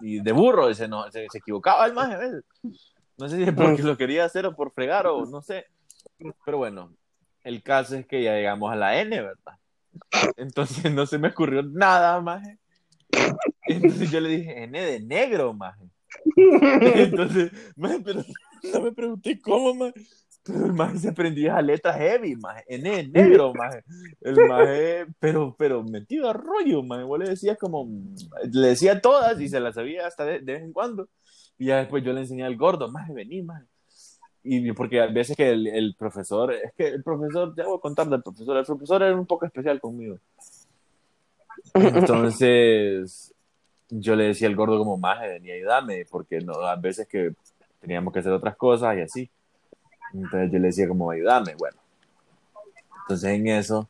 y 0.00 0.20
de 0.20 0.32
burro, 0.32 0.72
se, 0.74 0.88
no, 0.88 1.10
se, 1.10 1.26
equivocaba 1.32 1.86
el 1.86 1.94
más 1.94 2.10
No 3.16 3.28
sé 3.28 3.36
si 3.36 3.42
es 3.44 3.52
porque 3.52 3.82
lo 3.82 3.96
quería 3.96 4.24
hacer 4.24 4.46
o 4.46 4.54
por 4.54 4.72
fregar 4.72 5.06
o 5.06 5.24
no 5.26 5.42
sé. 5.42 5.66
Pero 6.44 6.58
bueno, 6.58 6.94
el 7.42 7.62
caso 7.62 7.96
es 7.96 8.06
que 8.06 8.22
ya 8.22 8.34
llegamos 8.34 8.72
a 8.72 8.76
la 8.76 9.00
N, 9.00 9.20
¿verdad? 9.20 9.58
Entonces 10.36 10.92
no 10.92 11.06
se 11.06 11.18
me 11.18 11.28
ocurrió 11.28 11.62
nada 11.62 12.20
más. 12.20 12.42
Entonces 13.66 14.10
yo 14.10 14.20
le 14.20 14.28
dije, 14.28 14.64
N 14.64 14.80
de 14.80 15.00
negro, 15.00 15.54
más. 15.54 15.78
Entonces, 16.36 17.50
pero 18.04 18.24
no 18.72 18.80
me 18.80 18.92
pregunté 18.92 19.40
cómo, 19.40 19.74
más. 19.74 19.92
Pero 20.44 20.66
el 20.66 20.72
maje 20.72 20.98
se 20.98 21.08
aprendía 21.08 21.56
a 21.56 21.62
letras 21.62 21.96
heavy, 21.96 22.34
maje. 22.34 22.64
N 22.66 22.90
de 22.90 23.08
negro, 23.08 23.52
maje. 23.54 23.82
El 24.20 24.36
maje, 24.48 25.06
pero, 25.20 25.54
pero 25.56 25.84
metido 25.84 26.28
a 26.28 26.32
rollo, 26.32 26.82
maje. 26.82 27.04
Vos 27.04 27.18
le 27.20 27.28
decías 27.28 27.56
como, 27.58 27.88
le 28.50 28.68
decía 28.68 29.00
todas 29.00 29.40
y 29.40 29.48
se 29.48 29.60
las 29.60 29.76
sabía 29.76 30.06
hasta 30.06 30.24
de, 30.24 30.40
vez 30.40 30.62
en 30.62 30.72
cuando. 30.72 31.08
Y 31.58 31.66
ya 31.66 31.78
después 31.78 32.02
yo 32.02 32.12
le 32.12 32.22
enseñé 32.22 32.44
al 32.44 32.56
gordo, 32.56 32.90
maje, 32.90 33.12
vení, 33.12 33.42
maje 33.42 33.66
y 34.44 34.72
porque 34.72 35.00
a 35.00 35.06
veces 35.06 35.36
que 35.36 35.50
el, 35.50 35.66
el, 35.68 35.94
profesor, 35.94 36.52
es 36.52 36.72
que 36.72 36.88
el 36.88 37.02
profesor, 37.02 37.54
ya 37.56 37.64
voy 37.64 37.76
a 37.76 37.80
contar 37.80 38.08
del 38.08 38.22
profesor, 38.22 38.56
el 38.56 38.64
profesor 38.64 39.02
era 39.02 39.16
un 39.16 39.26
poco 39.26 39.46
especial 39.46 39.80
conmigo. 39.80 40.18
Entonces, 41.74 43.32
yo 43.88 44.16
le 44.16 44.24
decía 44.24 44.48
al 44.48 44.56
gordo 44.56 44.78
como, 44.78 44.96
maje, 44.96 45.28
venía 45.28 45.54
a 45.54 45.56
ayudarme, 45.56 46.06
porque 46.10 46.40
no, 46.40 46.54
a 46.54 46.76
veces 46.76 47.06
que 47.06 47.34
teníamos 47.80 48.12
que 48.12 48.20
hacer 48.20 48.32
otras 48.32 48.56
cosas 48.56 48.96
y 48.96 49.00
así. 49.00 49.30
Entonces 50.14 50.50
yo 50.50 50.58
le 50.58 50.66
decía 50.68 50.88
como, 50.88 51.10
ayudarme, 51.10 51.54
bueno. 51.56 51.78
Entonces 53.02 53.30
en 53.30 53.46
eso 53.48 53.88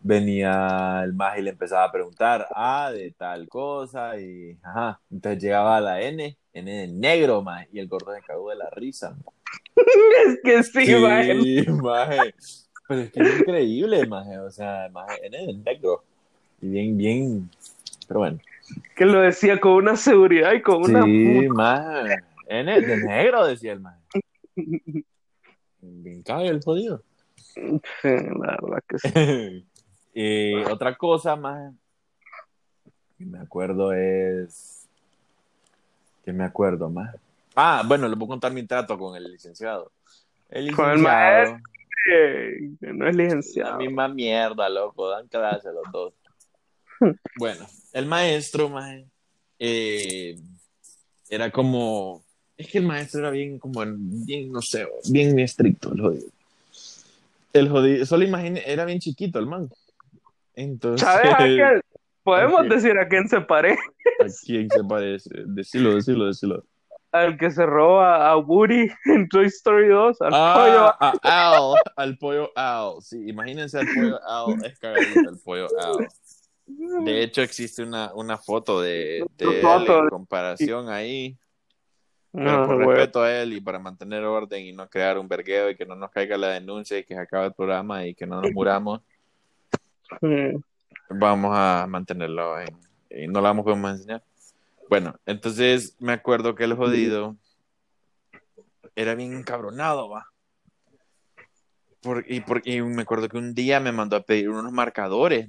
venía 0.00 1.02
el 1.04 1.14
maje 1.14 1.40
y 1.40 1.42
le 1.44 1.50
empezaba 1.50 1.84
a 1.84 1.92
preguntar, 1.92 2.46
ah, 2.54 2.90
de 2.92 3.12
tal 3.12 3.48
cosa, 3.48 4.18
y 4.20 4.56
ajá. 4.62 5.00
Entonces 5.10 5.42
llegaba 5.42 5.76
a 5.76 5.80
la 5.80 6.02
N, 6.02 6.36
N 6.52 6.70
de 6.70 6.88
negro, 6.88 7.42
maje, 7.42 7.68
y 7.72 7.78
el 7.78 7.88
gordo 7.88 8.14
se 8.14 8.22
cagó 8.22 8.50
de 8.50 8.56
la 8.56 8.70
risa. 8.70 9.16
es 9.76 10.40
que 10.42 10.62
sí, 10.62 10.86
sí 10.86 11.70
maje. 11.70 12.34
Pero 12.88 13.00
es 13.00 13.12
que 13.12 13.20
es 13.20 13.40
increíble, 13.40 14.06
maje. 14.06 14.38
O 14.38 14.50
sea, 14.50 14.88
maje, 14.92 15.26
N 15.26 15.46
de 15.46 15.54
negro. 15.54 16.04
Y 16.60 16.68
bien, 16.68 16.96
bien. 16.96 17.50
Pero 18.06 18.20
bueno. 18.20 18.38
Que 18.94 19.06
lo 19.06 19.20
decía 19.20 19.60
con 19.60 19.72
una 19.72 19.96
seguridad 19.96 20.52
y 20.52 20.62
con 20.62 20.84
una. 20.84 21.04
Sí, 21.04 21.48
maje. 21.48 22.16
N 22.48 22.80
de 22.80 22.96
negro, 22.96 23.46
decía 23.46 23.72
el 23.72 23.80
maje. 23.80 24.00
Bien 25.80 26.22
cabe 26.22 26.48
el 26.48 26.60
jodido. 26.62 27.02
Sí, 27.54 27.68
la 28.02 28.58
verdad 28.62 28.82
que 28.88 28.98
sí. 28.98 29.66
y 30.22 30.54
otra 30.64 30.96
cosa 30.96 31.36
más 31.36 31.72
que 33.18 33.26
me 33.26 33.40
acuerdo 33.40 33.92
es. 33.92 34.86
Que 36.24 36.32
me 36.32 36.44
acuerdo 36.44 36.88
más 36.88 37.14
Ah, 37.56 37.82
bueno, 37.84 38.06
le 38.06 38.14
a 38.14 38.28
contar 38.28 38.52
mi 38.52 38.62
trato 38.64 38.96
con 38.96 39.16
el 39.16 39.24
licenciado. 39.24 39.90
El 40.48 40.66
licenciado. 40.66 40.90
Con 40.90 40.98
el 40.98 41.02
maestro, 41.02 41.58
que 42.80 42.92
no 42.92 43.08
es 43.08 43.16
licenciado. 43.16 43.72
La 43.72 43.78
misma 43.78 44.08
mierda, 44.08 44.68
loco, 44.68 45.08
dan 45.08 45.26
clase 45.26 45.70
los 45.72 45.82
dos. 45.92 46.14
bueno, 47.36 47.66
el 47.92 48.06
maestro, 48.06 48.68
maestro, 48.68 49.10
eh, 49.58 50.36
era 51.28 51.50
como. 51.50 52.22
Es 52.56 52.68
que 52.68 52.78
el 52.78 52.86
maestro 52.86 53.20
era 53.20 53.30
bien, 53.30 53.58
como, 53.58 53.82
bien, 53.84 54.52
no 54.52 54.62
sé, 54.62 54.86
bien 55.10 55.36
estricto, 55.40 55.92
el 55.92 56.00
jodido. 56.00 56.26
El 57.52 57.68
jodido, 57.68 58.06
solo 58.06 58.24
imagine, 58.24 58.62
era 58.64 58.84
bien 58.84 59.00
chiquito 59.00 59.40
el 59.40 59.46
man. 59.46 59.68
Entonces. 60.58 61.06
¿Sabes 61.06 61.32
a 61.32 61.36
quién? 61.38 61.80
Podemos 62.22 62.68
decir 62.68 62.98
a 62.98 63.08
quién 63.08 63.28
se 63.28 63.40
parece. 63.40 63.80
¿A 64.20 64.26
quién 64.44 64.68
se 64.68 64.84
parece? 64.84 65.30
Decilo, 65.46 65.94
decilo, 65.94 66.26
decilo 66.26 66.64
al 67.12 67.38
que 67.38 67.50
se 67.50 67.64
roba 67.64 68.28
a 68.28 68.36
Woody 68.36 68.88
en 69.06 69.28
Toy 69.28 69.46
Story 69.46 69.88
2, 69.88 70.20
al 70.20 70.30
ah, 70.34 70.54
pollo 70.54 70.86
a 71.00 71.56
Al, 71.56 71.74
al 71.96 72.18
pollo 72.18 72.52
Al. 72.54 73.00
Sí, 73.00 73.28
imagínense 73.28 73.78
al 73.78 73.86
pollo 73.86 74.20
Al, 74.26 74.64
es 74.64 74.78
cagadito 74.78 75.30
el 75.30 75.38
pollo 75.42 75.68
Al. 75.78 76.08
De 77.04 77.22
hecho, 77.22 77.40
existe 77.40 77.82
una, 77.82 78.12
una 78.14 78.36
foto 78.36 78.80
de, 78.82 79.24
de 79.36 79.60
él 79.60 79.66
en 79.66 80.08
comparación 80.08 80.90
ahí. 80.90 81.36
Pero 82.30 82.66
por 82.66 82.76
respeto 82.76 83.22
a 83.22 83.34
él 83.40 83.54
y 83.54 83.60
para 83.60 83.78
mantener 83.78 84.22
orden 84.22 84.62
y 84.62 84.72
no 84.72 84.86
crear 84.88 85.18
un 85.18 85.26
vergueo 85.26 85.70
y 85.70 85.76
que 85.76 85.86
no 85.86 85.96
nos 85.96 86.10
caiga 86.10 86.36
la 86.36 86.48
denuncia 86.48 86.98
y 86.98 87.04
que 87.04 87.14
se 87.14 87.20
acabe 87.20 87.46
el 87.46 87.54
programa 87.54 88.06
y 88.06 88.14
que 88.14 88.26
no 88.26 88.42
nos 88.42 88.52
muramos, 88.52 89.00
vamos 91.10 91.50
a 91.54 91.86
mantenerlo 91.88 92.54
ahí. 92.54 92.66
Y 93.10 93.26
no 93.26 93.40
la 93.40 93.52
vamos 93.52 93.66
a 93.66 93.90
enseñar. 93.90 94.22
Bueno, 94.88 95.14
entonces 95.26 95.96
me 96.00 96.12
acuerdo 96.12 96.54
que 96.54 96.64
el 96.64 96.74
jodido 96.74 97.36
era 98.96 99.14
bien 99.14 99.34
encabronado, 99.34 100.08
va. 100.08 100.26
y, 102.26 102.40
por, 102.40 102.66
me 102.66 103.02
acuerdo 103.02 103.28
que 103.28 103.38
un 103.38 103.54
día 103.54 103.80
me 103.80 103.92
mandó 103.92 104.16
a 104.16 104.22
pedir 104.22 104.50
unos 104.50 104.72
marcadores. 104.72 105.48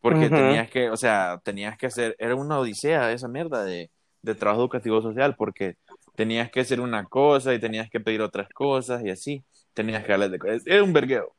Porque 0.00 0.28
tenías 0.28 0.70
que, 0.70 0.90
o 0.90 0.96
sea, 0.96 1.40
tenías 1.44 1.76
que 1.76 1.86
hacer, 1.86 2.16
era 2.18 2.34
una 2.34 2.58
odisea 2.58 3.12
esa 3.12 3.28
mierda 3.28 3.64
de, 3.64 3.90
de 4.22 4.34
trabajo 4.34 4.62
educativo 4.62 5.02
social, 5.02 5.34
porque 5.36 5.76
tenías 6.16 6.50
que 6.50 6.60
hacer 6.60 6.80
una 6.80 7.04
cosa 7.04 7.54
y 7.54 7.58
tenías 7.58 7.90
que 7.90 8.00
pedir 8.00 8.22
otras 8.22 8.48
cosas 8.50 9.04
y 9.04 9.10
así. 9.10 9.44
Tenías 9.72 10.04
que 10.04 10.12
darle 10.12 10.28
de 10.28 10.60
Era 10.66 10.82
un 10.82 10.92
vergueo. 10.92 11.34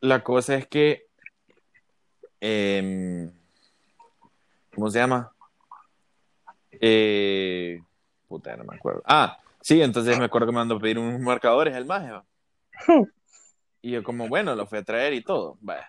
La 0.00 0.22
cosa 0.22 0.56
es 0.56 0.66
que 0.66 1.08
eh, 2.40 3.30
¿Cómo 4.78 4.90
se 4.90 5.00
llama? 5.00 5.32
Eh, 6.70 7.82
puta, 8.28 8.56
no 8.56 8.62
me 8.62 8.76
acuerdo. 8.76 9.02
Ah, 9.04 9.38
sí, 9.60 9.82
entonces 9.82 10.16
me 10.18 10.26
acuerdo 10.26 10.46
que 10.46 10.52
me 10.52 10.58
mandó 10.58 10.76
a 10.76 10.80
pedir 10.80 11.00
unos 11.00 11.20
marcadores 11.20 11.74
el 11.74 11.84
maje. 11.84 12.12
Y 13.80 13.92
yo 13.92 14.02
como, 14.02 14.26
bueno, 14.28 14.56
lo 14.56 14.66
fui 14.66 14.78
a 14.78 14.82
traer 14.82 15.14
y 15.14 15.22
todo. 15.22 15.56
Vaya. 15.60 15.88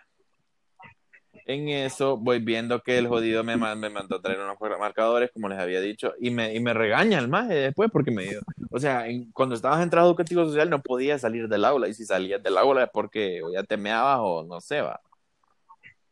En 1.45 1.69
eso 1.69 2.17
voy 2.17 2.39
viendo 2.39 2.81
que 2.81 2.97
el 2.97 3.07
jodido 3.07 3.43
me, 3.43 3.55
me 3.57 3.89
mandó 3.89 4.17
a 4.17 4.21
traer 4.21 4.39
unos 4.39 4.57
marcadores, 4.79 5.31
como 5.31 5.49
les 5.49 5.59
había 5.59 5.81
dicho, 5.81 6.13
y 6.19 6.29
me, 6.29 6.53
y 6.53 6.59
me 6.59 6.73
regaña 6.73 7.19
el 7.19 7.27
maje 7.27 7.55
después 7.55 7.89
porque 7.91 8.11
me 8.11 8.23
dio. 8.23 8.41
O 8.69 8.79
sea, 8.79 9.05
cuando 9.33 9.55
estabas 9.55 9.81
en 9.81 9.89
trabajo 9.89 10.11
educativo 10.11 10.45
social 10.45 10.69
no 10.69 10.81
podías 10.81 11.21
salir 11.21 11.47
del 11.47 11.65
aula, 11.65 11.87
y 11.87 11.93
si 11.93 12.05
salías 12.05 12.41
del 12.43 12.57
aula 12.57 12.83
es 12.83 12.89
porque 12.91 13.41
ya 13.53 13.63
te 13.63 13.77
meabas 13.77 14.19
o 14.21 14.43
no 14.43 14.61
sé, 14.61 14.81
va. 14.81 15.01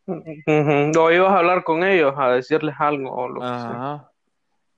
O 0.08 1.12
ibas 1.12 1.32
a 1.32 1.38
hablar 1.38 1.64
con 1.64 1.84
ellos, 1.84 2.14
a 2.18 2.32
decirles 2.32 2.76
algo 2.80 3.12
o 3.12 3.28
lo 3.28 3.42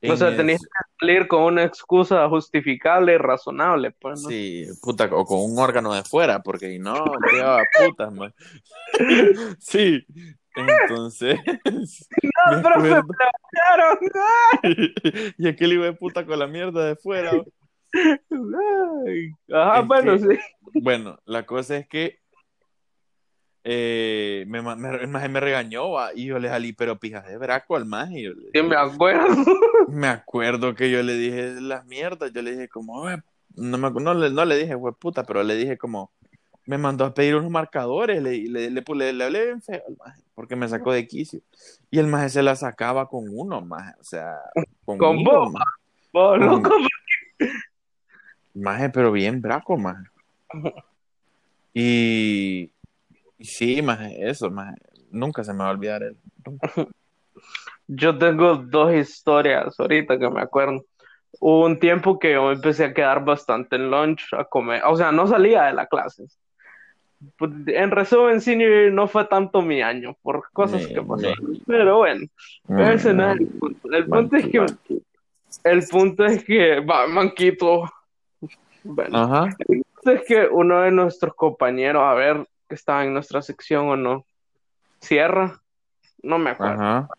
O 0.08 0.16
sea, 0.16 0.36
tenías 0.36 0.62
que 0.62 0.68
salir 1.00 1.28
con 1.28 1.44
una 1.44 1.64
excusa 1.64 2.28
justificable 2.30 3.16
y 3.16 3.18
razonable, 3.18 3.92
pues, 3.92 4.24
Sí, 4.24 4.66
puta, 4.82 5.10
o 5.12 5.26
con 5.26 5.40
un 5.52 5.60
órgano 5.60 5.94
de 5.94 6.04
fuera, 6.04 6.42
porque 6.42 6.80
no, 6.80 7.04
quedaba 7.30 7.64
putas, 7.78 8.14
man. 8.14 8.34
sí, 9.60 10.06
entonces. 10.56 11.40
No, 11.46 12.62
pero 12.64 12.82
se 12.82 13.02
Y 15.38 15.48
aquel 15.48 15.74
iba 15.74 15.86
de 15.86 15.94
puta 15.94 16.26
con 16.26 16.40
la 16.40 16.48
mierda 16.48 16.86
de 16.86 16.96
fuera. 16.96 17.32
Ajá, 19.52 19.82
bueno, 19.82 20.18
sí. 20.18 20.40
Bueno, 20.76 21.20
la 21.26 21.46
cosa 21.46 21.78
es 21.78 21.88
que 21.88 22.20
eh, 23.64 24.46
me, 24.48 24.62
me, 24.62 25.08
me, 25.08 25.40
regañó 25.40 25.90
y 26.16 26.26
yo 26.26 26.40
le 26.40 26.50
salí, 26.50 26.74
pero 26.74 27.00
pijas 27.00 27.28
de 27.28 27.38
braco 27.38 27.76
al 27.76 27.86
más. 27.86 28.10
Y 28.12 28.62
me 28.62 28.76
acuerdo. 28.76 29.28
Me 29.90 30.08
acuerdo 30.08 30.76
que 30.76 30.92
yo 30.92 31.02
le 31.02 31.14
dije 31.14 31.60
las 31.62 31.84
mierdas, 31.88 32.32
yo 32.32 32.44
le 32.44 32.52
dije 32.52 32.68
como, 32.68 33.10
no, 33.56 33.78
me, 33.80 33.90
no, 33.90 34.14
le, 34.14 34.30
no 34.30 34.46
le 34.46 34.56
dije, 34.56 34.76
puta, 35.00 35.24
pero 35.24 35.42
le 35.42 35.56
dije 35.56 35.80
como, 35.80 36.12
me 36.66 36.78
mandó 36.78 37.06
a 37.06 37.14
pedir 37.16 37.36
unos 37.36 37.50
marcadores, 37.50 38.22
le, 38.22 38.38
le, 38.38 38.70
le, 38.70 39.14
le, 39.14 39.24
hablé 39.24 39.46
bien 39.46 39.62
feo 39.64 39.82
al 39.88 39.98
maje, 39.98 40.22
porque 40.36 40.56
me 40.56 40.68
sacó 40.68 40.92
de 40.92 41.08
quicio. 41.08 41.42
Y 41.90 41.98
el 41.98 42.06
maje 42.06 42.30
se 42.30 42.44
la 42.44 42.56
sacaba 42.56 43.08
con 43.08 43.26
uno, 43.28 43.62
maje, 43.62 43.94
o 44.00 44.04
sea, 44.04 44.38
con 44.86 45.24
vos, 45.24 45.52
vos, 46.14 46.38
loco. 46.38 46.70
Maje, 48.54 48.90
pero 48.90 49.12
bien 49.12 49.42
braco, 49.42 49.76
maje. 49.76 50.06
Y 51.74 52.72
sí, 53.40 53.82
maje, 53.82 54.30
eso, 54.30 54.50
maje, 54.50 54.76
nunca 55.12 55.44
se 55.44 55.54
me 55.54 55.60
va 55.60 55.70
a 55.70 55.72
olvidar 55.72 56.04
él. 56.04 56.18
Yo 57.88 58.18
tengo 58.18 58.56
dos 58.56 58.94
historias 58.94 59.80
ahorita 59.80 60.20
que 60.20 60.30
me 60.30 60.42
acuerdo. 60.42 60.86
Hubo 61.40 61.66
un 61.66 61.80
tiempo 61.80 62.20
que 62.20 62.34
yo 62.34 62.52
empecé 62.52 62.86
a 62.86 62.94
quedar 62.94 63.24
bastante 63.24 63.76
en 63.76 63.90
lunch 63.90 64.34
a 64.34 64.46
comer, 64.46 64.82
o 64.84 64.96
sea, 64.96 65.12
no 65.12 65.28
salía 65.28 65.64
de 65.64 65.74
la 65.74 65.86
clase. 65.86 66.26
Pues, 67.38 67.52
en 67.68 67.92
resumen, 67.92 68.42
senior 68.42 68.92
no 68.92 69.08
fue 69.08 69.26
tanto 69.26 69.62
mi 69.62 69.82
año 69.82 70.16
por 70.22 70.50
cosas 70.52 70.88
que 70.88 71.02
pasaron. 71.02 71.60
Pero 71.68 71.98
bueno, 71.98 72.26
ese 72.78 73.14
no 73.14 73.32
es 73.32 73.40
el 73.40 73.48
punto. 73.48 73.92
El 73.92 74.06
punto 74.06 74.36
es 74.38 74.48
que 74.48 74.66
el 75.64 75.88
punto 75.88 76.26
es 76.26 76.44
que 76.44 76.80
va, 76.80 77.08
manquito. 77.08 77.84
Bueno, 78.84 79.48
el 79.68 79.84
punto 79.84 80.12
es 80.12 80.22
que 80.28 80.48
uno 80.50 80.82
de 80.82 80.92
nuestros 80.92 81.36
compañeros, 81.36 82.04
a 82.04 82.14
ver, 82.14 82.48
que 82.70 82.76
estaba 82.76 83.04
en 83.04 83.14
nuestra 83.14 83.42
sección 83.42 83.90
o 83.90 83.98
no, 83.98 84.26
cierra, 85.02 85.60
no 86.24 86.38
me 86.38 86.52
acuerdo. 86.52 87.10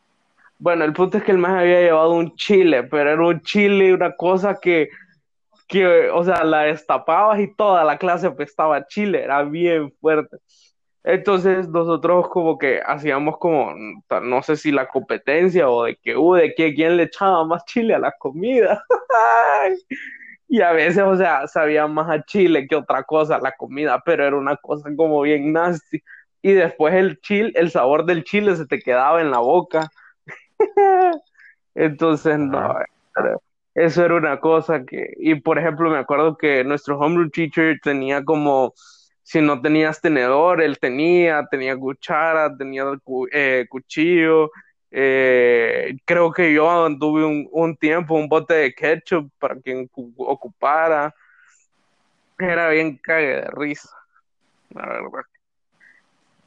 Bueno, 0.58 0.84
el 0.84 0.92
punto 0.92 1.18
es 1.18 1.24
que 1.24 1.32
el 1.32 1.38
más 1.38 1.58
había 1.58 1.80
llevado 1.80 2.12
un 2.12 2.34
chile, 2.36 2.84
pero 2.84 3.10
era 3.10 3.26
un 3.26 3.40
chile, 3.42 3.92
una 3.92 4.14
cosa 4.14 4.58
que 4.60 4.88
que, 5.70 6.10
o 6.10 6.24
sea, 6.24 6.42
la 6.42 6.62
destapabas 6.62 7.38
y 7.38 7.54
toda 7.54 7.84
la 7.84 7.96
clase 7.96 8.28
pues 8.32 8.50
estaba 8.50 8.86
chile, 8.88 9.22
era 9.22 9.44
bien 9.44 9.92
fuerte. 10.00 10.38
Entonces 11.04 11.68
nosotros 11.68 12.28
como 12.28 12.58
que 12.58 12.80
hacíamos 12.84 13.38
como, 13.38 13.72
no 14.22 14.42
sé 14.42 14.56
si 14.56 14.72
la 14.72 14.88
competencia 14.88 15.70
o 15.70 15.84
de 15.84 15.96
que, 15.96 16.16
uh, 16.16 16.34
de 16.34 16.54
que 16.54 16.74
quién 16.74 16.96
le 16.96 17.04
echaba 17.04 17.44
más 17.44 17.64
chile 17.66 17.94
a 17.94 18.00
la 18.00 18.12
comida. 18.18 18.84
y 20.50 20.62
a 20.62 20.72
veces, 20.72 21.04
o 21.04 21.16
sea, 21.16 21.46
sabía 21.46 21.86
más 21.86 22.10
a 22.10 22.24
chile 22.24 22.66
que 22.68 22.74
otra 22.76 23.04
cosa 23.04 23.38
la 23.40 23.52
comida, 23.52 24.02
pero 24.04 24.26
era 24.26 24.36
una 24.36 24.56
cosa 24.56 24.90
como 24.96 25.22
bien 25.22 25.52
nasty. 25.52 26.02
Y 26.42 26.52
después 26.54 26.92
el 26.94 27.20
chile, 27.20 27.52
el 27.54 27.70
sabor 27.70 28.04
del 28.04 28.24
chile 28.24 28.56
se 28.56 28.66
te 28.66 28.80
quedaba 28.80 29.20
en 29.20 29.30
la 29.30 29.38
boca. 29.38 29.90
Entonces, 31.74 32.38
no, 32.38 32.74
eso 33.74 34.04
era 34.04 34.16
una 34.16 34.40
cosa 34.40 34.84
que, 34.84 35.14
y 35.18 35.36
por 35.36 35.58
ejemplo, 35.58 35.90
me 35.90 35.98
acuerdo 35.98 36.36
que 36.36 36.64
nuestro 36.64 36.98
homebrew 36.98 37.30
teacher 37.30 37.78
tenía 37.82 38.24
como, 38.24 38.74
si 39.22 39.40
no 39.40 39.60
tenías 39.62 40.00
tenedor, 40.00 40.60
él 40.62 40.78
tenía, 40.80 41.46
tenía 41.50 41.76
cuchara, 41.76 42.56
tenía 42.56 42.84
eh, 43.32 43.66
cuchillo. 43.68 44.50
Eh, 44.90 45.96
creo 46.04 46.32
que 46.32 46.52
yo 46.52 46.88
tuve 46.98 47.24
un, 47.24 47.48
un, 47.52 47.76
tiempo 47.76 48.14
un 48.14 48.28
bote 48.28 48.54
de 48.54 48.74
ketchup 48.74 49.30
para 49.38 49.56
quien 49.56 49.88
ocupara. 50.16 51.14
Era 52.38 52.68
bien 52.70 52.96
cague 52.96 53.42
de 53.42 53.50
risa, 53.52 53.90
la 54.70 54.86
verdad. 54.86 55.24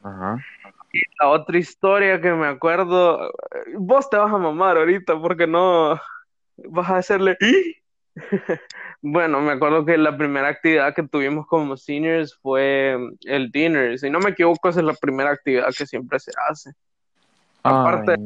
Ajá. 0.02 0.44
Y 0.92 1.00
la 1.18 1.28
otra 1.28 1.58
historia 1.58 2.20
que 2.20 2.32
me 2.32 2.46
acuerdo, 2.46 3.32
vos 3.78 4.08
te 4.10 4.16
vas 4.16 4.32
a 4.32 4.38
mamar 4.38 4.76
ahorita 4.76 5.18
porque 5.20 5.46
no, 5.46 5.98
vas 6.56 6.90
a 6.90 6.98
hacerle... 6.98 7.36
bueno, 9.02 9.40
me 9.40 9.52
acuerdo 9.52 9.84
que 9.84 9.96
la 9.98 10.16
primera 10.16 10.48
actividad 10.48 10.94
que 10.94 11.02
tuvimos 11.02 11.46
como 11.46 11.76
seniors 11.76 12.36
fue 12.36 12.96
el 13.22 13.50
dinner. 13.50 13.98
Si 13.98 14.08
no 14.08 14.20
me 14.20 14.30
equivoco, 14.30 14.68
esa 14.68 14.80
es 14.80 14.86
la 14.86 14.94
primera 14.94 15.30
actividad 15.30 15.74
que 15.76 15.86
siempre 15.86 16.20
se 16.20 16.30
hace. 16.48 16.70
Aparte... 17.64 18.16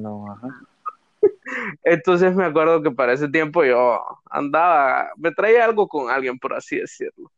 Entonces 1.83 2.35
me 2.35 2.45
acuerdo 2.45 2.83
que 2.83 2.91
para 2.91 3.13
ese 3.13 3.29
tiempo 3.29 3.65
yo 3.65 4.01
andaba, 4.31 5.11
me 5.17 5.33
traía 5.33 5.65
algo 5.65 5.89
con 5.89 6.11
alguien, 6.11 6.39
por 6.39 6.55
así 6.55 6.79
decirlo. 6.79 7.31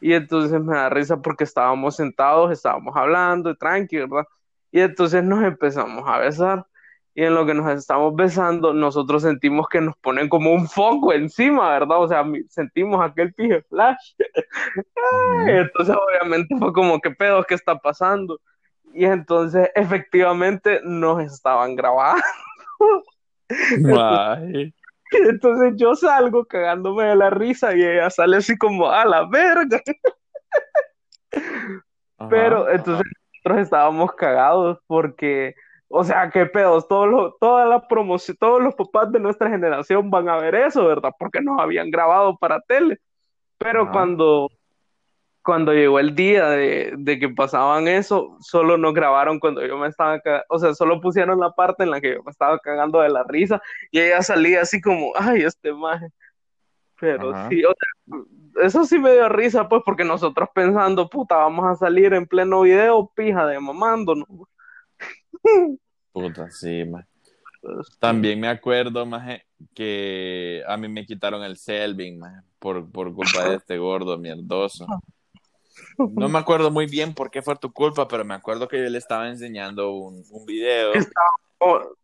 Y 0.00 0.14
entonces 0.14 0.60
me 0.60 0.74
da 0.74 0.88
risa 0.88 1.20
porque 1.20 1.44
estábamos 1.44 1.96
sentados, 1.96 2.50
estábamos 2.50 2.96
hablando, 2.96 3.54
tranquilo, 3.54 4.08
¿verdad? 4.08 4.28
Y 4.72 4.80
entonces 4.80 5.22
nos 5.22 5.44
empezamos 5.44 6.08
a 6.08 6.18
besar 6.18 6.66
y 7.14 7.24
en 7.24 7.34
lo 7.34 7.44
que 7.44 7.52
nos 7.52 7.70
estamos 7.70 8.16
besando, 8.16 8.72
nosotros 8.72 9.22
sentimos 9.22 9.68
que 9.68 9.82
nos 9.82 9.94
ponen 9.98 10.30
como 10.30 10.52
un 10.52 10.66
foco 10.66 11.12
encima, 11.12 11.70
¿verdad? 11.70 12.00
O 12.00 12.08
sea, 12.08 12.24
sentimos 12.48 13.04
aquel 13.04 13.34
pije 13.34 13.62
flash. 13.68 14.14
entonces, 15.46 15.94
obviamente, 15.94 16.56
fue 16.56 16.72
como, 16.72 17.00
¿qué 17.00 17.10
pedo? 17.10 17.44
¿Qué 17.44 17.54
está 17.54 17.78
pasando? 17.78 18.40
Y 18.94 19.04
entonces, 19.04 19.70
efectivamente, 19.74 20.80
nos 20.84 21.22
estaban 21.22 21.74
grabando. 21.76 22.22
entonces, 25.10 25.74
yo 25.76 25.94
salgo 25.94 26.44
cagándome 26.44 27.04
de 27.04 27.16
la 27.16 27.30
risa 27.30 27.76
y 27.76 27.82
ella 27.82 28.10
sale 28.10 28.38
así 28.38 28.56
como, 28.56 28.90
a 28.90 29.04
la 29.04 29.26
verga. 29.28 29.80
Pero 32.30 32.70
entonces 32.70 33.06
nosotros 33.34 33.64
estábamos 33.64 34.12
cagados 34.12 34.78
porque 34.86 35.54
o 35.94 36.04
sea, 36.04 36.30
qué 36.30 36.46
pedos, 36.46 36.88
todos 36.88 37.34
toda 37.38 37.66
la 37.66 37.86
promoción, 37.86 38.36
todos 38.40 38.62
los 38.62 38.74
papás 38.74 39.12
de 39.12 39.20
nuestra 39.20 39.50
generación 39.50 40.10
van 40.10 40.26
a 40.30 40.38
ver 40.38 40.54
eso, 40.54 40.86
¿verdad? 40.86 41.12
Porque 41.18 41.42
nos 41.42 41.60
habían 41.60 41.90
grabado 41.90 42.34
para 42.38 42.62
tele. 42.62 42.98
Pero 43.58 43.90
cuando, 43.92 44.48
cuando 45.42 45.72
llegó 45.72 45.98
el 45.98 46.14
día 46.14 46.48
de, 46.50 47.18
que 47.18 47.28
pasaban 47.28 47.88
eso, 47.88 48.36
solo 48.40 48.76
nos 48.76 48.94
grabaron 48.94 49.40
cuando 49.40 49.64
yo 49.66 49.76
me 49.76 49.88
estaba, 49.88 50.20
o 50.48 50.58
sea, 50.58 50.74
solo 50.74 51.00
pusieron 51.00 51.40
la 51.40 51.50
parte 51.52 51.82
en 51.82 51.90
la 51.90 52.00
que 52.00 52.14
yo 52.14 52.22
me 52.22 52.30
estaba 52.30 52.58
cagando 52.58 53.00
de 53.00 53.10
la 53.10 53.24
risa 53.24 53.60
y 53.90 54.00
ella 54.00 54.22
salía 54.22 54.62
así 54.62 54.80
como, 54.80 55.12
ay, 55.16 55.42
este 55.42 55.72
maje. 55.72 56.08
Pero 57.00 57.32
sí, 57.48 57.64
o 57.64 57.72
sea, 57.72 58.20
eso 58.64 58.84
sí 58.84 58.98
me 58.98 59.12
dio 59.12 59.28
risa, 59.28 59.68
pues, 59.68 59.82
porque 59.84 60.04
nosotros 60.04 60.48
pensando, 60.54 61.10
puta, 61.10 61.36
vamos 61.36 61.66
a 61.66 61.74
salir 61.74 62.12
en 62.14 62.26
pleno 62.26 62.60
video, 62.60 63.10
pija 63.14 63.44
de 63.46 63.58
mamándonos. 63.58 64.28
Puta, 66.12 66.48
sí, 66.50 66.84
más. 66.84 67.04
También 67.98 68.40
me 68.40 68.48
acuerdo, 68.48 69.06
más 69.06 69.40
que 69.74 70.62
a 70.66 70.76
mí 70.76 70.88
me 70.88 71.06
quitaron 71.06 71.42
el 71.42 71.56
Selvin, 71.56 72.20
por, 72.58 72.90
por 72.90 73.14
culpa 73.14 73.48
de 73.48 73.54
este 73.56 73.78
gordo 73.78 74.18
mierdoso. 74.18 74.86
No 75.98 76.28
me 76.28 76.38
acuerdo 76.38 76.70
muy 76.70 76.86
bien 76.86 77.14
por 77.14 77.30
qué 77.30 77.42
fue 77.42 77.56
tu 77.56 77.72
culpa, 77.72 78.08
pero 78.08 78.24
me 78.24 78.34
acuerdo 78.34 78.68
que 78.68 78.82
yo 78.82 78.88
le 78.88 78.98
estaba 78.98 79.28
enseñando 79.28 79.92
un, 79.92 80.24
un 80.30 80.46
video. 80.46 80.92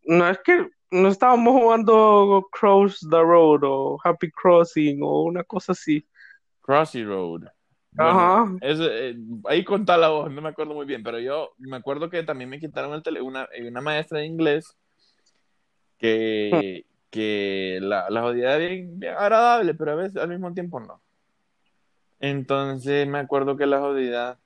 no 0.04 0.28
es 0.28 0.38
que 0.44 0.68
no 0.90 1.08
estábamos 1.08 1.60
jugando 1.60 2.48
Cross 2.50 3.06
the 3.10 3.20
Road 3.20 3.60
o 3.64 3.98
Happy 4.02 4.30
Crossing 4.30 5.00
o 5.02 5.22
una 5.22 5.44
cosa 5.44 5.72
así. 5.72 6.06
Crossy 6.60 7.04
Road. 7.04 7.44
Ajá. 7.96 8.46
Eh, 8.60 9.16
ahí 9.46 9.64
contá 9.64 9.96
la 9.96 10.08
voz, 10.10 10.30
no 10.30 10.40
me 10.40 10.50
acuerdo 10.50 10.74
muy 10.74 10.86
bien, 10.86 11.02
pero 11.02 11.18
yo 11.18 11.52
me 11.58 11.76
acuerdo 11.76 12.08
que 12.08 12.22
también 12.22 12.48
me 12.48 12.60
quitaron 12.60 12.94
el 12.94 13.02
tele, 13.02 13.20
una, 13.20 13.48
una 13.66 13.80
maestra 13.80 14.20
de 14.20 14.26
inglés 14.26 14.76
que, 15.98 16.86
que 17.10 17.78
la, 17.82 18.08
la 18.08 18.22
jodida 18.22 18.56
bien, 18.56 18.98
bien 18.98 19.14
agradable, 19.14 19.74
pero 19.74 19.92
a 19.92 19.96
veces 19.96 20.16
al 20.16 20.28
mismo 20.28 20.52
tiempo 20.52 20.78
no. 20.78 21.02
Entonces 22.20 23.06
me 23.06 23.18
acuerdo 23.18 23.56
que 23.56 23.66
la 23.66 23.78
jodida 23.78 24.38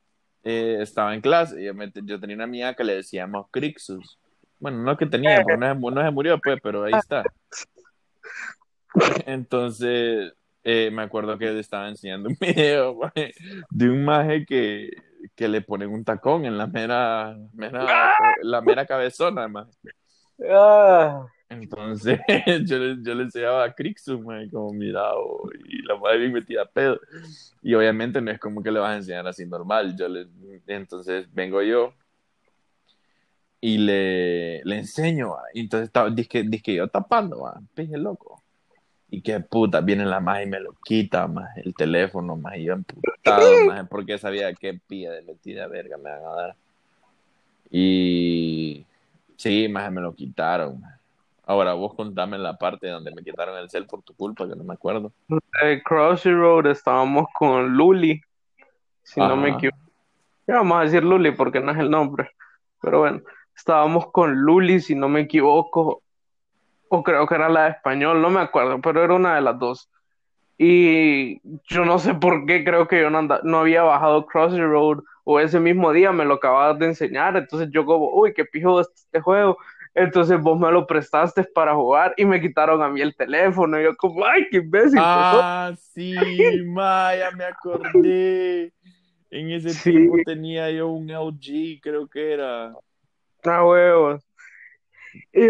eh, 0.44 0.78
estaba 0.80 1.14
en 1.14 1.20
clase 1.20 1.60
y 1.60 1.64
yo, 1.66 1.72
yo, 2.04 2.20
tenía 2.20 2.36
una 2.36 2.44
amiga 2.44 2.74
que 2.74 2.84
le 2.84 2.96
decíamos 2.96 3.46
Crixus. 3.50 4.18
Bueno, 4.58 4.78
no 4.78 4.96
que 4.96 5.06
tenía, 5.06 5.42
porque 5.42 5.56
no, 5.56 5.74
no 5.74 6.02
se 6.02 6.10
murió, 6.10 6.38
pues, 6.40 6.58
pero 6.62 6.84
ahí 6.84 6.92
está. 6.96 7.24
Entonces, 9.26 10.32
eh, 10.62 10.90
me 10.92 11.02
acuerdo 11.02 11.36
que 11.38 11.58
estaba 11.58 11.88
enseñando 11.88 12.28
un 12.28 12.36
video 12.40 12.98
de 13.70 13.90
un 13.90 14.04
maje 14.04 14.46
que, 14.46 14.90
que, 15.34 15.48
le 15.48 15.62
ponen 15.62 15.90
un 15.90 16.04
tacón 16.04 16.44
en 16.44 16.56
la 16.56 16.66
mera, 16.66 17.36
mera 17.52 18.12
la 18.42 18.60
mera 18.60 18.86
cabezona, 18.86 19.48
maje. 19.48 19.72
Ah. 20.48 21.26
Entonces 21.53 22.20
yo 22.64 22.78
le, 22.78 23.03
yo 23.03 23.14
le 23.14 23.24
enseñaba 23.24 23.64
a 23.64 23.72
Crixus, 23.72 24.20
como 24.50 24.72
mirado, 24.72 25.42
y 25.68 25.82
la 25.82 25.96
madre 25.96 26.18
bien 26.18 26.32
metida 26.32 26.62
a 26.62 26.66
pedo. 26.66 27.00
Y 27.62 27.74
obviamente 27.74 28.20
no 28.20 28.30
es 28.30 28.38
como 28.38 28.62
que 28.62 28.70
le 28.70 28.80
vas 28.80 28.92
a 28.92 28.96
enseñar 28.96 29.26
así 29.26 29.46
normal. 29.46 29.96
Yo 29.96 30.09
le, 30.09 30.26
entonces 30.66 31.26
vengo 31.32 31.62
yo 31.62 31.92
y 33.64 33.78
le, 33.78 34.61
le 34.64 34.78
enseño, 34.78 35.36
y 35.55 35.61
entonces 35.61 35.86
estaba, 35.86 36.12
que 36.14 36.74
yo 36.74 36.88
tapando, 36.88 37.44
man, 37.44 37.68
pije 37.74 37.96
loco. 37.96 38.42
Y 39.09 39.20
qué 39.20 39.38
puta, 39.38 39.80
viene 39.80 40.05
la 40.05 40.18
magia 40.18 40.42
y 40.42 40.46
me 40.46 40.59
lo 40.59 40.74
quita, 40.84 41.28
más 41.28 41.57
el 41.59 41.72
teléfono, 41.74 42.34
más 42.34 42.55
yo 42.59 42.72
emputado, 42.72 43.46
más 43.66 43.86
porque 43.88 44.18
sabía 44.18 44.53
qué 44.55 44.80
pía 44.88 45.12
de 45.12 45.22
metida 45.22 45.68
verga 45.68 45.96
me 45.96 46.11
van 46.11 46.24
a 46.24 46.34
dar. 46.34 46.57
Y 47.70 48.84
sí, 49.36 49.68
más 49.68 49.92
me 49.92 50.00
lo 50.00 50.14
quitaron. 50.14 50.82
Ahora 51.45 51.74
vos 51.74 51.95
contame 51.95 52.38
la 52.38 52.57
parte 52.57 52.88
donde 52.88 53.12
me 53.12 53.22
quitaron 53.22 53.59
el 53.59 53.68
cel 53.68 53.86
por 53.86 54.03
tu 54.03 54.14
culpa, 54.14 54.49
que 54.49 54.55
no 54.55 54.64
me 54.64 54.74
acuerdo. 54.74 55.12
En 55.61 55.80
Crossy 55.80 56.32
Road 56.32 56.66
estábamos 56.66 57.26
con 57.34 57.70
Luli, 57.76 58.20
si 59.03 59.20
no 59.20 59.36
me 59.36 59.51
equivoco. 59.51 59.78
Ya 60.47 60.57
vamos 60.57 60.78
a 60.78 60.82
decir 60.82 61.03
Luli 61.03 61.32
porque 61.32 61.61
no 61.61 61.72
es 61.72 61.78
el 61.78 61.90
nombre. 61.90 62.30
Pero 62.80 63.01
bueno, 63.01 63.22
estábamos 63.57 64.11
con 64.12 64.34
Luli, 64.34 64.80
si 64.80 64.95
no 64.95 65.09
me 65.09 65.20
equivoco, 65.20 66.03
o 66.88 67.03
creo 67.03 67.26
que 67.26 67.34
era 67.34 67.49
la 67.49 67.64
de 67.64 67.70
español, 67.70 68.20
no 68.20 68.30
me 68.30 68.40
acuerdo, 68.40 68.80
pero 68.80 69.03
era 69.03 69.14
una 69.14 69.34
de 69.34 69.40
las 69.40 69.59
dos. 69.59 69.90
Y 70.59 71.40
yo 71.66 71.84
no 71.84 71.99
sé 71.99 72.14
por 72.14 72.47
qué, 72.47 72.64
creo 72.64 72.86
que 72.86 73.01
yo 73.01 73.11
no, 73.11 73.22
no 73.22 73.59
había 73.59 73.82
bajado 73.82 74.26
Crossy 74.26 74.61
Road 74.61 74.99
o 75.24 75.40
ese 75.40 75.59
mismo 75.59 75.93
día 75.93 76.12
me 76.12 76.24
lo 76.24 76.34
acababas 76.34 76.78
de 76.78 76.86
enseñar, 76.86 77.36
entonces 77.36 77.68
yo 77.72 77.84
como, 77.84 78.11
uy, 78.11 78.34
qué 78.34 78.45
pijo 78.45 78.80
este 78.80 79.20
juego, 79.20 79.57
entonces 79.95 80.40
vos 80.40 80.59
me 80.59 80.70
lo 80.70 80.86
prestaste 80.86 81.45
para 81.45 81.74
jugar 81.74 82.14
y 82.16 82.24
me 82.24 82.40
quitaron 82.40 82.82
a 82.82 82.88
mí 82.88 83.01
el 83.01 83.14
teléfono, 83.14 83.78
y 83.78 83.84
yo 83.84 83.97
como, 83.97 84.24
ay, 84.24 84.47
qué 84.51 84.59
imbécil. 84.59 84.99
Ah, 85.01 85.72
sí, 85.76 86.16
Maya, 86.64 87.30
me 87.32 87.45
acordé. 87.45 88.72
En 89.30 89.51
ese 89.51 89.74
tiempo 89.90 90.18
tenía 90.26 90.70
yo 90.70 90.88
un 90.88 91.11
LG, 91.11 91.80
creo 91.80 92.07
que 92.07 92.32
era. 92.32 92.74
Ah, 93.45 93.64
huevos. 93.64 94.22
Y, 95.32 95.49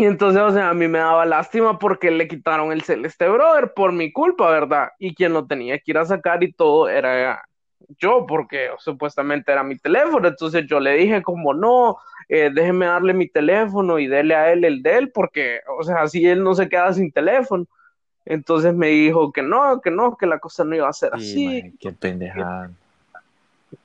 y 0.00 0.04
entonces, 0.04 0.42
o 0.42 0.50
sea, 0.50 0.70
a 0.70 0.74
mí 0.74 0.88
me 0.88 0.98
daba 0.98 1.24
lástima 1.24 1.78
porque 1.78 2.10
le 2.10 2.26
quitaron 2.26 2.72
el 2.72 2.82
Celeste 2.82 3.28
Brother 3.28 3.72
por 3.72 3.92
mi 3.92 4.12
culpa, 4.12 4.50
¿verdad? 4.50 4.88
Y 4.98 5.14
quien 5.14 5.32
lo 5.32 5.46
tenía 5.46 5.78
que 5.78 5.92
ir 5.92 5.98
a 5.98 6.04
sacar 6.04 6.42
y 6.42 6.52
todo 6.52 6.88
era 6.88 7.44
yo, 7.98 8.26
porque 8.26 8.70
supuestamente 8.78 9.52
era 9.52 9.62
mi 9.62 9.78
teléfono. 9.78 10.26
Entonces 10.26 10.66
yo 10.66 10.80
le 10.80 10.94
dije 10.94 11.22
como, 11.22 11.54
no, 11.54 11.96
eh, 12.28 12.50
déjeme 12.52 12.86
darle 12.86 13.14
mi 13.14 13.28
teléfono 13.28 13.98
y 13.98 14.06
dele 14.06 14.34
a 14.34 14.52
él 14.52 14.64
el 14.64 14.82
de 14.82 14.96
él, 14.98 15.10
porque, 15.10 15.60
o 15.78 15.82
sea, 15.82 16.02
así 16.02 16.26
él 16.26 16.42
no 16.42 16.54
se 16.54 16.68
queda 16.68 16.92
sin 16.92 17.12
teléfono. 17.12 17.66
Entonces 18.24 18.74
me 18.74 18.88
dijo 18.88 19.32
que 19.32 19.42
no, 19.42 19.80
que 19.80 19.90
no, 19.90 20.16
que 20.16 20.26
la 20.26 20.38
cosa 20.38 20.64
no 20.64 20.74
iba 20.74 20.88
a 20.88 20.92
ser 20.92 21.10
así. 21.14 21.76
qué 21.78 21.92
pendejada. 21.92 22.70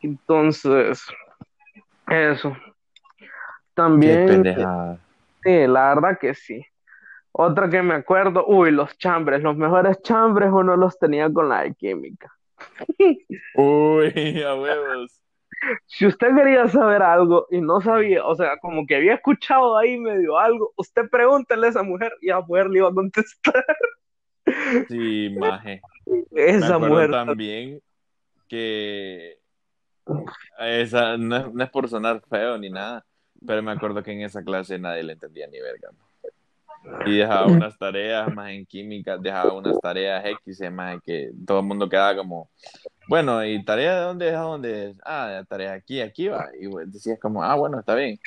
Entonces, 0.02 1.06
eso. 2.10 2.56
También. 3.74 4.44
Sí, 5.44 5.68
la 5.68 5.96
verdad 5.96 6.18
que 6.20 6.34
sí. 6.34 6.66
Otra 7.32 7.70
que 7.70 7.82
me 7.82 7.94
acuerdo, 7.94 8.46
uy, 8.48 8.72
los 8.72 8.98
chambres, 8.98 9.42
los 9.42 9.56
mejores 9.56 10.02
chambres 10.02 10.50
uno 10.52 10.76
los 10.76 10.98
tenía 10.98 11.32
con 11.32 11.48
la 11.48 11.64
de 11.64 11.74
química. 11.74 12.32
Uy, 13.56 14.44
a 14.44 14.56
huevos. 14.56 15.18
Si 15.86 16.05
usted 16.05 16.36
quería 16.36 16.68
saber 16.68 17.01
algo 17.01 17.47
y 17.49 17.62
no 17.62 17.82
sabía, 17.82 18.26
o 18.26 18.36
sea, 18.36 18.57
como 18.57 18.86
que 18.86 18.95
había 18.95 19.16
escuchado 19.16 19.78
ahí 19.78 19.97
medio 19.97 20.38
algo, 20.38 20.74
usted 20.78 21.10
pregúntele 21.10 21.68
a 21.68 21.70
esa 21.70 21.84
mujer 21.84 22.14
y 22.22 22.30
a 22.30 22.36
la 22.36 22.41
mujer 22.41 22.70
le 22.70 22.80
iba 22.80 22.89
a 22.89 22.93
contestar. 22.93 23.66
Sí, 24.88 25.36
maje. 25.38 25.82
Esa 26.32 26.80
mujer 26.80 27.12
también 27.12 27.82
que 28.47 29.38
esa, 30.57 31.18
no, 31.18 31.64
es 31.64 31.70
por 31.70 31.88
sonar 31.88 32.22
feo 32.30 32.57
ni 32.57 32.70
nada, 32.70 33.05
pero 33.45 33.62
me 33.62 33.72
acuerdo 33.72 34.01
que 34.01 34.12
en 34.12 34.22
esa 34.22 34.43
clase 34.43 34.80
nadie 34.80 35.03
le 35.03 35.14
entendía 35.14 35.47
ni 35.47 35.60
verga. 35.60 35.89
Y 37.05 37.18
dejaba 37.18 37.47
unas 37.47 37.78
tareas 37.78 38.34
más 38.34 38.51
en 38.51 38.66
química, 38.66 39.18
dejaba 39.18 39.53
unas 39.53 39.80
tareas 39.80 40.26
X, 40.26 40.62
más 40.72 40.99
que 41.03 41.30
todo 41.45 41.60
el 41.60 41.66
mundo 41.66 41.89
quedaba 41.89 42.16
como, 42.16 42.49
bueno, 43.10 43.43
¿y 43.43 43.64
tarea 43.66 43.95
de 43.95 44.01
dónde 44.01 44.30
es 44.30 44.36
a 44.36 44.39
dónde 44.39 44.95
Ah, 45.03 45.43
tarea 45.49 45.74
aquí, 45.74 45.99
aquí 45.99 46.28
va. 46.28 46.47
Y 46.60 46.68
decías 46.86 47.20
como, 47.20 47.43
ah, 47.43 47.55
bueno, 47.55 47.80
está 47.80 47.95
bien. 47.95 48.20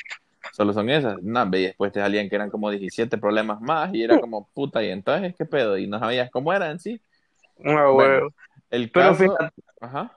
Solo 0.52 0.72
son 0.72 0.90
esas. 0.90 1.22
No, 1.22 1.46
y 1.56 1.62
después 1.62 1.92
te 1.92 2.00
salían 2.00 2.28
que 2.28 2.34
eran 2.34 2.50
como 2.50 2.68
17 2.68 3.16
problemas 3.16 3.60
más 3.60 3.94
y 3.94 4.02
era 4.02 4.18
como, 4.18 4.48
puta, 4.52 4.82
y 4.82 4.90
entonces, 4.90 5.34
¿qué 5.38 5.44
pedo? 5.44 5.78
Y 5.78 5.86
no 5.86 5.98
sabías 5.98 6.30
cómo 6.30 6.52
eran, 6.52 6.80
sí. 6.80 7.00
Ah, 7.64 7.86
bueno, 7.86 8.28
el 8.70 8.90
caso... 8.90 9.36
Ajá. 9.80 10.10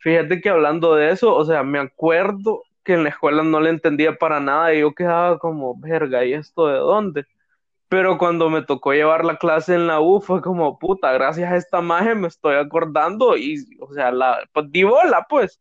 Fíjate 0.00 0.40
que 0.40 0.48
hablando 0.48 0.96
de 0.96 1.10
eso, 1.10 1.34
o 1.34 1.44
sea, 1.44 1.62
me 1.62 1.78
acuerdo 1.78 2.62
que 2.82 2.94
en 2.94 3.04
la 3.04 3.10
escuela 3.10 3.42
no 3.42 3.60
le 3.60 3.70
entendía 3.70 4.16
para 4.16 4.40
nada 4.40 4.74
y 4.74 4.80
yo 4.80 4.92
quedaba 4.92 5.38
como, 5.38 5.78
verga, 5.78 6.24
¿y 6.24 6.32
esto 6.32 6.66
de 6.66 6.78
dónde? 6.78 7.26
Pero 7.90 8.18
cuando 8.18 8.48
me 8.48 8.62
tocó 8.62 8.92
llevar 8.92 9.24
la 9.24 9.36
clase 9.36 9.74
en 9.74 9.88
la 9.88 10.00
U 10.00 10.20
fue 10.20 10.40
como, 10.40 10.78
puta, 10.78 11.10
gracias 11.10 11.50
a 11.50 11.56
esta 11.56 11.80
magia 11.80 12.14
me 12.14 12.28
estoy 12.28 12.54
acordando 12.54 13.36
y, 13.36 13.56
o 13.80 13.92
sea, 13.92 14.12
la, 14.12 14.38
pues 14.52 14.70
di 14.70 14.84
bola, 14.84 15.26
pues. 15.28 15.60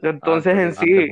Entonces 0.00 0.54
ah, 0.56 0.62
en 0.62 0.74
sí... 0.74 1.08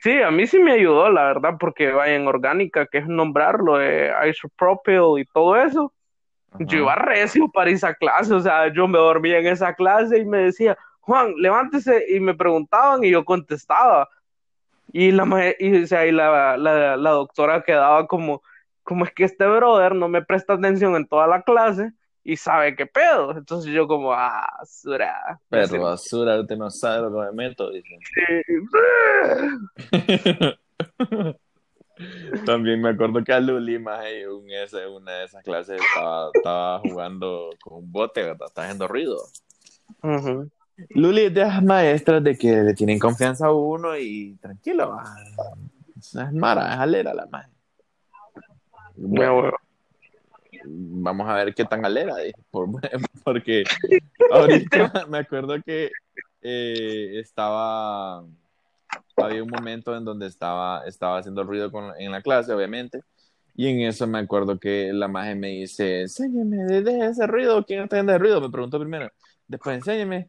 Sí, 0.00 0.22
a 0.22 0.30
mí 0.30 0.46
sí 0.46 0.60
me 0.60 0.74
ayudó, 0.74 1.10
la 1.10 1.24
verdad, 1.24 1.56
porque 1.58 1.90
vaya 1.90 2.14
en 2.14 2.28
orgánica, 2.28 2.86
que 2.86 2.98
es 2.98 3.08
nombrarlo, 3.08 3.78
de 3.78 4.12
isopropyl 4.30 5.18
y 5.18 5.24
todo 5.24 5.56
eso. 5.56 5.92
Yo 6.60 6.78
iba 6.78 6.94
recio 6.94 7.48
para 7.48 7.70
esa 7.70 7.92
clase, 7.94 8.32
o 8.32 8.38
sea, 8.38 8.72
yo 8.72 8.86
me 8.86 8.98
dormía 8.98 9.40
en 9.40 9.48
esa 9.48 9.74
clase 9.74 10.18
y 10.18 10.24
me 10.24 10.38
decía, 10.38 10.78
Juan, 11.00 11.34
levántese, 11.36 12.04
y 12.08 12.20
me 12.20 12.34
preguntaban 12.34 13.02
y 13.02 13.10
yo 13.10 13.24
contestaba. 13.24 14.08
Y 14.92 15.10
la, 15.10 15.26
y, 15.58 15.82
o 15.82 15.86
sea, 15.88 16.06
y 16.06 16.12
la, 16.12 16.56
la, 16.56 16.96
la, 16.96 17.10
doctora 17.10 17.62
quedaba 17.62 18.06
como, 18.06 18.40
como 18.88 19.04
es 19.04 19.12
que 19.12 19.24
este 19.24 19.46
brother 19.46 19.94
no 19.94 20.08
me 20.08 20.24
presta 20.24 20.54
atención 20.54 20.96
en 20.96 21.06
toda 21.06 21.26
la 21.26 21.42
clase 21.42 21.92
y 22.24 22.38
sabe 22.38 22.74
qué 22.74 22.86
pedo. 22.86 23.36
Entonces 23.36 23.70
yo 23.70 23.86
como, 23.86 24.14
ah, 24.14 24.50
basura. 24.58 25.38
Pero 25.50 25.82
basura, 25.82 26.40
usted 26.40 26.56
no 26.56 26.70
sabe 26.70 27.02
lo 27.02 27.12
que 27.12 27.18
me 27.26 27.32
meto, 27.32 27.70
dice. 27.70 27.98
También 32.46 32.80
me 32.80 32.88
acuerdo 32.88 33.22
que 33.22 33.34
a 33.34 33.40
Luli, 33.40 33.78
más 33.78 34.02
un 34.32 34.50
ese, 34.50 34.86
una 34.86 35.18
de 35.18 35.26
esas 35.26 35.44
clases, 35.44 35.82
estaba, 35.82 36.30
estaba 36.32 36.78
jugando 36.78 37.50
con 37.60 37.84
un 37.84 37.92
bote, 37.92 38.22
¿verdad? 38.22 38.46
Está 38.46 38.62
haciendo 38.62 38.88
ruido. 38.88 39.18
Luli 40.94 41.24
es 41.24 41.34
de 41.34 41.42
las 41.42 41.62
maestras 41.62 42.24
de 42.24 42.38
que 42.38 42.62
le 42.62 42.72
tienen 42.72 42.98
confianza 42.98 43.48
a 43.48 43.52
uno 43.52 43.98
y 43.98 44.38
tranquilo, 44.40 44.98
es 45.94 46.14
mara, 46.32 46.72
es 46.72 46.80
alera 46.80 47.12
la 47.12 47.26
maestra. 47.26 47.57
Bueno, 49.00 49.52
vamos 50.64 51.28
a 51.28 51.34
ver 51.34 51.54
qué 51.54 51.64
tan 51.64 51.84
alera, 51.84 52.16
porque 53.24 53.64
ahorita 54.32 55.06
me 55.08 55.18
acuerdo 55.18 55.62
que 55.62 55.90
eh, 56.42 57.20
estaba 57.20 58.24
había 59.16 59.42
un 59.42 59.50
momento 59.50 59.96
en 59.96 60.04
donde 60.04 60.26
estaba, 60.26 60.84
estaba 60.86 61.18
haciendo 61.18 61.44
ruido 61.44 61.70
en 61.98 62.10
la 62.10 62.22
clase, 62.22 62.52
obviamente, 62.52 63.02
y 63.54 63.68
en 63.68 63.80
eso 63.80 64.06
me 64.06 64.18
acuerdo 64.18 64.58
que 64.58 64.92
la 64.92 65.08
magia 65.08 65.34
me 65.34 65.48
dice, 65.48 66.02
enséñeme, 66.02 66.56
deje 66.82 67.06
ese 67.06 67.26
ruido, 67.26 67.64
¿quién 67.64 67.82
está 67.82 67.96
haciendo 67.96 68.12
ese 68.12 68.18
ruido? 68.18 68.40
Me 68.40 68.50
preguntó 68.50 68.78
primero, 68.78 69.10
después 69.46 69.76
enséñeme, 69.76 70.28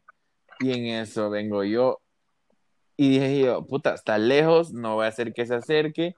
y 0.60 0.72
en 0.72 0.86
eso 1.02 1.30
vengo 1.30 1.64
yo, 1.64 2.00
y 2.96 3.10
dije 3.10 3.40
yo, 3.40 3.66
puta, 3.66 3.94
está 3.94 4.18
lejos, 4.18 4.72
no 4.72 4.96
voy 4.96 5.06
a 5.06 5.08
hacer 5.08 5.32
que 5.32 5.46
se 5.46 5.54
acerque, 5.54 6.14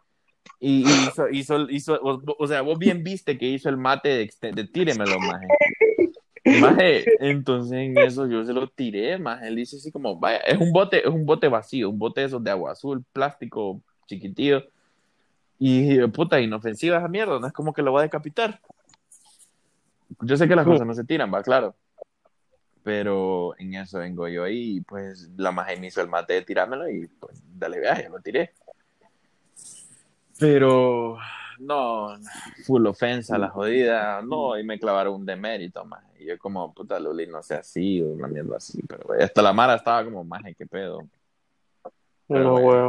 y 0.61 0.89
hizo, 0.89 1.29
hizo, 1.29 1.71
hizo, 1.71 2.01
o, 2.01 2.47
sea, 2.47 2.63
vos 2.63 2.79
bien 2.79 3.03
viste 3.03 3.37
que 3.37 3.47
hizo 3.47 3.69
el 3.69 3.77
mate 3.77 4.09
de, 4.09 4.53
de 4.53 4.65
tíremelo, 4.65 5.19
maje. 5.19 5.49
Maje, 6.45 7.05
entonces 7.19 7.79
en 7.79 7.99
eso 7.99 8.27
yo 8.27 8.45
se 8.45 8.53
lo 8.53 8.69
tiré, 8.69 9.19
maje. 9.19 9.49
Él 9.49 9.57
dice 9.57 9.77
así 9.77 9.91
como, 9.91 10.19
vaya, 10.19 10.39
es 10.39 10.59
un 10.59 10.73
bote, 10.73 11.01
es 11.01 11.13
un 11.13 11.27
bote 11.27 11.49
vacío, 11.49 11.91
un 11.91 11.99
bote 11.99 12.21
de 12.21 12.27
esos 12.29 12.43
de 12.43 12.51
agua 12.51 12.73
azul, 12.73 13.05
plástico, 13.13 13.81
chiquitillo. 14.07 14.65
Y 15.59 16.05
puta, 16.09 16.41
inofensiva 16.41 16.99
esa 16.99 17.09
mierda, 17.09 17.39
no 17.39 17.47
es 17.47 17.53
como 17.53 17.73
que 17.73 17.83
lo 17.83 17.93
va 17.93 18.01
a 18.01 18.05
decapitar. 18.05 18.61
Yo 20.21 20.37
sé 20.37 20.49
que 20.49 20.57
las 20.57 20.67
cosas 20.67 20.87
no 20.87 20.95
se 20.95 21.05
tiran, 21.05 21.33
va, 21.33 21.43
claro. 21.43 21.75
Pero 22.83 23.55
en 23.59 23.75
eso 23.75 23.99
vengo 23.99 24.27
yo 24.27 24.45
ahí, 24.45 24.81
pues 24.81 25.31
la 25.37 25.53
maje 25.53 25.77
me 25.77 25.87
hizo 25.87 26.01
el 26.01 26.09
mate 26.09 26.35
de 26.35 26.43
tirármelo 26.43 26.91
y 26.91 27.07
pues 27.07 27.41
dale 27.57 27.79
viaje, 27.79 28.09
lo 28.09 28.21
tiré. 28.21 28.53
Pero 30.43 31.19
no, 31.61 32.09
full 32.67 32.87
ofensa, 32.87 33.39
la 33.39 33.49
jodida, 33.49 34.21
no, 34.23 34.59
y 34.59 34.65
me 34.65 34.79
clavaron 34.79 35.15
un 35.15 35.27
demérito, 35.27 35.85
más. 35.85 36.03
Y 36.19 36.27
yo 36.27 36.39
como, 36.39 36.75
puta, 36.75 36.99
Luli, 36.99 37.29
no 37.29 37.43
sé 37.43 37.55
así, 37.55 38.03
o 38.03 38.09
una 38.09 38.27
mierda 38.27 38.57
así, 38.57 38.83
pero 38.89 39.07
hasta 39.19 39.41
la 39.41 39.53
Mara 39.53 39.77
estaba 39.77 40.05
como, 40.05 40.25
más, 40.25 40.43
qué 40.59 40.67
pedo. 40.67 41.07
Pero, 42.27 42.61
bueno, 42.61 42.89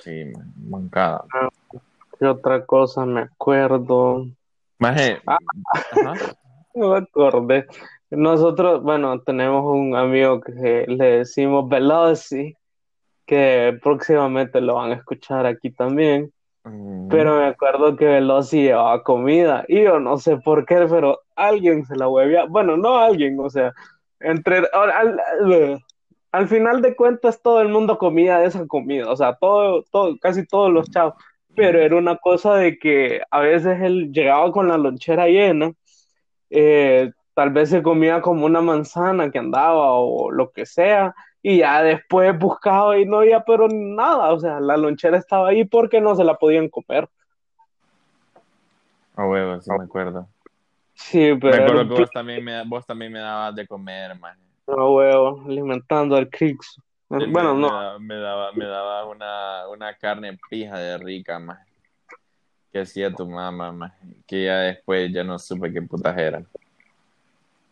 Sí, 0.00 0.32
mancada. 0.56 1.24
Ah, 1.34 1.48
¿Qué 2.18 2.26
otra 2.26 2.64
cosa 2.64 3.04
me 3.04 3.22
acuerdo? 3.22 4.26
Maje, 4.78 5.20
ah, 5.26 5.38
no 6.74 6.90
me 6.90 6.96
acordé. 6.98 7.66
Nosotros, 8.10 8.82
bueno, 8.82 9.20
tenemos 9.20 9.64
un 9.66 9.94
amigo 9.96 10.40
que 10.40 10.86
le 10.86 11.18
decimos 11.18 11.68
Veloci, 11.68 12.56
que 13.26 13.78
próximamente 13.82 14.60
lo 14.60 14.76
van 14.76 14.92
a 14.92 14.94
escuchar 14.94 15.46
aquí 15.46 15.70
también. 15.70 16.32
Pero 16.62 17.38
me 17.38 17.46
acuerdo 17.46 17.96
que 17.96 18.04
Veloci 18.04 18.62
llevaba 18.62 19.02
comida 19.02 19.64
y 19.68 19.82
yo 19.82 19.98
no 20.00 20.18
sé 20.18 20.36
por 20.36 20.66
qué, 20.66 20.86
pero 20.88 21.20
alguien 21.36 21.86
se 21.86 21.96
la 21.96 22.08
huevía. 22.08 22.44
Bueno, 22.44 22.76
no 22.76 22.98
alguien, 22.98 23.38
o 23.40 23.48
sea, 23.48 23.72
entre 24.20 24.62
al, 26.32 26.48
final 26.48 26.82
de 26.82 26.94
cuentas 26.94 27.40
todo 27.40 27.60
el 27.62 27.68
mundo 27.68 27.96
comía 27.98 28.44
esa 28.44 28.66
comida, 28.66 29.10
o 29.10 29.16
sea, 29.16 29.36
todo, 29.36 29.84
todo, 29.90 30.18
casi 30.18 30.46
todos 30.46 30.70
los 30.72 30.90
chavos. 30.90 31.14
Pero 31.54 31.80
era 31.80 31.96
una 31.96 32.16
cosa 32.16 32.54
de 32.56 32.78
que 32.78 33.22
a 33.30 33.40
veces 33.40 33.80
él 33.80 34.12
llegaba 34.12 34.52
con 34.52 34.68
la 34.68 34.76
lonchera 34.76 35.26
llena, 35.26 35.72
eh, 36.50 37.10
tal 37.34 37.50
vez 37.50 37.70
se 37.70 37.82
comía 37.82 38.20
como 38.20 38.46
una 38.46 38.60
manzana 38.60 39.30
que 39.30 39.38
andaba 39.38 39.92
o 39.94 40.30
lo 40.30 40.50
que 40.50 40.66
sea, 40.66 41.14
y 41.42 41.58
ya 41.58 41.82
después 41.82 42.36
buscaba 42.38 42.98
y 42.98 43.04
no 43.04 43.18
había 43.18 43.40
pero 43.44 43.68
nada, 43.68 44.32
o 44.32 44.40
sea, 44.40 44.60
la 44.60 44.76
lonchera 44.76 45.18
estaba 45.18 45.48
ahí 45.48 45.64
porque 45.64 46.00
no 46.00 46.14
se 46.14 46.24
la 46.24 46.34
podían 46.34 46.68
comer. 46.68 47.08
A 49.16 49.26
huevo, 49.26 49.60
sí 49.60 49.70
me 49.76 49.84
acuerdo. 49.84 50.28
Sí, 50.94 51.34
pero... 51.40 51.56
Me 51.56 51.62
acuerdo 51.62 51.88
que 51.88 52.00
vos 52.00 52.10
también 52.10 52.44
me, 52.44 52.64
vos 52.64 52.86
también 52.86 53.12
me 53.12 53.20
dabas 53.20 53.54
de 53.54 53.66
comer, 53.66 54.18
man. 54.18 54.36
A 54.66 54.84
huevo, 54.84 55.42
alimentando 55.46 56.16
al 56.16 56.28
Crix. 56.28 56.80
Bueno, 57.08 57.54
no. 57.54 57.98
Me 58.00 58.16
daba, 58.16 58.52
me 58.52 58.66
daba 58.66 59.06
una, 59.06 59.68
una 59.68 59.94
carne 59.94 60.38
pija 60.50 60.78
de 60.78 60.98
rica, 60.98 61.38
más 61.38 61.58
que 62.70 62.80
hacía 62.80 63.12
tu 63.12 63.26
mamá, 63.26 63.72
más 63.72 63.92
que 64.26 64.44
ya 64.44 64.58
después 64.58 65.10
ya 65.10 65.24
no 65.24 65.38
supe 65.38 65.72
qué 65.72 65.80
putas 65.80 66.16
eran. 66.18 66.46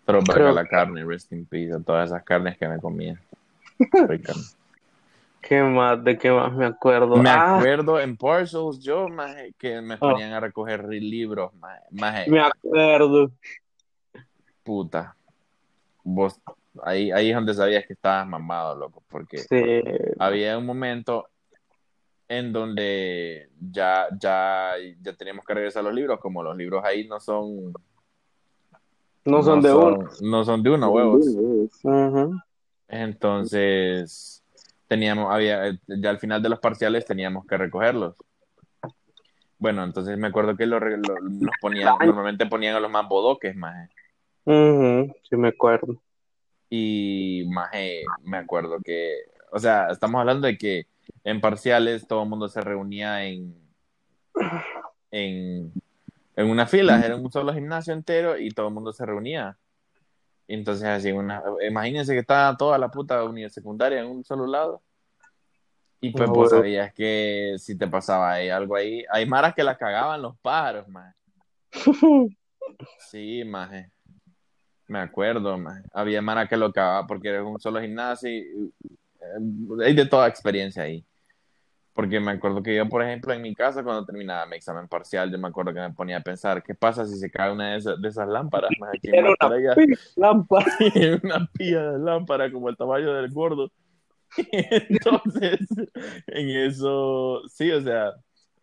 Pero 0.07 0.21
para 0.23 0.53
la 0.53 0.65
carne, 0.65 1.05
rest 1.05 1.33
in 1.33 1.45
peace, 1.45 1.79
todas 1.85 2.11
esas 2.11 2.23
carnes 2.23 2.57
que 2.57 2.69
me 2.69 2.79
comía. 2.79 3.21
¿Qué 5.41 5.63
más? 5.63 6.03
¿De 6.03 6.19
qué 6.19 6.31
más 6.31 6.53
me 6.53 6.67
acuerdo? 6.67 7.17
Me 7.17 7.31
ah. 7.31 7.57
acuerdo 7.57 8.01
en 8.01 8.17
Parcels, 8.17 8.81
yo, 8.81 9.07
que 9.59 9.81
me 9.81 9.95
oh. 9.95 9.99
ponían 9.99 10.33
a 10.33 10.41
recoger 10.41 10.85
libros, 10.89 11.53
más 11.55 12.27
Me 12.27 12.41
acuerdo. 12.41 13.31
Puta. 14.65 15.17
Vos, 16.03 16.41
ahí, 16.83 17.11
ahí 17.13 17.31
es 17.31 17.35
donde 17.35 17.55
sabías 17.55 17.87
que 17.87 17.93
estabas 17.93 18.27
mamado, 18.27 18.77
loco, 18.77 19.03
porque 19.09 19.45
había 20.19 20.59
un 20.59 20.67
momento 20.67 21.29
en 22.29 22.53
donde 22.53 23.49
ya, 23.71 24.09
ya, 24.19 24.73
ya 25.01 25.13
teníamos 25.13 25.45
que 25.45 25.55
regresar 25.55 25.81
a 25.81 25.85
los 25.85 25.95
libros, 25.95 26.19
como 26.19 26.43
los 26.43 26.57
libros 26.57 26.85
ahí 26.85 27.07
no 27.07 27.21
son 27.21 27.73
no 29.27 29.43
son 29.43 29.61
de 29.61 29.75
uno. 29.75 30.09
No 30.21 30.45
son 30.45 30.63
de 30.63 30.71
uno, 30.71 30.89
huevos. 30.89 31.27
Entonces, 32.89 34.45
teníamos, 34.87 35.33
había, 35.33 35.79
ya 35.87 36.11
al 36.11 36.19
final 36.19 36.43
de 36.43 36.49
los 36.49 36.61
parciales 36.61 37.05
teníamos 37.05 37.47
que 37.47 37.57
recogerlos. 37.57 38.15
Bueno, 39.59 39.85
entonces 39.85 40.19
me 40.19 40.29
acuerdo 40.29 40.57
que 40.57 40.67
lo, 40.67 40.79
nos 40.79 41.51
ponían, 41.61 41.95
normalmente 42.05 42.47
ponían 42.47 42.77
a 42.77 42.81
los 42.81 42.91
más 42.91 43.09
bodoques, 43.09 43.57
más. 43.57 43.89
sí, 44.45 45.37
me 45.37 45.49
acuerdo. 45.49 46.01
Y 46.69 47.45
más, 47.49 47.71
me 48.23 48.37
acuerdo 48.37 48.79
que, 48.85 49.15
o 49.53 49.59
sea, 49.59 49.89
estamos 49.91 50.21
hablando 50.21 50.47
de 50.47 50.59
que 50.59 50.87
en 51.25 51.41
parciales 51.41 52.07
todo 52.07 52.23
el 52.23 52.29
mundo 52.29 52.49
se 52.49 52.61
reunía 52.61 53.25
en, 53.25 53.57
en 55.11 55.73
en 56.37 56.51
una 56.51 56.67
fila, 56.67 57.01
era 57.03 57.17
un 57.17 57.33
solo 57.33 57.53
gimnasio 57.55 57.95
entero 57.95 58.39
y 58.39 58.51
todo 58.51 58.69
el 58.69 58.75
mundo 58.75 58.93
se 58.93 59.07
reunía. 59.07 59.57
Entonces 60.55 60.87
así, 60.87 61.13
una, 61.13 61.43
imagínense 61.67 62.13
que 62.13 62.21
estaba 62.21 62.57
toda 62.57 62.79
la 62.79 62.91
puta 62.91 63.23
unidad 63.25 63.49
secundaria 63.49 64.01
en 64.01 64.07
un 64.07 64.25
solo 64.25 64.47
lado. 64.47 64.83
Y 66.01 66.11
pues 66.11 66.29
vos 66.29 66.51
sabías 66.51 66.93
que 66.93 67.57
si 67.59 67.77
te 67.77 67.89
pasaba 67.89 68.33
ahí, 68.33 68.49
algo 68.49 68.77
ahí, 68.77 69.05
hay 69.11 69.27
maras 69.27 69.55
que 69.55 69.65
la 69.65 69.77
cagaban 69.77 70.23
los 70.23 70.39
pájaros, 70.39 70.89
más. 70.89 71.15
Sí, 72.99 73.45
más. 73.45 73.71
Me 74.89 74.99
acuerdo, 74.99 75.57
más. 75.57 75.83
Había 75.93 76.21
maras 76.21 76.49
que 76.49 76.57
lo 76.57 76.73
cagaba 76.73 77.07
porque 77.07 77.29
era 77.29 77.45
un 77.45 77.61
solo 77.61 77.81
gimnasio 77.81 78.29
y, 78.29 78.73
eh, 79.21 79.85
hay 79.85 79.95
de 79.95 80.07
toda 80.07 80.29
experiencia 80.29 80.83
ahí. 80.83 81.05
Porque 81.97 82.21
me 82.21 82.33
acuerdo 82.33 82.63
que 82.63 82.77
yo, 82.77 82.87
por 82.91 83.03
ejemplo, 83.03 83.33
en 83.33 83.41
mi 83.41 83.55
casa, 83.55 83.83
cuando 83.83 84.05
terminaba 84.05 84.45
mi 84.45 84.57
examen 84.57 84.87
parcial, 84.87 85.33
yo 85.33 85.39
me 85.39 85.49
acuerdo 85.49 85.73
que 85.73 85.81
me 85.81 85.95
ponía 85.95 86.19
a 86.19 86.21
pensar, 86.21 86.63
¿qué 86.63 86.75
pasa 86.75 87.07
si 87.07 87.17
se 87.17 87.31
cae 87.31 87.51
una 87.51 87.71
de 87.71 87.79
esas, 87.79 87.99
de 88.03 88.09
esas 88.09 88.29
lámparas? 88.29 88.71
Más 88.79 88.91
aquí 88.95 89.09
Era 89.11 89.31
una 89.31 89.75
lámpara. 90.17 90.67
una 91.23 91.47
pilla 91.55 91.93
de 91.93 91.99
lámpara 91.99 92.53
como 92.53 92.69
el 92.69 92.77
tamaño 92.77 93.15
del 93.15 93.33
gordo. 93.33 93.73
entonces, 94.53 95.61
en 96.27 96.51
eso, 96.51 97.41
sí, 97.49 97.73
o 97.73 97.81
sea, 97.81 98.13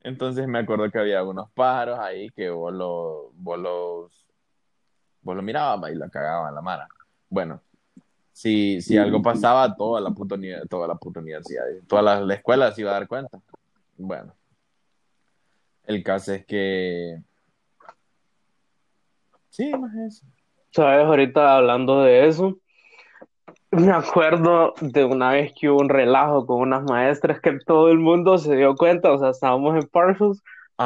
entonces 0.04 0.48
me 0.48 0.60
acuerdo 0.60 0.92
que 0.92 1.00
había 1.00 1.24
unos 1.24 1.50
pájaros 1.54 1.98
ahí 1.98 2.30
que 2.30 2.52
vos, 2.52 2.72
lo, 2.72 3.32
vos 3.34 3.58
los, 3.58 4.28
vos 5.24 5.36
los 5.36 5.44
mirabas 5.44 5.92
y 5.92 5.96
la 5.96 6.08
cagaban 6.08 6.54
la 6.54 6.62
mara. 6.62 6.88
Bueno, 7.30 7.64
si, 8.34 8.82
si 8.82 8.98
algo 8.98 9.22
pasaba, 9.22 9.76
toda 9.76 10.02
la 10.02 10.10
puta, 10.10 10.36
toda 10.70 10.88
la 10.88 10.96
puta 10.96 11.20
universidad, 11.20 11.64
toda 11.88 12.02
la, 12.26 12.34
escuela 12.34 12.72
se 12.72 12.82
iba 12.82 12.90
a 12.90 12.96
dar 12.96 13.08
cuenta. 13.08 13.40
Bueno, 13.96 14.34
el 15.86 16.04
caso 16.04 16.34
es 16.34 16.46
que... 16.46 17.22
Sí, 19.50 19.72
más 19.78 19.96
eso. 19.96 20.26
Sabes, 20.72 21.06
ahorita 21.06 21.58
hablando 21.58 22.02
de 22.02 22.28
eso, 22.28 22.58
me 23.70 23.92
acuerdo 23.92 24.74
de 24.82 25.06
una 25.06 25.32
vez 25.32 25.54
que 25.54 25.70
hubo 25.70 25.80
un 25.80 25.90
relajo 25.90 26.48
con 26.48 26.62
unas 26.62 26.84
maestras 26.84 27.40
que 27.40 27.60
todo 27.64 27.90
el 27.90 28.00
mundo 28.00 28.40
se 28.40 28.56
dio 28.56 28.76
cuenta, 28.76 29.12
o 29.12 29.20
sea, 29.20 29.30
estábamos 29.30 29.76
en 29.76 29.88
Parcels, 29.90 30.42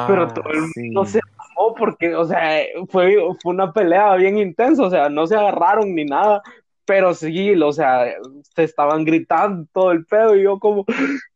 pero 0.06 0.24
ah, 0.24 0.34
todo 0.34 0.50
el 0.50 0.70
mundo 0.76 1.06
se 1.06 1.20
amó 1.38 1.74
porque, 1.74 2.14
o 2.14 2.26
sea, 2.26 2.62
fue, 2.90 3.16
fue 3.42 3.54
una 3.54 3.72
pelea 3.72 4.14
bien 4.16 4.36
intensa, 4.36 4.82
o 4.82 4.90
sea, 4.90 5.08
no 5.08 5.26
se 5.26 5.34
agarraron 5.34 5.94
ni 5.94 6.04
nada, 6.04 6.42
pero 6.88 7.12
sí, 7.12 7.52
o 7.60 7.70
sea, 7.70 8.14
se 8.54 8.64
estaban 8.64 9.04
gritando 9.04 9.68
todo 9.74 9.92
el 9.92 10.06
pedo 10.06 10.34
y 10.34 10.44
yo 10.44 10.58
como, 10.58 10.86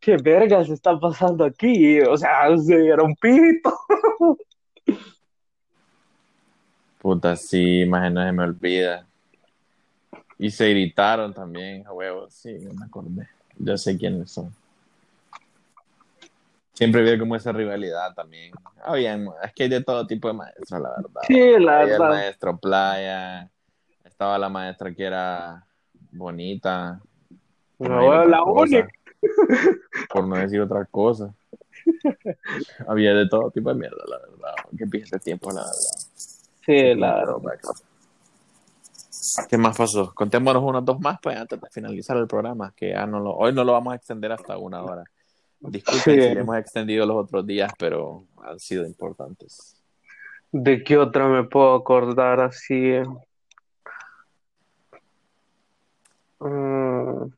¿qué 0.01 0.17
verga 0.17 0.65
se 0.65 0.73
está 0.73 0.99
pasando 0.99 1.45
aquí? 1.45 2.01
O 2.01 2.17
sea, 2.17 2.57
se 2.57 2.79
dieron 2.79 3.15
pito. 3.17 3.79
Puta, 6.99 7.37
sí, 7.37 7.85
más 7.87 8.11
no 8.11 8.25
se 8.25 8.33
me 8.33 8.45
olvida. 8.45 9.07
Y 10.39 10.51
se 10.51 10.71
gritaron 10.71 11.35
también, 11.35 11.87
a 11.87 11.93
huevos, 11.93 12.33
sí, 12.33 12.57
me 12.75 12.87
acordé. 12.87 13.29
Yo 13.59 13.77
sé 13.77 13.99
quiénes 13.99 14.31
son. 14.31 14.51
Siempre 16.73 17.03
había 17.03 17.19
como 17.19 17.37
esa 17.37 17.53
rivalidad 17.53 18.15
también. 18.15 18.55
Había, 18.83 19.17
es 19.45 19.53
que 19.55 19.65
hay 19.65 19.69
de 19.69 19.85
todo 19.85 20.07
tipo 20.07 20.29
de 20.29 20.35
maestros, 20.35 20.81
la 20.81 20.89
verdad. 20.97 21.21
Sí, 21.27 21.59
la 21.59 21.85
verdad. 21.85 22.07
El 22.07 22.21
maestro 22.21 22.57
playa, 22.57 23.51
estaba 24.23 24.39
la 24.39 24.49
maestra 24.49 24.95
que 24.95 25.03
era 25.03 25.67
bonita. 26.13 27.01
No, 27.81 28.25
la 28.25 28.45
única. 28.45 28.89
Por 30.13 30.29
no 30.29 30.37
decir 30.37 30.61
otra 30.61 30.85
cosa. 30.85 31.35
Había 32.87 33.15
de 33.15 33.29
todo 33.29 33.51
tipo 33.51 33.71
de 33.71 33.75
mierda, 33.75 34.05
la 34.09 34.19
verdad. 34.19 34.55
Qué 34.79 34.99
este 34.99 35.19
tiempo, 35.19 35.51
la 35.51 35.63
verdad. 35.63 35.73
Sí, 36.65 36.95
la 36.95 37.15
verdad. 37.17 37.59
¿Qué 39.49 39.59
más 39.59 39.77
pasó? 39.77 40.13
Contémonos 40.15 40.63
unos 40.63 40.85
dos 40.85 41.01
más 41.01 41.19
pues, 41.21 41.37
antes 41.37 41.61
de 41.61 41.69
finalizar 41.71 42.17
el 42.17 42.29
programa, 42.29 42.73
que 42.77 42.91
ya 42.91 43.05
no 43.05 43.19
lo, 43.19 43.35
hoy 43.35 43.53
no 43.53 43.65
lo 43.65 43.73
vamos 43.73 43.93
a 43.93 43.97
extender 43.97 44.31
hasta 44.31 44.57
una 44.57 44.85
hora. 44.85 45.03
Disculpen 45.59 46.21
si 46.33 46.39
hemos 46.39 46.57
extendido 46.59 47.07
los 47.07 47.25
otros 47.25 47.45
días, 47.45 47.73
pero 47.77 48.23
han 48.41 48.61
sido 48.61 48.87
importantes. 48.87 49.83
¿De 50.53 50.85
qué 50.85 50.97
otra 50.97 51.27
me 51.27 51.43
puedo 51.43 51.75
acordar 51.75 52.41
así? 52.41 52.93
Mm, 56.43 57.33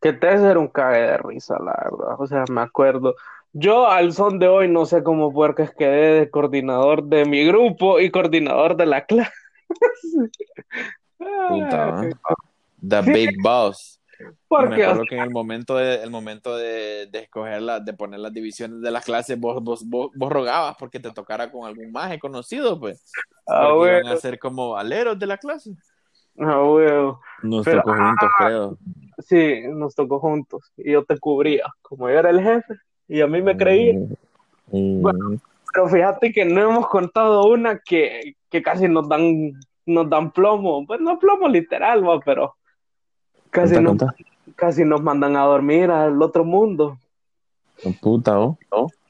que 0.00 0.12
te 0.12 0.38
ser 0.38 0.58
un 0.58 0.68
cague 0.68 1.00
de 1.00 1.16
risa, 1.18 1.56
la 1.58 1.78
verdad. 1.84 2.16
O 2.18 2.26
sea, 2.26 2.44
me 2.50 2.60
acuerdo. 2.60 3.14
Yo 3.52 3.88
al 3.88 4.12
son 4.12 4.38
de 4.38 4.48
hoy 4.48 4.68
no 4.68 4.84
sé 4.84 5.02
cómo 5.02 5.32
que 5.54 5.68
quedé 5.78 6.20
de 6.20 6.30
coordinador 6.30 7.04
de 7.04 7.24
mi 7.24 7.44
grupo 7.46 8.00
y 8.00 8.10
coordinador 8.10 8.76
de 8.76 8.86
la 8.86 9.04
clase. 9.06 9.32
Puta, 11.16 12.10
The 12.86 13.00
Big 13.02 13.42
Boss. 13.42 14.00
Porque, 14.48 14.76
me 14.76 14.82
acuerdo 14.84 15.04
que 15.06 15.16
en 15.16 15.22
el 15.22 15.30
momento 15.30 15.76
de, 15.76 16.02
el 16.02 16.10
momento 16.10 16.56
de, 16.56 17.06
de 17.06 17.18
escoger 17.20 17.62
la, 17.62 17.80
de 17.80 17.92
poner 17.92 18.20
las 18.20 18.32
divisiones 18.32 18.80
de 18.80 18.90
las 18.90 19.04
clases, 19.04 19.38
vos, 19.38 19.62
vos, 19.62 19.84
vos, 19.86 20.10
rogabas 20.16 20.76
porque 20.78 21.00
te 21.00 21.10
tocara 21.12 21.50
con 21.50 21.66
algún 21.66 21.90
maje 21.90 22.18
conocido, 22.18 22.78
pues. 22.78 23.04
Ah, 23.46 23.72
iban 23.74 24.06
a 24.06 24.16
ser 24.16 24.38
como 24.38 24.70
valeros 24.70 25.18
de 25.18 25.26
la 25.26 25.38
clase. 25.38 25.72
No, 26.36 26.78
Nos 27.42 27.64
tocó 27.64 27.94
juntos, 27.94 28.30
creo. 28.38 28.78
Sí, 29.18 29.62
nos 29.68 29.94
tocó 29.94 30.18
juntos. 30.18 30.72
Y 30.76 30.92
yo 30.92 31.04
te 31.04 31.18
cubría, 31.18 31.72
como 31.82 32.08
yo 32.08 32.18
era 32.18 32.30
el 32.30 32.40
jefe, 32.40 32.74
y 33.08 33.20
a 33.20 33.26
mí 33.26 33.40
me 33.40 33.56
creía. 33.56 33.94
Mm, 34.70 35.06
mm. 35.06 35.40
pero 35.72 35.88
fíjate 35.88 36.32
que 36.32 36.44
no 36.44 36.70
hemos 36.70 36.88
contado 36.88 37.46
una 37.46 37.78
que, 37.78 38.34
casi 38.62 38.88
nos 38.88 39.08
dan, 39.08 39.52
nos 39.86 40.08
dan 40.10 40.32
plomo. 40.32 40.86
Pues 40.86 41.00
no 41.00 41.18
plomo 41.18 41.48
literal, 41.48 42.02
pero 42.24 42.56
casi 43.50 43.80
nos, 43.80 43.96
casi 44.56 44.84
nos 44.84 45.02
mandan 45.02 45.36
a 45.36 45.44
dormir 45.44 45.90
al 45.90 46.20
otro 46.20 46.44
mundo. 46.44 46.98
Puta, 48.00 48.38
¿oh? 48.40 48.56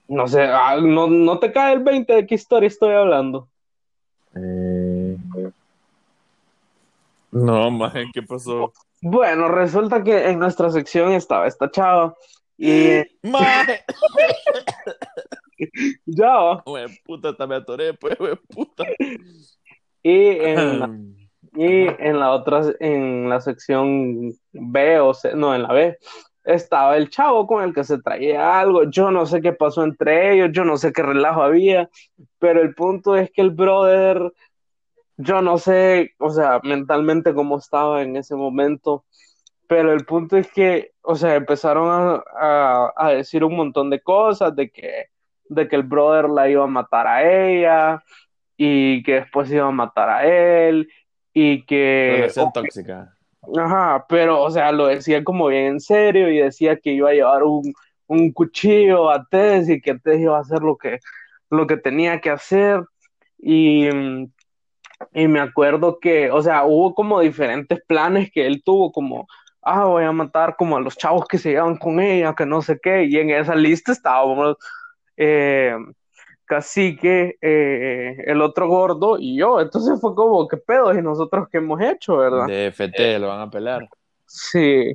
No 0.07 0.29
sé, 0.29 0.43
ah, 0.43 0.77
no, 0.83 1.07
no 1.07 1.39
te 1.39 1.53
cae 1.53 1.73
el 1.75 1.81
20 1.83 2.13
de 2.13 2.27
qué 2.27 2.35
historia 2.35 2.67
estoy 2.67 2.93
hablando. 2.95 3.49
Eh, 4.35 4.64
no, 7.35 7.71
maje, 7.71 8.07
¿qué 8.13 8.23
pasó? 8.23 8.73
Bueno, 9.03 9.49
resulta 9.49 10.03
que 10.03 10.31
en 10.31 10.39
nuestra 10.39 10.71
sección 10.71 11.13
estaba 11.13 11.47
esta 11.47 11.71
chava 11.71 12.15
y... 12.57 13.03
¡Maje! 13.23 13.85
ya, 16.07 16.63
Güey, 16.65 16.87
puta, 17.05 17.37
te 17.37 17.47
me 17.47 17.57
atoré, 17.57 17.95
pues, 17.95 18.17
güey, 18.19 18.37
puta. 18.49 18.85
Y 20.03 20.29
en 20.41 21.15
Y 21.57 21.87
en 21.87 22.19
la 22.19 22.33
otra, 22.33 22.63
en 22.81 23.29
la 23.29 23.41
sección 23.41 24.33
B 24.53 24.99
o 25.01 25.15
C, 25.15 25.35
no, 25.37 25.55
en 25.55 25.63
la 25.63 25.73
B, 25.73 25.99
estaba 26.43 26.97
el 26.97 27.11
chavo 27.11 27.47
con 27.47 27.63
el 27.63 27.73
que 27.73 27.85
se 27.85 27.99
traía 28.03 28.59
algo. 28.59 28.91
Yo 28.91 29.11
no 29.13 29.25
sé 29.25 29.41
qué 29.41 29.53
pasó 29.53 29.85
entre 29.85 30.35
ellos, 30.35 30.51
yo 30.53 30.65
no 30.65 30.77
sé 30.77 30.93
qué 30.93 31.03
relajo 31.03 31.43
había, 31.43 31.89
pero 32.39 32.61
el 32.61 32.75
punto 32.75 33.17
es 33.17 33.31
que 33.31 33.41
el 33.43 33.51
brother, 33.51 34.33
yo 35.17 35.43
no 35.43 35.59
sé, 35.59 36.15
o 36.19 36.31
sea, 36.31 36.61
mentalmente 36.63 37.35
cómo 37.35 37.59
estaba 37.59 38.03
en 38.03 38.17
ese 38.17 38.35
momento, 38.35 39.05
pero 39.67 39.93
el 39.93 40.05
punto 40.05 40.37
es 40.37 40.51
que, 40.51 40.93
o 41.03 41.17
sea, 41.17 41.37
empezaron 41.37 42.23
a, 42.39 42.93
a 42.97 43.11
decir 43.11 43.45
un 43.45 43.57
montón 43.57 43.91
de 43.91 44.01
cosas, 44.01 44.55
de 44.55 44.71
que, 44.71 45.07
de 45.49 45.69
que 45.69 45.77
el 45.77 45.83
brother 45.83 46.29
la 46.29 46.49
iba 46.49 46.65
a 46.65 46.69
matar 46.69 47.07
a 47.07 47.23
ella 47.23 48.03
y 48.57 49.03
que 49.03 49.15
después 49.15 49.51
iba 49.51 49.67
a 49.67 49.73
matar 49.73 50.11
a 50.11 50.27
él 50.27 50.89
y 51.33 51.65
que... 51.65 52.13
Relación 52.17 52.53
tóxica. 52.53 53.15
Ajá, 53.59 54.07
pero, 54.09 54.43
o 54.43 54.51
sea, 54.51 54.73
lo 54.73 54.87
decía 54.87 55.23
como 55.23 55.49
bien 55.49 55.67
en 55.67 55.81
serio 55.81 56.31
y 56.31 56.39
decía 56.39 56.77
que 56.77 56.93
iba 56.93 57.11
a 57.11 57.15
llevar 57.15 57.43
un, 57.43 57.75
un 58.07 58.33
cuchillo 58.33 59.11
a 59.11 59.27
Tess 59.27 59.69
y 59.69 59.81
que 59.81 59.99
Tess 59.99 60.21
iba 60.21 60.37
a 60.37 60.41
hacer 60.41 60.61
lo 60.61 60.77
que, 60.77 60.99
lo 61.51 61.67
que 61.67 61.77
tenía 61.77 62.21
que 62.21 62.31
hacer. 62.31 62.83
Y, 63.39 63.89
y 65.13 65.29
me 65.29 65.41
acuerdo 65.41 65.99
que, 66.01 66.31
o 66.31 66.43
sea, 66.43 66.65
hubo 66.65 66.95
como 66.95 67.21
diferentes 67.21 67.81
planes 67.87 68.31
que 68.33 68.47
él 68.47 68.63
tuvo, 68.65 68.93
como, 68.93 69.27
ah, 69.63 69.85
voy 69.85 70.05
a 70.05 70.13
matar 70.13 70.57
como 70.57 70.77
a 70.77 70.81
los 70.81 70.97
chavos 70.97 71.27
que 71.27 71.39
se 71.39 71.51
llevan 71.51 71.77
con 71.77 72.01
ella, 72.01 72.35
que 72.35 72.47
no 72.47 72.63
sé 72.63 72.79
qué, 72.83 73.05
y 73.05 73.17
en 73.17 73.31
esa 73.31 73.55
lista 73.55 73.93
estábamos 73.93 74.57
eh, 75.17 75.77
Cacique, 76.45 77.37
eh, 77.41 78.17
el 78.27 78.43
otro 78.43 78.69
gordo 78.69 79.17
y 79.19 79.39
yo. 79.39 79.61
Entonces 79.61 80.01
fue 80.01 80.15
como, 80.15 80.47
¿qué 80.47 80.57
pedo? 80.57 80.97
¿Y 80.97 81.03
nosotros 81.03 81.49
qué 81.51 81.59
hemos 81.59 81.81
hecho, 81.81 82.19
verdad? 82.19 82.47
De 82.47 82.67
FT, 82.67 83.19
lo 83.19 83.29
van 83.29 83.41
a 83.41 83.51
pelar. 83.51 83.89
Sí. 84.27 84.93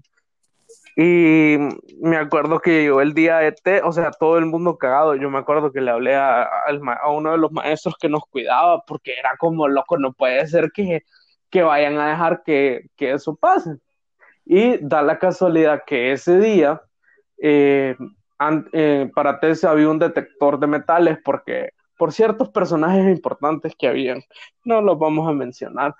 Y 1.02 1.58
me 2.02 2.18
acuerdo 2.18 2.60
que 2.60 2.82
llegó 2.82 3.00
el 3.00 3.14
día 3.14 3.38
de 3.38 3.54
T, 3.54 3.82
o 3.84 3.91
sea, 3.93 4.12
todo 4.12 4.38
el 4.38 4.45
mundo 4.45 4.78
cagado. 4.78 5.16
Yo 5.16 5.30
me 5.30 5.38
acuerdo 5.38 5.72
que 5.72 5.80
le 5.80 5.91
hablé 5.91 6.14
a, 6.14 6.43
a, 6.43 7.10
uno 7.10 7.32
de 7.32 7.38
los 7.38 7.54
maestros 7.54 7.95
que 7.97 8.10
nos 8.10 8.24
cuidaba, 8.26 8.82
porque 8.86 9.14
era 9.18 9.38
como 9.38 9.70
loco, 9.70 9.97
no 9.97 10.12
puede 10.12 10.45
ser 10.47 10.72
que, 10.74 11.04
que 11.50 11.64
vayan 11.64 11.97
a 12.00 12.10
dejar 12.10 12.43
que, 12.43 12.88
que 12.97 13.14
eso 13.14 13.34
pase. 13.38 13.78
Y 14.43 14.78
da 14.86 15.02
la 15.02 15.20
casualidad 15.20 15.84
que 15.88 16.12
ese 16.12 16.38
día 16.38 16.82
eh, 17.41 17.95
eh, 18.74 19.10
para 19.16 19.39
había 19.70 19.89
un 19.89 20.00
detector 20.00 20.60
de 20.60 20.68
metales 20.68 21.18
porque 21.24 21.70
por 21.97 22.12
ciertos 22.12 22.50
personajes 22.50 23.06
importantes 23.10 23.74
que 23.78 23.88
habían, 23.88 24.22
no 24.66 24.82
los 24.82 25.00
vamos 25.00 25.30
a 25.30 25.34
mencionar, 25.34 25.95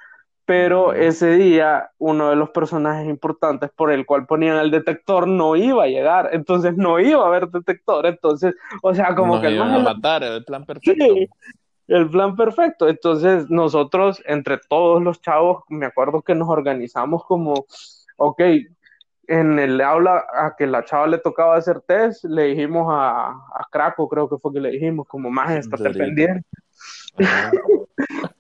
pero 0.50 0.94
ese 0.94 1.36
día 1.36 1.92
uno 2.00 2.32
de 2.32 2.36
los 2.36 2.50
personajes 2.50 3.08
importantes 3.08 3.70
por 3.70 3.92
el 3.92 4.08
cual 4.08 4.26
ponían 4.26 4.58
el 4.58 4.72
detector 4.72 5.28
no 5.28 5.56
iba 5.56 5.84
a 5.84 5.88
llegar, 5.88 6.32
entonces 6.32 6.76
no 6.76 7.00
iba 7.00 7.24
a 7.24 7.28
haber 7.28 7.50
detector, 7.50 8.08
entonces, 8.08 8.56
o 8.82 8.92
sea, 8.96 9.14
como 9.14 9.40
que 9.40 9.50
no 9.50 9.58
iban 9.58 9.76
a 9.76 9.78
matar, 9.78 10.24
el 10.24 10.44
plan 10.44 10.66
perfecto. 10.66 11.06
el 11.88 12.10
plan 12.10 12.36
perfecto. 12.36 12.90
Entonces, 12.90 13.48
nosotros, 13.52 14.24
entre 14.26 14.58
todos 14.68 15.04
los 15.04 15.22
chavos, 15.22 15.66
me 15.70 15.86
acuerdo 15.86 16.24
que 16.24 16.34
nos 16.34 16.50
organizamos 16.50 17.24
como, 17.26 17.68
ok, 18.18 18.42
en 19.28 19.60
el 19.60 19.80
aula 19.82 20.26
a 20.34 20.56
que 20.58 20.66
la 20.66 20.84
chava 20.84 21.06
le 21.06 21.20
tocaba 21.20 21.58
hacer 21.58 21.82
test, 21.82 22.24
le 22.24 22.46
dijimos 22.46 22.88
a, 22.90 23.30
a 23.30 23.68
Craco, 23.70 24.10
creo 24.10 24.28
que 24.28 24.40
fue 24.40 24.52
que 24.52 24.62
le 24.62 24.72
dijimos, 24.72 25.06
como 25.08 25.30
más 25.30 25.52
estate 25.52 25.92
pendiente. 25.92 26.48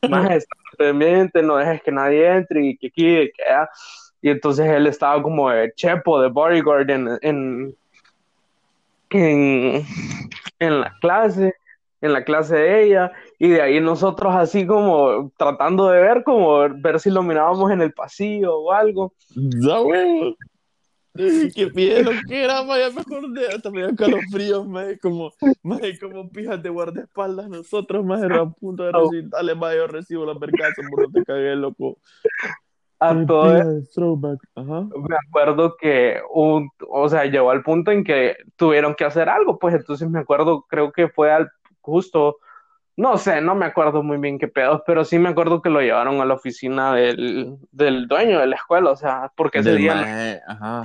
Más 0.10 0.46
pendiente, 0.78 1.42
no 1.42 1.58
dejes 1.58 1.82
que 1.82 1.92
nadie 1.92 2.28
entre 2.28 2.66
y 2.66 2.78
que 2.78 2.88
aquí, 2.88 3.32
que 3.36 3.44
allá. 3.48 3.70
Y 4.22 4.30
entonces 4.30 4.68
él 4.68 4.88
estaba 4.88 5.22
como 5.22 5.50
de 5.50 5.72
chepo, 5.74 6.22
de 6.22 6.30
bodyguard 6.30 6.90
en, 6.90 7.08
en, 7.22 7.76
en, 9.10 9.86
en 10.60 10.82
la 10.82 10.94
clase, 11.00 11.54
en 12.02 12.14
la 12.14 12.24
clase 12.24 12.56
de 12.56 12.84
ella, 12.84 13.12
y 13.38 13.50
de 13.50 13.62
ahí 13.62 13.80
nosotros 13.80 14.34
así 14.36 14.66
como 14.66 15.32
tratando 15.38 15.90
de 15.90 16.02
ver, 16.02 16.24
como 16.24 16.68
ver 16.70 17.00
si 17.00 17.10
lo 17.10 17.24
mirábamos 17.24 17.72
en 17.72 17.82
el 17.82 17.94
pasillo 17.94 18.58
o 18.58 18.72
algo. 18.72 19.14
Qué 21.56 21.72
miedo 21.74 22.12
que 22.28 22.44
era, 22.44 22.64
ya 22.64 22.90
mejor 22.96 23.32
de 23.32 23.48
hasta 23.48 23.72
me 23.72 23.86
dio 23.86 23.96
calofríos, 23.96 24.68
más 24.68 24.88
como, 25.02 25.32
más 25.64 25.82
como 26.00 26.30
pijas 26.30 26.62
de 26.62 26.70
guardaespaldas 26.70 27.50
nosotros, 27.50 28.06
más 28.06 28.22
era 28.22 28.42
a 28.42 28.50
punto 28.50 28.84
de 28.84 28.92
dale 29.30 29.56
más 29.56 29.76
yo 29.76 29.88
recibo 29.88 30.26
la 30.26 30.34
vergazos, 30.34 30.86
por 30.90 31.02
no 31.02 31.12
te 31.12 31.24
cagué, 31.24 31.56
loco. 31.56 31.98
A 33.02 33.26
todo 33.26 33.46
me 33.56 35.16
acuerdo 35.28 35.78
que 35.80 36.20
un, 36.34 36.70
o 36.90 37.08
sea, 37.08 37.26
llegó 37.26 37.50
al 37.50 37.64
punto 37.64 37.92
en 37.92 38.04
que 38.04 38.36
tuvieron 38.58 38.94
que 38.94 39.06
hacer 39.06 39.30
algo, 39.30 39.58
pues 39.58 39.74
entonces 39.74 40.10
me 40.10 40.20
acuerdo, 40.20 40.66
creo 40.70 40.92
que 40.92 41.08
fue 41.08 41.32
al 41.32 41.50
justo, 41.80 42.38
no 43.00 43.18
sé, 43.18 43.42
no 43.42 43.56
me 43.56 43.66
acuerdo 43.66 44.04
muy 44.04 44.18
bien 44.18 44.38
qué 44.38 44.48
pedos, 44.48 44.82
pero 44.86 45.04
sí 45.06 45.18
me 45.18 45.30
acuerdo 45.30 45.62
que 45.62 45.70
lo 45.70 45.82
llevaron 45.82 46.22
a 46.22 46.26
la 46.26 46.34
oficina 46.34 46.94
del, 46.94 47.58
del 47.72 48.08
dueño 48.08 48.40
de 48.40 48.48
la 48.48 48.56
escuela, 48.56 48.92
o 48.92 48.96
sea, 48.96 49.32
porque 49.36 49.60
ese 49.60 49.76
día... 49.76 50.42
ajá 50.48 50.84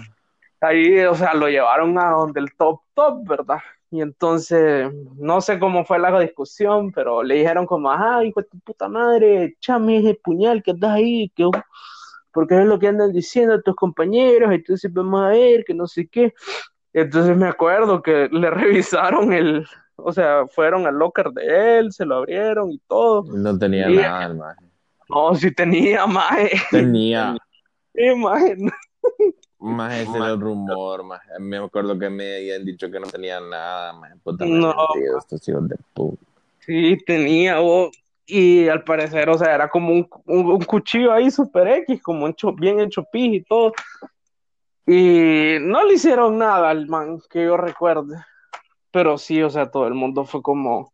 ahí, 0.65 0.99
o 1.05 1.15
sea, 1.15 1.35
lo 1.35 1.49
llevaron 1.49 1.99
a 1.99 2.11
donde 2.11 2.41
el 2.41 2.55
top 2.57 2.81
top, 2.95 3.27
¿verdad? 3.29 3.59
Y 3.91 4.01
entonces, 4.01 4.91
no 5.17 5.41
sé 5.41 5.59
cómo 5.59 5.85
fue 5.85 5.99
la 5.99 6.19
discusión, 6.19 6.91
pero 6.93 7.23
le 7.23 7.37
dijeron 7.37 7.67
como, 7.67 7.93
ay, 7.93 8.29
hijo 8.29 8.41
de 8.41 8.49
tu 8.49 8.59
puta 8.61 8.89
madre, 8.89 9.45
echame 9.45 9.99
ese 9.99 10.15
puñal 10.15 10.63
que 10.63 10.73
estás 10.73 10.91
ahí, 10.91 11.31
que 11.35 11.49
porque 12.33 12.61
es 12.61 12.67
lo 12.67 12.79
que 12.81 12.89
andan 12.89 13.13
diciendo 13.13 13.63
tus 13.63 13.77
compañeros, 13.77 14.51
entonces 14.53 14.93
vamos 14.93 15.23
a 15.23 15.29
ver, 15.29 15.65
que 15.65 15.75
no 15.75 15.87
sé 15.87 16.09
qué. 16.09 16.35
Entonces 16.93 17.37
me 17.37 17.47
acuerdo 17.47 18.03
que 18.03 18.29
le 18.33 18.51
revisaron 18.51 19.33
el, 19.33 19.67
o 19.97 20.13
sea, 20.13 20.47
fueron 20.47 20.87
al 20.87 20.95
locker 20.95 21.31
de 21.31 21.79
él, 21.79 21.93
se 21.93 22.05
lo 22.05 22.17
abrieron 22.17 22.71
y 22.71 22.79
todo. 22.87 23.25
No 23.25 23.59
tenía 23.59 23.89
nada, 23.89 24.27
el 24.27 24.39
No, 25.09 25.35
sí 25.35 25.53
tenía, 25.53 26.07
más. 26.07 26.37
Tenía. 26.71 27.37
Sí, 27.97 28.13
más 29.61 29.95
ese 29.95 30.17
era 30.17 30.33
el 30.33 30.41
rumor, 30.41 31.05
más. 31.05 31.21
Me 31.39 31.59
acuerdo 31.59 31.97
que 31.97 32.11
me 32.11 32.39
habían 32.39 32.65
dicho 32.65 32.91
que 32.91 32.99
no 32.99 33.07
tenía 33.07 33.39
nada, 33.41 33.93
más. 33.93 34.11
no. 34.41 34.75
estos 35.17 35.49
hijos 35.49 35.69
de 35.69 35.77
puta. 35.95 36.21
Sí, 36.59 36.99
tenía, 37.07 37.61
y 38.27 38.69
al 38.69 38.83
parecer, 38.85 39.29
o 39.29 39.39
sea, 39.39 39.55
era 39.55 39.69
como 39.69 39.93
un, 39.93 40.09
un, 40.27 40.61
cuchillo 40.65 41.13
ahí 41.13 41.31
super 41.31 41.69
X, 41.69 42.03
como 42.03 42.27
hecho, 42.27 42.53
bien 42.53 42.81
hecho 42.81 43.05
pis 43.05 43.35
y 43.35 43.43
todo. 43.43 43.73
Y 44.87 45.57
no 45.61 45.85
le 45.85 45.95
hicieron 45.95 46.39
nada 46.39 46.71
al 46.71 46.87
man, 46.87 47.21
que 47.31 47.45
yo 47.45 47.57
recuerde. 47.57 48.17
Pero 48.95 49.19
sí, 49.19 49.43
o 49.43 49.51
sea, 49.51 49.71
todo 49.71 49.87
el 49.87 49.95
mundo 49.95 50.25
fue 50.25 50.41
como. 50.41 50.93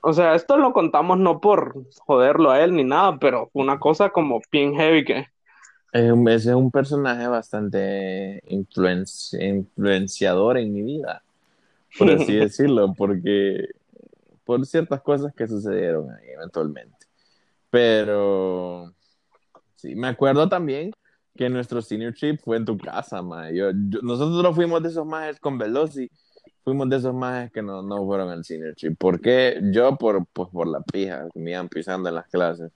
O 0.00 0.12
sea, 0.12 0.34
esto 0.34 0.56
lo 0.56 0.72
contamos 0.72 1.18
no 1.18 1.40
por 1.40 1.76
joderlo 2.06 2.50
a 2.50 2.64
él 2.64 2.74
ni 2.74 2.82
nada, 2.82 3.18
pero 3.18 3.50
una 3.52 3.78
cosa 3.78 4.10
como 4.10 4.40
bien 4.50 4.74
heavy 4.74 5.04
que 5.04 5.26
ese 5.92 6.50
es 6.50 6.54
un 6.54 6.70
personaje 6.70 7.26
bastante 7.26 8.42
influenciador 8.46 10.58
en 10.58 10.72
mi 10.72 10.82
vida, 10.82 11.22
por 11.98 12.10
así 12.10 12.34
decirlo, 12.34 12.92
porque 12.94 13.70
por 14.44 14.64
ciertas 14.66 15.00
cosas 15.00 15.34
que 15.34 15.48
sucedieron 15.48 16.10
ahí 16.10 16.28
eventualmente. 16.36 17.06
Pero 17.70 18.92
sí, 19.76 19.94
me 19.94 20.08
acuerdo 20.08 20.48
también 20.48 20.92
que 21.36 21.48
nuestro 21.48 21.82
senior 21.82 22.14
trip 22.14 22.40
fue 22.42 22.56
en 22.56 22.64
tu 22.64 22.76
casa, 22.76 23.22
ma. 23.22 23.50
Yo, 23.50 23.72
nosotros 23.72 24.54
fuimos 24.54 24.82
de 24.82 24.88
esos 24.88 25.06
majes 25.06 25.38
con 25.38 25.58
Veloci, 25.58 26.10
fuimos 26.64 26.88
de 26.88 26.96
esos 26.96 27.14
majes 27.14 27.52
que 27.52 27.62
no, 27.62 27.82
no 27.82 28.04
fueron 28.04 28.30
al 28.30 28.44
senior 28.44 28.74
trip. 28.74 28.98
¿Por 28.98 29.20
qué? 29.20 29.60
Yo 29.72 29.96
por, 29.96 30.26
pues, 30.26 30.48
por 30.48 30.66
la 30.66 30.80
pija, 30.80 31.26
me 31.34 31.52
iban 31.52 31.68
pisando 31.68 32.08
en 32.08 32.16
las 32.16 32.26
clases. 32.28 32.72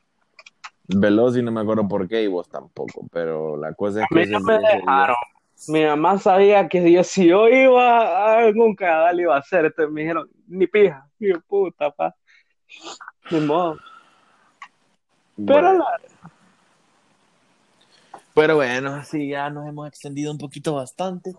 Veloz 0.87 1.37
y 1.37 1.43
no 1.43 1.53
me 1.53 1.61
acuerdo 1.61 1.87
por 1.89 2.09
qué 2.09 2.23
y 2.23 2.27
vos 2.27 2.49
tampoco, 2.49 3.07
pero 3.13 3.57
la 3.57 3.75
cosa 3.75 4.03
es 4.03 4.07
que... 4.09 4.27
no 4.27 4.41
me 4.41 4.59
dejaron. 4.59 5.17
Mi 5.69 5.85
mamá 5.85 6.19
sabía 6.19 6.69
que 6.69 6.91
yo, 6.91 7.05
si 7.05 7.29
yo 7.29 7.47
iba 7.49 8.01
a 8.01 8.39
algún 8.39 8.75
canal 8.75 9.21
iba 9.21 9.37
a 9.37 9.41
hacer, 9.41 9.67
entonces 9.67 9.93
me 9.93 10.01
dijeron, 10.01 10.29
ni 10.47 10.67
pija, 10.67 11.07
mi 11.19 11.33
puta, 11.35 11.91
pa. 11.91 12.15
Ni 13.31 13.41
modo. 13.41 13.77
Pero 15.37 15.75
la... 15.75 16.01
Pero 18.35 18.57
bueno, 18.57 18.95
así 18.95 19.29
ya 19.29 19.51
nos 19.51 19.69
hemos 19.69 19.89
extendido 19.89 20.31
un 20.33 20.39
poquito 20.39 20.75
bastante. 20.75 21.35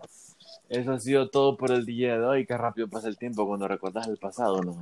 Eso 0.68 0.92
ha 0.92 1.00
sido 1.00 1.30
todo 1.30 1.56
por 1.56 1.70
el 1.70 1.84
día 1.84 2.18
de 2.18 2.24
hoy. 2.24 2.46
Qué 2.46 2.56
rápido 2.56 2.88
pasa 2.88 3.08
el 3.08 3.18
tiempo 3.18 3.46
cuando 3.46 3.68
recuerdas 3.68 4.08
el 4.08 4.18
pasado, 4.18 4.62
¿no? 4.62 4.76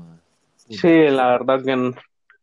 Sí, 0.69 1.09
la 1.09 1.27
verdad 1.29 1.63
que, 1.65 1.93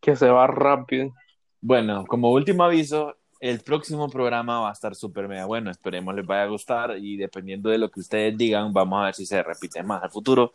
que 0.00 0.16
se 0.16 0.28
va 0.28 0.46
rápido. 0.46 1.12
Bueno, 1.60 2.04
como 2.06 2.30
último 2.30 2.64
aviso, 2.64 3.16
el 3.40 3.60
próximo 3.60 4.08
programa 4.08 4.60
va 4.60 4.70
a 4.70 4.72
estar 4.72 4.94
súper 4.94 5.28
mega 5.28 5.46
bueno. 5.46 5.70
Esperemos 5.70 6.14
les 6.14 6.26
vaya 6.26 6.42
a 6.42 6.48
gustar 6.48 6.96
y 6.98 7.16
dependiendo 7.16 7.70
de 7.70 7.78
lo 7.78 7.90
que 7.90 8.00
ustedes 8.00 8.36
digan, 8.36 8.72
vamos 8.72 9.00
a 9.00 9.04
ver 9.06 9.14
si 9.14 9.26
se 9.26 9.42
repite 9.42 9.82
más 9.82 10.02
al 10.02 10.10
futuro. 10.10 10.52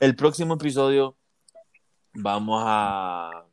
El 0.00 0.14
próximo 0.14 0.54
episodio 0.54 1.16
vamos 2.14 2.62
a 2.64 3.44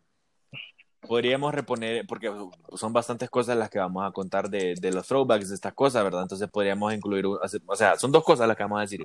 podríamos 1.07 1.53
reponer, 1.53 2.05
porque 2.07 2.31
son 2.75 2.93
bastantes 2.93 3.29
cosas 3.29 3.57
las 3.57 3.69
que 3.69 3.79
vamos 3.79 4.05
a 4.05 4.11
contar 4.11 4.49
de, 4.49 4.75
los 4.91 5.07
throwbacks 5.07 5.49
de 5.49 5.55
estas 5.55 5.73
cosas, 5.73 6.03
¿verdad? 6.03 6.23
Entonces 6.23 6.49
podríamos 6.49 6.93
incluir, 6.93 7.25
o 7.25 7.75
sea, 7.75 7.97
son 7.97 8.11
dos 8.11 8.23
cosas 8.23 8.47
las 8.47 8.57
que 8.57 8.63
vamos 8.63 8.79
a 8.79 8.81
decir. 8.81 9.03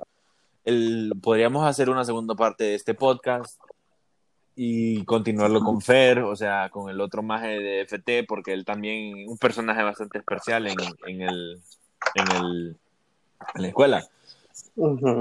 Podríamos 1.21 1.65
hacer 1.65 1.89
una 1.89 2.05
segunda 2.05 2.35
parte 2.35 2.65
de 2.65 2.75
este 2.75 2.93
podcast 2.93 3.59
y 4.55 5.03
continuarlo 5.05 5.61
con 5.61 5.81
Fer, 5.81 6.19
o 6.19 6.35
sea, 6.35 6.69
con 6.69 6.89
el 6.89 6.99
otro 6.99 7.23
maje 7.23 7.59
de 7.59 7.85
FT, 7.85 8.25
porque 8.27 8.53
él 8.53 8.65
también 8.65 9.29
un 9.29 9.37
personaje 9.37 9.81
bastante 9.83 10.17
especial 10.17 10.67
en, 10.67 10.77
en, 11.07 11.21
el, 11.21 11.61
en, 12.15 12.31
el, 12.35 12.77
en 13.55 13.61
la 13.61 13.67
escuela. 13.67 14.09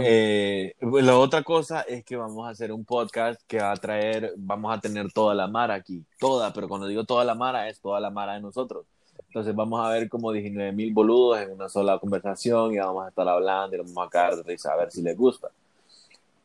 Eh, 0.01 0.75
la 0.81 1.19
otra 1.19 1.43
cosa 1.43 1.83
es 1.83 2.05
que 2.05 2.17
vamos 2.17 2.47
a 2.47 2.51
hacer 2.51 2.73
un 2.73 2.85
podcast 2.85 3.41
que 3.47 3.59
va 3.59 3.73
a 3.73 3.77
traer, 3.77 4.33
vamos 4.37 4.77
a 4.77 4.81
tener 4.81 5.13
toda 5.13 5.35
la 5.35 5.49
mara 5.49 5.75
aquí, 5.75 6.05
toda, 6.19 6.53
pero 6.53 6.69
cuando 6.69 6.87
digo 6.87 7.05
toda 7.05 7.25
la 7.25 7.35
mara 7.35 7.69
es 7.69 7.81
toda 7.81 8.01
la 8.01 8.11
mara 8.11 8.35
de 8.35 8.41
nosotros. 8.41 8.87
Entonces 9.27 9.55
vamos 9.55 9.85
a 9.85 9.91
ver 9.91 10.09
como 10.09 10.33
19 10.33 10.73
mil 10.73 10.93
boludos 10.93 11.41
en 11.41 11.53
una 11.53 11.69
sola 11.69 11.99
conversación 11.99 12.73
y 12.73 12.79
vamos 12.79 13.05
a 13.05 13.09
estar 13.09 13.29
hablando 13.29 13.77
y 13.77 13.81
vamos 13.81 14.07
a 14.07 14.09
caer 14.09 14.37
de 14.37 14.43
risa 14.43 14.73
a 14.73 14.77
ver 14.77 14.91
si 14.91 15.03
les 15.03 15.17
gusta. 15.17 15.49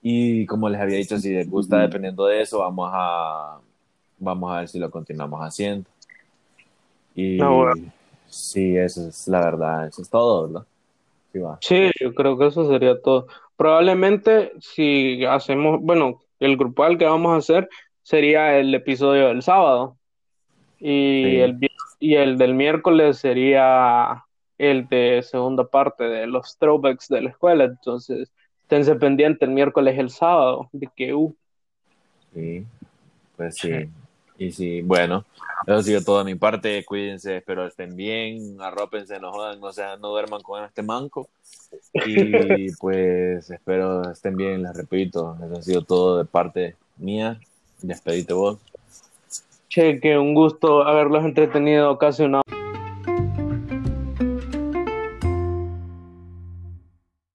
Y 0.02 0.46
como 0.48 0.68
les 0.68 0.82
había 0.82 0.98
dicho, 0.98 1.18
si 1.18 1.32
les 1.32 1.50
gusta, 1.50 1.78
dependiendo 1.78 2.26
de 2.26 2.42
eso, 2.42 2.60
vamos 2.60 2.90
a, 2.92 3.60
vamos 4.20 4.52
a 4.52 4.60
ver 4.60 4.68
si 4.68 4.80
lo 4.80 4.92
continuamos 4.92 5.40
haciendo. 5.40 5.90
Y 7.16 7.40
ah, 7.42 7.74
sí, 8.28 8.76
eso 8.76 9.08
es 9.08 9.28
la 9.28 9.40
verdad, 9.40 9.88
eso 9.88 10.02
es 10.02 10.10
todo, 10.10 10.48
¿verdad? 10.48 10.66
Sí, 11.62 11.92
yo 12.00 12.14
creo 12.14 12.38
que 12.38 12.48
eso 12.48 12.70
sería 12.70 13.00
todo. 13.02 13.28
Probablemente 13.56 14.52
si 14.60 15.26
hacemos, 15.26 15.80
bueno, 15.82 16.22
el 16.40 16.58
grupal 16.58 16.98
que 16.98 17.06
vamos 17.06 17.34
a 17.34 17.38
hacer 17.38 17.70
sería 18.02 18.58
el 18.58 18.74
episodio 18.74 19.28
del 19.28 19.42
sábado 19.42 19.98
y, 20.80 21.38
el, 21.38 21.58
y 22.00 22.16
el 22.16 22.38
del 22.38 22.54
miércoles 22.54 23.18
sería 23.18 24.24
el 24.58 24.88
de 24.88 25.22
segunda 25.24 25.66
parte 25.66 26.04
de 26.04 26.28
los 26.28 26.58
throwbacks 26.58 27.08
de 27.08 27.22
la 27.22 27.30
escuela. 27.30 27.64
Entonces, 27.66 28.32
esténse 28.62 28.96
pendientes 28.96 29.48
el 29.48 29.54
miércoles 29.54 29.98
el 29.98 30.10
sábado 30.10 30.70
de 30.72 30.90
que 30.96 31.14
uh. 31.14 31.34
Sí, 32.34 32.66
pues 33.38 33.56
sí. 33.56 33.72
Y 34.38 34.52
sí, 34.52 34.82
bueno, 34.82 35.26
eso 35.66 35.76
ha 35.76 35.84
sido 35.84 36.02
todo 36.02 36.20
de 36.20 36.26
mi 36.26 36.36
parte. 36.36 36.84
Cuídense, 36.86 37.38
espero 37.38 37.68
estén 37.68 37.96
bien, 37.96 38.60
arrópense, 38.60 39.20
no 39.20 39.32
jodan, 39.32 39.60
no, 39.60 39.72
sea, 39.72 39.98
no 39.98 40.10
duerman 40.10 40.42
con 40.42 40.64
este 40.64 40.84
manco. 40.84 41.30
Y 41.94 42.72
pues 42.80 43.50
espero 43.50 44.12
estén 44.12 44.36
bien, 44.36 44.64
les 44.64 44.76
repito, 44.76 45.38
eso 45.44 45.60
ha 45.60 45.62
sido 45.62 45.82
todo 45.84 46.18
de 46.18 46.26
parte 46.26 46.76
mía. 46.98 47.40
Despedite 47.82 48.34
vos. 48.34 48.60
Che, 49.70 50.00
que 50.00 50.18
un 50.18 50.34
gusto 50.34 50.84
haberlos 50.84 51.26
entretenido 51.26 51.98
casi 51.98 52.24
una 52.24 52.42